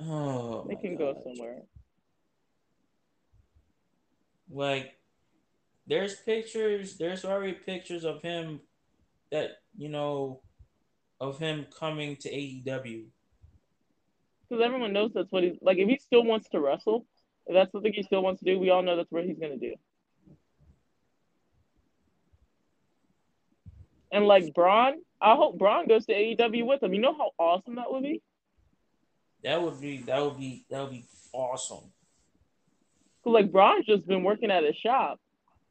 [0.00, 1.62] Oh, they can go somewhere.
[4.50, 4.98] Like,
[5.86, 6.96] there's pictures.
[6.98, 8.60] There's already pictures of him
[9.30, 10.40] that you know
[11.20, 13.04] of him coming to AEW.
[14.48, 15.78] Because everyone knows that's what he's like.
[15.78, 17.06] If he still wants to wrestle,
[17.46, 19.38] if that's the thing he still wants to do, we all know that's what he's
[19.38, 19.74] gonna do.
[24.14, 26.94] And like Braun, I hope Braun goes to AEW with him.
[26.94, 28.22] You know how awesome that would be.
[29.42, 31.90] That would be that would be that would be awesome.
[33.24, 35.18] Like Braun's just been working at his shop.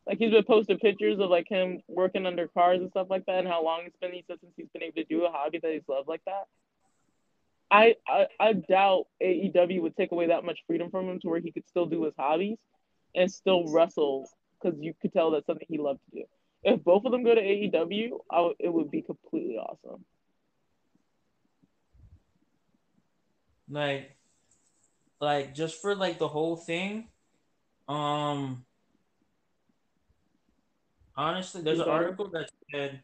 [0.06, 3.40] Like he's been posting pictures of like him working under cars and stuff like that,
[3.40, 5.60] and how long it's been he said since he's been able to do a hobby
[5.60, 6.44] that he's loved like that.
[7.72, 11.40] I, I I doubt AEW would take away that much freedom from him to where
[11.40, 12.58] he could still do his hobbies
[13.16, 14.30] and still wrestle
[14.62, 16.26] because you could tell that's something he loved to do.
[16.64, 18.20] If both of them go to AEW,
[18.60, 20.06] it would be completely awesome.
[23.70, 24.16] Like,
[25.20, 27.10] like just for like the whole thing,
[27.88, 28.66] um.
[31.16, 33.04] Honestly, there's an article that said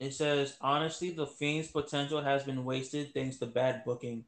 [0.00, 4.24] it says honestly the Fiend's potential has been wasted thanks to bad booking.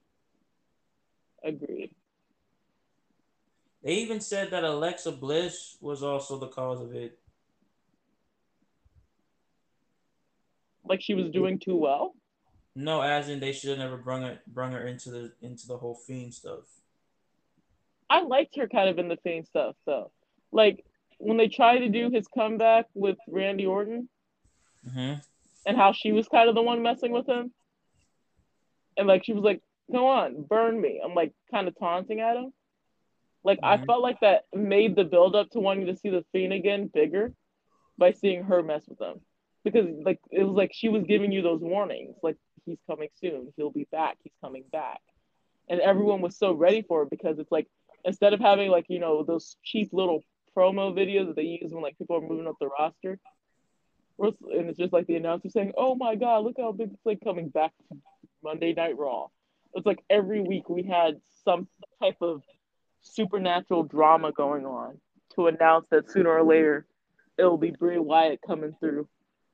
[1.43, 1.95] Agreed.
[3.83, 7.19] They even said that Alexa Bliss was also the cause of it.
[10.93, 12.15] Like she was doing too well?
[12.77, 15.79] No, as in they should have never brung her brung her into the into the
[15.79, 16.65] whole fiend stuff.
[18.11, 20.13] I liked her kind of in the fiend stuff though.
[20.53, 20.85] Like
[21.17, 24.11] when they tried to do his comeback with Randy Orton,
[24.87, 25.15] mm-hmm.
[25.65, 27.55] and how she was kind of the one messing with him,
[28.99, 32.37] and like she was like, "Come on, burn me." I'm like kind of taunting at
[32.37, 32.53] him.
[33.45, 33.83] Like mm-hmm.
[33.83, 36.91] I felt like that made the build up to wanting to see the Fiend again
[36.93, 37.33] bigger
[37.97, 39.23] by seeing her mess with them,
[39.65, 43.53] because like it was like she was giving you those warnings, like he's coming soon,
[43.57, 45.01] he'll be back, he's coming back,
[45.69, 47.69] and everyone was so ready for it because it's like
[48.05, 50.21] instead of having like you know those cheap little
[50.57, 53.19] promo videos that they use when like people are moving up the roster.
[54.19, 57.21] And it's just like the announcer saying, "Oh my God, look how big it's like
[57.25, 57.99] coming back to
[58.45, 59.29] Monday Night Raw."
[59.75, 61.67] It's like every week we had some
[62.01, 62.43] type of
[63.01, 65.01] supernatural drama going on
[65.35, 66.87] to announce that sooner or later
[67.39, 69.09] it'll be Bray Wyatt coming through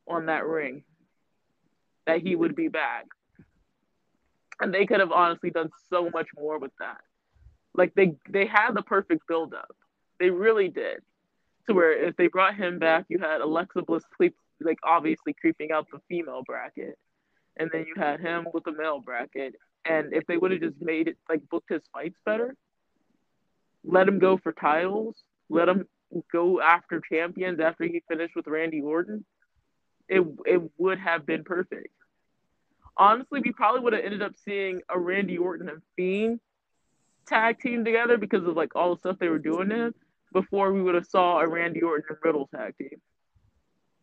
[0.09, 0.83] on that ring,
[2.07, 3.07] that he would be back.
[4.61, 7.01] And they could have honestly done so much more with that.
[7.75, 9.77] Like they they had the perfect build up.
[10.19, 10.99] They really did.
[11.67, 15.71] To where if they brought him back, you had Alexa Bliss sleep like obviously creeping
[15.71, 16.99] out the female bracket,
[17.57, 19.55] and then you had him with the male bracket.
[19.85, 22.57] And if they would have just made it like booked his fights better,
[23.85, 25.17] let him go for titles,
[25.49, 25.87] let him
[26.33, 29.25] go after champions after he finished with Randy Orton,
[30.09, 31.89] it it would have been perfect.
[32.97, 36.41] Honestly, we probably would have ended up seeing a Randy Orton and Fiend
[37.27, 39.95] tag team together because of like all the stuff they were doing him
[40.33, 43.01] before we would have saw a Randy Orton and Riddle tag team.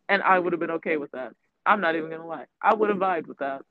[0.08, 1.32] And I would have been okay with that.
[1.66, 2.46] I'm not even gonna lie.
[2.62, 3.62] I would have vibed with that.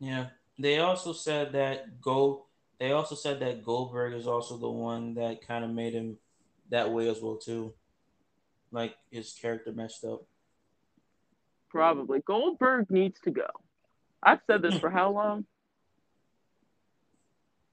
[0.00, 0.26] Yeah.
[0.58, 2.42] They also said that Gold
[2.78, 6.16] they also said that Goldberg is also the one that kind of made him
[6.70, 7.74] that way as well too.
[8.70, 10.22] Like his character messed up.
[11.70, 12.20] Probably.
[12.20, 13.46] Goldberg needs to go.
[14.22, 15.44] I've said this for how long?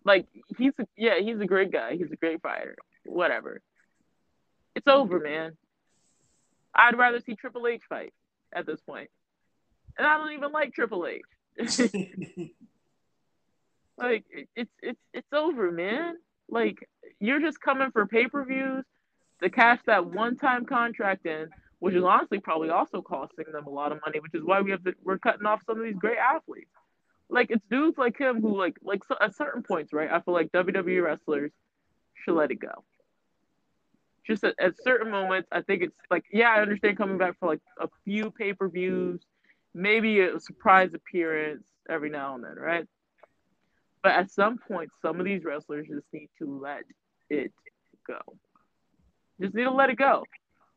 [0.04, 0.28] Like
[0.58, 1.96] he's a, yeah, he's a great guy.
[1.96, 2.76] He's a great fighter.
[3.06, 3.62] Whatever.
[4.76, 5.58] It's over, man.
[6.74, 8.14] I'd rather see Triple H fight
[8.54, 9.10] at this point.
[9.98, 11.22] And I don't even like Triple H.
[13.98, 16.16] like it's it's it's over, man.
[16.50, 16.88] Like
[17.20, 18.84] you're just coming for pay-per-views
[19.42, 21.50] to cash that one-time contract in,
[21.80, 24.72] which is honestly probably also costing them a lot of money, which is why we
[24.72, 26.72] have to, we're cutting off some of these great athletes
[27.30, 30.12] like it's dudes like him who like like so, at certain points, right?
[30.12, 31.52] I feel like WWE wrestlers
[32.14, 32.84] should let it go.
[34.26, 37.48] Just at, at certain moments, I think it's like yeah, I understand coming back for
[37.48, 39.22] like a few pay per views,
[39.74, 42.86] maybe a surprise appearance every now and then, right?
[44.04, 46.84] But at some point, some of these wrestlers just need to let
[47.30, 47.52] it
[48.06, 48.20] go.
[49.40, 50.24] Just need to let it go.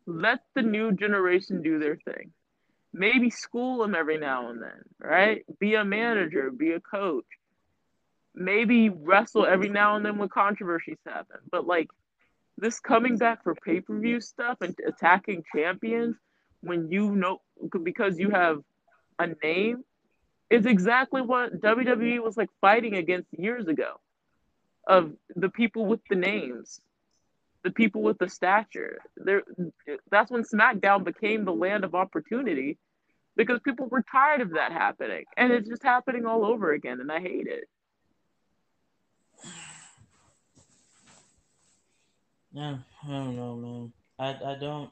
[0.07, 2.33] Let the new generation do their thing
[2.93, 5.45] maybe school them every now and then, right?
[5.59, 7.25] Be a manager, be a coach.
[8.35, 11.39] Maybe wrestle every now and then when controversies happen.
[11.51, 11.89] But like
[12.57, 16.17] this coming back for pay per view stuff and attacking champions
[16.61, 17.41] when you know
[17.83, 18.59] because you have
[19.19, 19.85] a name
[20.51, 24.01] is exactly what WWE was like fighting against years ago
[24.87, 26.81] of the people with the names,
[27.69, 28.99] the people with the stature.
[29.19, 29.43] There,
[30.11, 32.79] that's when SmackDown became the land of opportunity,
[33.37, 37.13] because people were tired of that happening, and it's just happening all over again, and
[37.13, 37.65] I hate it.
[42.51, 43.93] Yeah, I don't know, man.
[44.19, 44.91] I I don't.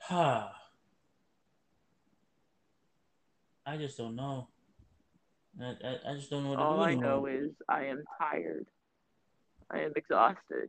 [0.00, 0.46] Huh.
[3.64, 4.48] I just don't know.
[5.60, 6.82] I, I, I just don't know what All to do.
[6.82, 8.66] I know is I am tired.
[9.70, 10.68] I am exhausted.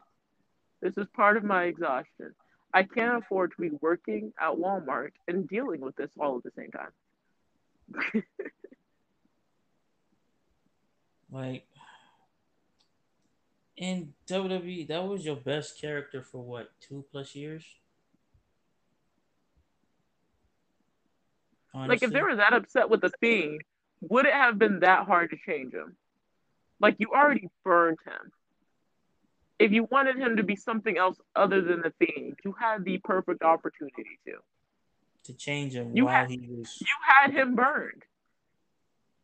[0.84, 2.36] This is part of my exhaustion.
[2.74, 6.52] I can't afford to be working at Walmart and dealing with this all at the
[6.58, 8.24] same time.
[11.32, 11.66] Like
[13.76, 17.66] in WWE, that was your best character for what two plus years.
[21.74, 23.62] Like if they were that upset with the Fiend,
[24.02, 25.98] would it have been that hard to change him?
[26.80, 28.32] Like you already burned him.
[29.60, 32.98] If you wanted him to be something else other than the Fiend, you had the
[33.00, 34.38] perfect opportunity to.
[35.26, 38.04] to change him You while had- he was You had him burned.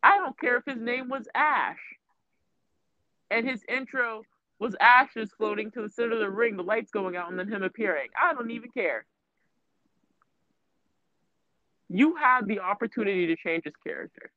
[0.02, 1.78] I don't care if his name was Ash.
[3.30, 4.24] And his intro
[4.58, 7.48] was ashes floating to the center of the ring, the lights going out, and then
[7.48, 8.08] him appearing.
[8.20, 9.04] I don't even care.
[11.88, 14.30] You had the opportunity to change his character.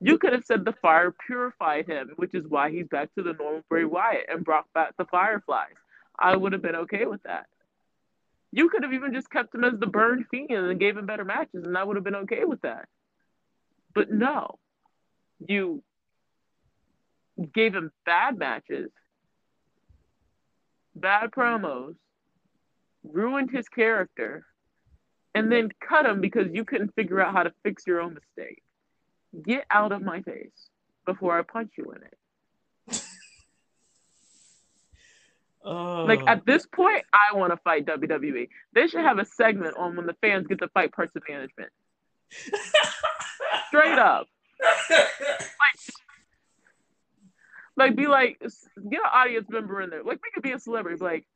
[0.00, 3.32] You could have said the fire purified him, which is why he's back to the
[3.32, 5.74] normal Bray Wyatt and brought back the fireflies.
[6.18, 7.46] I would have been okay with that.
[8.52, 11.24] You could have even just kept him as the burned fiend and gave him better
[11.24, 12.88] matches, and I would have been okay with that.
[13.94, 14.58] But no,
[15.46, 15.82] you
[17.52, 18.90] gave him bad matches,
[20.94, 21.96] bad promos,
[23.04, 24.46] ruined his character,
[25.34, 28.62] and then cut him because you couldn't figure out how to fix your own mistake.
[29.42, 30.50] Get out of my face
[31.06, 33.02] before I punch you in it.
[35.64, 38.48] oh Like at this point, I want to fight WWE.
[38.74, 41.70] They should have a segment on when the fans get to fight parts of management.
[43.68, 44.26] Straight up.
[44.60, 45.78] Like
[47.78, 50.02] like, be like get an audience member in there.
[50.02, 50.98] Like make it be a celebrity.
[50.98, 51.26] Be like,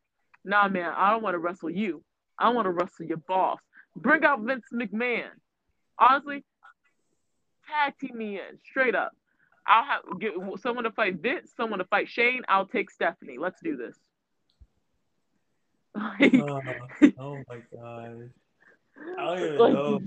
[0.44, 2.02] nah man, I don't want to wrestle you.
[2.38, 3.60] I want to wrestle your boss.
[3.94, 5.28] Bring out Vince McMahon.
[5.98, 6.44] Honestly,
[7.72, 9.12] tag team me in straight up.
[9.66, 12.42] I'll have get someone to fight Vince, someone to fight Shane.
[12.48, 13.38] I'll take Stephanie.
[13.38, 13.96] Let's do this.
[15.94, 16.60] Like, oh,
[17.18, 18.30] oh my god
[19.18, 20.00] I don't even like, know.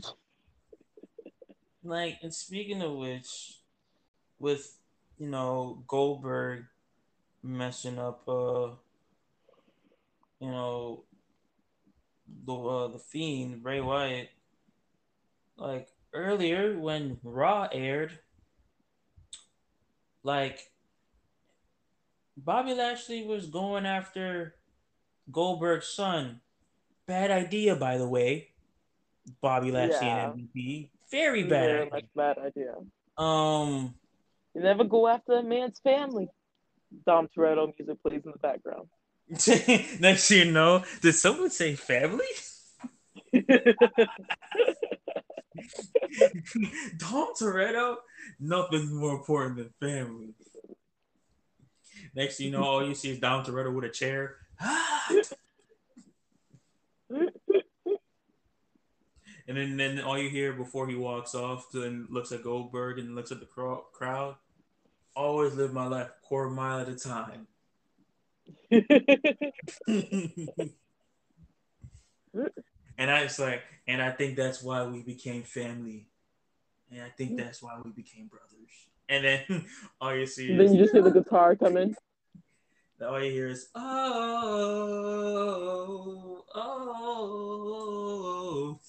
[1.83, 3.59] like and speaking of which
[4.39, 4.77] with
[5.19, 6.65] you know goldberg
[7.43, 8.69] messing up uh
[10.39, 11.03] you know
[12.45, 14.29] the uh, the fiend Bray Wyatt
[15.57, 18.17] like earlier when Raw aired
[20.23, 20.59] like
[22.37, 24.55] Bobby Lashley was going after
[25.31, 26.41] Goldberg's son
[27.07, 28.49] bad idea by the way
[29.41, 30.31] Bobby Lashley Yeah.
[30.31, 31.91] and MVP very bad very idea.
[31.93, 32.73] much bad idea.
[33.17, 33.95] um
[34.55, 36.27] You never go after a man's family.
[37.05, 38.87] Dom Toretto music plays in the background.
[39.99, 42.25] Next thing you know, did someone say family?
[46.97, 47.97] Dom Toretto,
[48.39, 50.33] nothing's more important than family.
[52.15, 54.37] Next you know, all you see is Dom Toretto with a chair.
[57.09, 57.31] and
[59.47, 63.31] then, then all you hear before he walks off, then looks at Goldberg and looks
[63.31, 64.35] at the cro- crowd.
[65.15, 67.47] Always live my life quarter mile at a time.
[72.97, 76.07] and I was like, and I think that's why we became family.
[76.91, 78.87] And I think that's why we became brothers.
[79.09, 79.65] And then
[80.01, 81.95] all you see then you just hear the guitar coming.
[82.99, 83.01] in.
[83.07, 83.81] all you hear is oh,
[86.55, 88.79] oh oh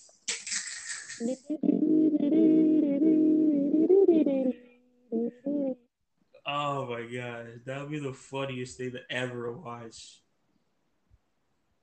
[6.46, 10.20] oh my god that would be the funniest thing to ever watch.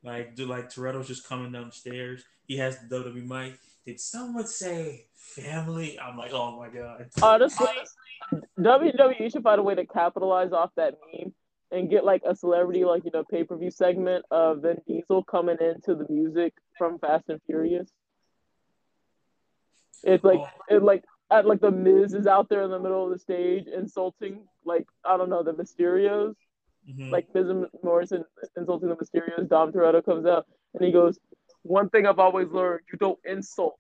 [0.04, 2.24] Like do like Toretto's just coming downstairs.
[2.48, 3.60] He has the WWE mic.
[3.86, 6.00] Did someone say family?
[6.00, 7.10] I'm like, oh my god.
[7.22, 7.68] Honestly,
[8.60, 11.34] WWE should find a way to capitalize off that meme
[11.72, 15.24] and get like a celebrity, like you know, pay per view segment of Vin Diesel
[15.24, 17.90] coming into the music from Fast and Furious.
[20.04, 20.76] It's like oh.
[20.76, 23.66] it like at like the Miz is out there in the middle of the stage
[23.68, 26.36] insulting like I don't know the Mysterios,
[26.90, 27.12] Mhm.
[27.12, 27.48] like Miz
[27.82, 28.26] Morrison
[28.58, 29.48] insulting the Mysterios.
[29.48, 31.20] Dom Toretto comes out and he goes,
[31.62, 33.80] "One thing I've always learned: you don't insult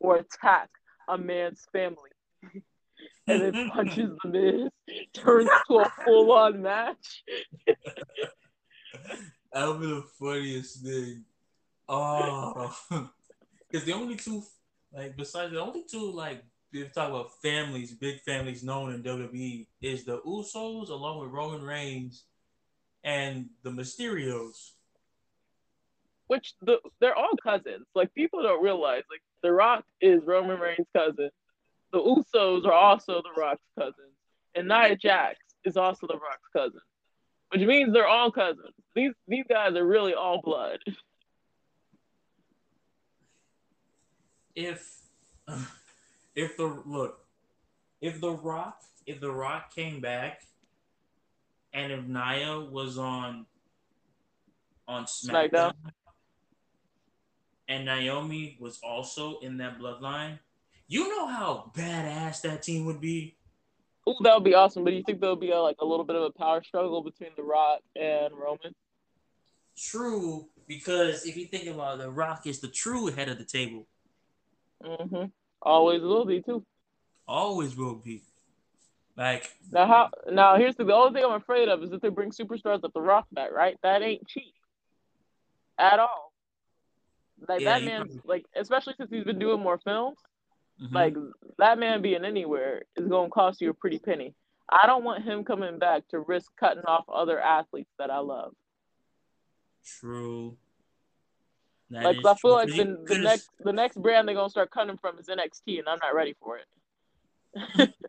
[0.00, 0.70] or attack
[1.08, 2.10] a man's family."
[3.26, 4.70] and then punches the Miz,
[5.12, 7.24] turns to a full on match.
[9.52, 11.24] That would be the funniest thing.
[11.88, 12.70] Oh,
[13.70, 14.42] because the only two,
[14.92, 19.02] like, besides the only two, like, if you talk about families, big families known in
[19.02, 22.24] WWE, is the Usos along with Roman Reigns
[23.04, 24.72] and the Mysterios.
[26.26, 27.86] Which the they're all cousins.
[27.94, 31.30] Like people don't realize, like The Rock is Roman Reigns' cousin.
[31.92, 34.14] The Usos are also The Rock's cousins,
[34.54, 36.80] and Nia Jax is also The Rock's cousin,
[37.50, 38.74] which means they're all cousins.
[38.94, 40.80] These these guys are really all blood.
[44.54, 45.02] If
[46.34, 47.24] if the look,
[48.00, 50.42] if the Rock, if the Rock came back,
[51.78, 53.46] and if Nia was on
[54.86, 55.72] on SmackDown, SmackDown,
[57.68, 60.38] and Naomi was also in that bloodline,
[60.88, 63.36] you know how badass that team would be.
[64.08, 64.84] Ooh, that would be awesome.
[64.84, 67.02] But do you think there'll be a, like a little bit of a power struggle
[67.02, 68.74] between The Rock and Roman?
[69.76, 73.44] True, because if you think about it, The Rock is the true head of the
[73.44, 73.86] table.
[74.82, 75.26] Mm-hmm.
[75.60, 76.64] Always will be too.
[77.26, 78.22] Always will be.
[79.18, 80.56] Like now, how now?
[80.56, 83.00] Here's the, the only thing I'm afraid of is if they bring superstars like The
[83.00, 83.76] Rock back, right?
[83.82, 84.54] That ain't cheap
[85.76, 86.32] at all.
[87.48, 88.20] Like yeah, that man, probably...
[88.24, 90.18] like especially since he's been doing more films,
[90.80, 90.94] mm-hmm.
[90.94, 91.16] like
[91.58, 94.34] that man being anywhere is gonna cost you a pretty penny.
[94.68, 98.52] I don't want him coming back to risk cutting off other athletes that I love.
[99.84, 100.56] True.
[101.90, 104.96] That like I feel like the, the next the next brand they're gonna start cutting
[104.96, 107.90] from is NXT, and I'm not ready for it.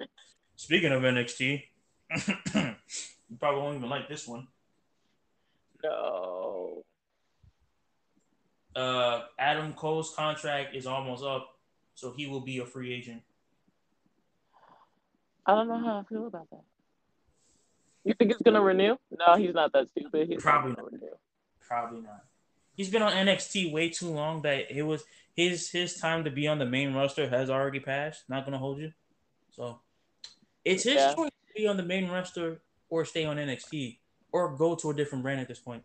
[0.59, 1.63] Speaking of NXT,
[2.53, 4.45] you probably won't even like this one.
[5.81, 6.83] No.
[8.75, 11.57] Uh, Adam Cole's contract is almost up,
[11.95, 13.21] so he will be a free agent.
[15.45, 16.63] I don't know how I feel about that.
[18.03, 18.97] You think it's gonna renew?
[19.17, 20.27] No, he's not that stupid.
[20.27, 20.91] He's probably not.
[20.91, 21.07] Renew.
[21.61, 22.25] Probably not
[22.75, 25.03] he's been on NXT way too long that it was
[25.33, 28.23] his his time to be on the main roster has already passed.
[28.29, 28.93] Not gonna hold you.
[29.51, 29.79] So
[30.69, 31.13] it's his yeah.
[31.13, 33.97] choice to be on the main roster or stay on NXT
[34.31, 35.83] or go to a different brand at this point.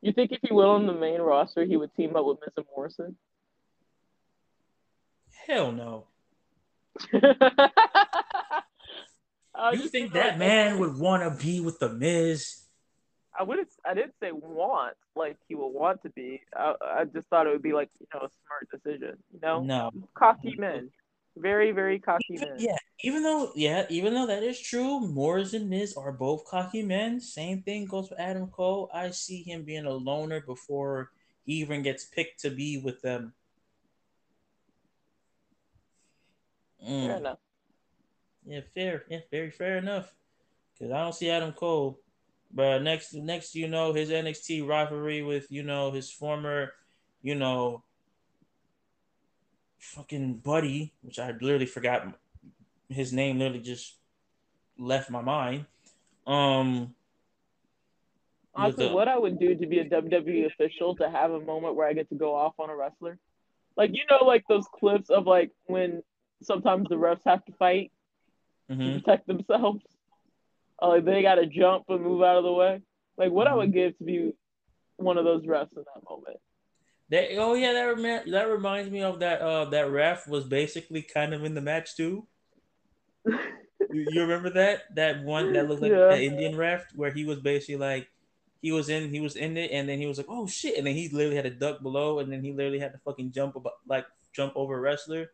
[0.00, 2.52] You think if he went on the main roster, he would team up with Miz
[2.56, 3.16] and Morrison?
[5.46, 6.06] Hell no.
[9.72, 12.62] you think that man would want to be with the Miz?
[13.38, 13.68] I wouldn't.
[13.86, 16.42] I didn't say want like he will want to be.
[16.54, 19.16] I, I just thought it would be like you know a smart decision.
[19.32, 20.90] You know, no cocky men,
[21.36, 22.56] very very cocky men.
[22.58, 26.82] Yeah, even though yeah, even though that is true, Morris and Miz are both cocky
[26.82, 27.20] men.
[27.20, 28.90] Same thing goes for Adam Cole.
[28.92, 31.10] I see him being a loner before
[31.44, 33.32] he even gets picked to be with them.
[36.86, 37.06] Mm.
[37.06, 37.38] Fair enough.
[38.44, 39.04] Yeah, fair.
[39.08, 40.14] Yeah, very fair enough.
[40.74, 42.00] Because I don't see Adam Cole
[42.54, 46.74] but next, next, you know, his NXT rivalry with you know his former,
[47.22, 47.82] you know,
[49.82, 52.06] fucking buddy, which I literally forgot
[52.88, 53.38] his name.
[53.38, 53.96] Literally just
[54.78, 55.66] left my mind.
[56.26, 56.94] Um.
[58.54, 61.74] Honestly, the, what I would do to be a WWE official to have a moment
[61.74, 63.18] where I get to go off on a wrestler,
[63.76, 66.02] like you know, like those clips of like when
[66.42, 67.92] sometimes the refs have to fight
[68.70, 68.82] mm-hmm.
[68.82, 69.82] to protect themselves
[70.80, 72.82] oh, like they got to jump and move out of the way.
[73.16, 73.78] Like what I would mm-hmm.
[73.78, 74.32] give to be
[74.96, 76.38] one of those refs in that moment.
[77.12, 81.34] Oh yeah, that rem- that reminds me of that uh that ref was basically kind
[81.34, 82.26] of in the match too.
[83.26, 83.38] you,
[83.90, 86.08] you, remember that that one that looked like yeah.
[86.08, 88.08] the Indian ref where he was basically like
[88.62, 90.86] he was in he was in it and then he was like oh shit and
[90.86, 93.56] then he literally had a duck below and then he literally had to fucking jump
[93.56, 95.30] about like jump over a wrestler.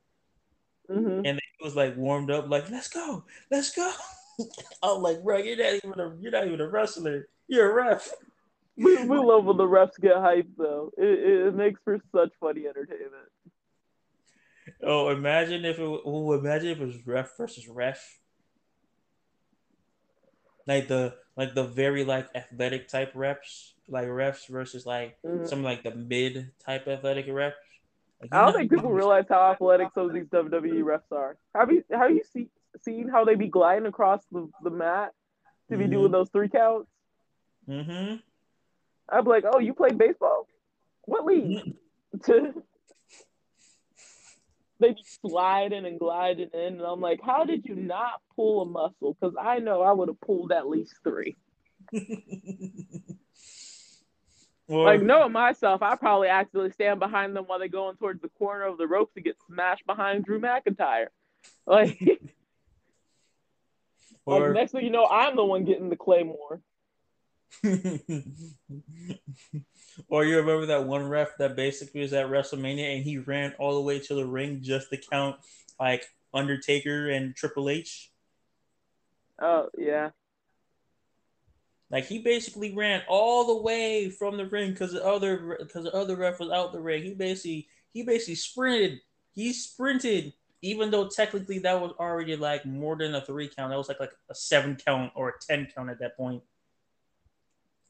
[0.90, 1.10] Mm-hmm.
[1.10, 3.92] And then he was like warmed up like let's go let's go.
[4.82, 7.28] I'm like, bro, you're not even a you're not even a wrestler.
[7.46, 8.10] You're a ref.
[8.78, 10.92] We, we love when the refs get hyped though.
[10.96, 13.28] It, it, makes for such funny entertainment.
[14.82, 16.00] Oh, imagine if it.
[16.04, 18.18] Oh, imagine if it was ref versus ref.
[20.66, 25.46] Like the like the very like athletic type reps, like refs versus like mm-hmm.
[25.46, 27.56] some like the mid type athletic reps.
[28.20, 31.36] Like, I don't think people realize how athletic some of these WWE refs are.
[31.54, 32.48] Have you have you seen
[32.82, 35.12] seen how they be gliding across the, the mat
[35.70, 35.92] to be mm-hmm.
[35.92, 36.88] doing those three counts?
[37.68, 38.16] Mm-hmm.
[39.08, 40.46] I'd be like, oh, you play baseball?
[41.04, 41.74] What league?
[42.16, 42.58] Mm-hmm.
[44.80, 48.66] they be sliding and gliding in, and I'm like, how did you not pull a
[48.66, 49.16] muscle?
[49.18, 51.36] Because I know I would have pulled at least three.
[54.68, 58.28] Well, like knowing myself, I probably accidentally stand behind them while they're going towards the
[58.28, 61.06] corner of the rope to get smashed behind Drew McIntyre.
[61.66, 61.98] Like
[64.26, 66.60] or, like next thing you know, I'm the one getting the claymore.
[70.08, 73.74] or you remember that one ref that basically was at WrestleMania and he ran all
[73.74, 75.36] the way to the ring just to count
[75.80, 78.10] like Undertaker and Triple H?
[79.40, 80.10] Oh yeah.
[81.90, 85.94] Like he basically ran all the way from the ring because the other because the
[85.94, 87.02] other ref was out the ring.
[87.02, 89.00] He basically he basically sprinted.
[89.32, 93.70] He sprinted, even though technically that was already like more than a three count.
[93.70, 96.42] That was like like a seven count or a ten count at that point.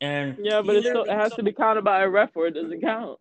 [0.01, 2.55] And yeah, but it still it has to be counted by a ref or it
[2.55, 3.19] doesn't count.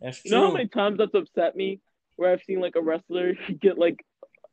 [0.00, 0.30] That's true.
[0.30, 1.80] You know how many times that's upset me
[2.16, 4.04] where I've seen like a wrestler get like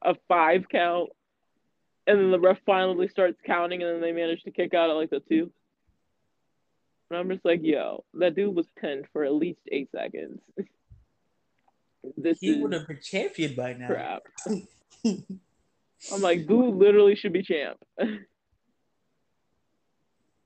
[0.02, 1.10] a five count
[2.06, 4.94] and then the ref finally starts counting and then they manage to kick out at
[4.94, 5.52] like the two.
[7.10, 10.42] And I'm just like, yo, that dude was pinned for at least eight seconds.
[12.18, 13.88] this he would have been champion by now.
[13.88, 14.24] Crap.
[15.06, 17.78] I'm like, dude literally should be champ.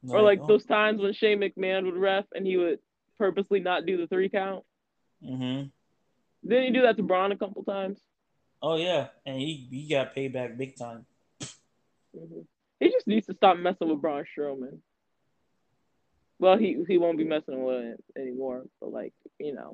[0.10, 0.48] Or like oh.
[0.48, 2.80] those times when Shane McMahon would ref and he would
[3.18, 4.64] purposely not do the three count.
[5.24, 5.68] Mm-hmm.
[6.48, 8.00] Didn't he do that to Braun a couple times?
[8.62, 11.06] Oh yeah, and he he got paid back big time.
[11.42, 12.42] Mm-hmm.
[12.80, 14.80] He just needs to stop messing with Braun Strowman.
[16.40, 18.64] Well, he he won't be messing with it anymore.
[18.80, 19.74] But like you know,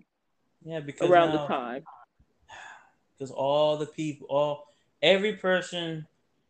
[0.63, 1.83] yeah, because around now, the time,
[3.17, 4.65] because all the people, all
[5.01, 6.07] every person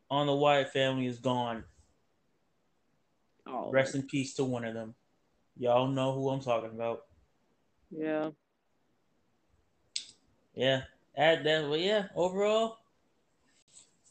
[0.10, 1.64] on the Wyatt family is gone.
[3.54, 4.96] Oh, Rest in peace to one of them.
[5.58, 7.04] Y'all know who I'm talking about.
[7.92, 8.32] Yeah.
[10.56, 10.82] Yeah.
[11.16, 11.70] Add that.
[11.70, 12.08] Well, yeah.
[12.16, 12.78] Overall,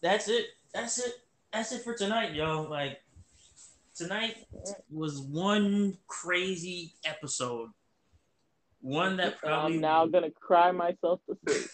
[0.01, 0.47] that's it.
[0.73, 1.13] That's it.
[1.53, 2.63] That's it for tonight, yo.
[2.63, 3.01] Like
[3.97, 4.37] tonight
[4.91, 7.71] was one crazy episode.
[8.81, 11.69] One that probably I'm now gonna cry myself to sleep.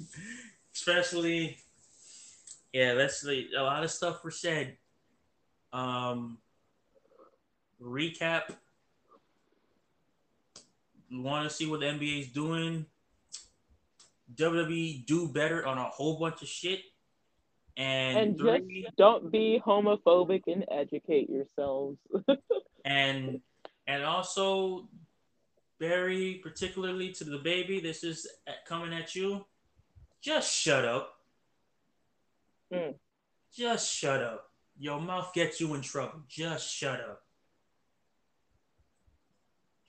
[0.74, 1.58] Especially,
[2.72, 4.78] yeah, that's the a lot of stuff were said.
[5.72, 6.38] Um,
[7.82, 8.50] recap.
[11.08, 12.86] You want to see what the NBA is doing.
[14.34, 16.80] WWE do better on a whole bunch of shit.
[17.76, 21.96] And, and three, just don't be homophobic and educate yourselves.
[22.84, 23.40] and
[23.86, 24.88] and also
[25.78, 28.26] very particularly to DaBaby, this is
[28.66, 29.46] coming at you.
[30.20, 31.20] Just shut up.
[32.72, 32.94] Mm.
[33.54, 34.47] Just shut up.
[34.78, 36.20] Your mouth gets you in trouble.
[36.28, 37.22] Just shut up.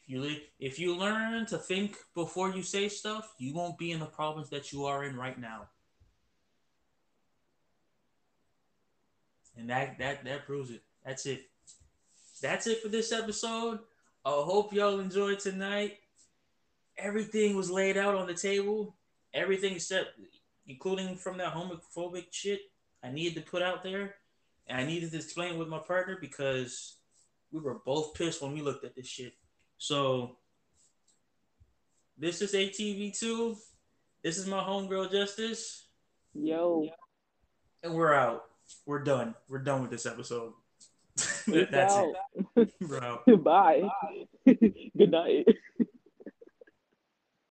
[0.02, 4.00] If you if you learn to think before you say stuff, you won't be in
[4.00, 5.68] the problems that you are in right now.
[9.56, 10.82] And that that that proves it.
[11.06, 11.50] That's it.
[12.42, 13.80] That's it for this episode.
[14.26, 15.98] I hope y'all enjoyed tonight.
[16.98, 18.96] Everything was laid out on the table.
[19.34, 20.20] Everything except
[20.66, 22.62] including from that homophobic shit
[23.04, 24.16] I needed to put out there.
[24.70, 26.96] And I needed to explain with my partner because
[27.52, 29.34] we were both pissed when we looked at this shit.
[29.78, 30.38] So
[32.18, 33.58] this is ATV2.
[34.24, 35.88] This is my homegirl Justice.
[36.34, 36.88] Yo.
[37.84, 38.44] And we're out
[38.86, 39.36] we're done.
[39.48, 40.54] We're done with this episode.
[41.48, 42.14] That's out.
[42.56, 42.80] it.
[42.80, 43.22] Bro.
[43.44, 43.84] Bye.
[44.46, 45.48] Good night.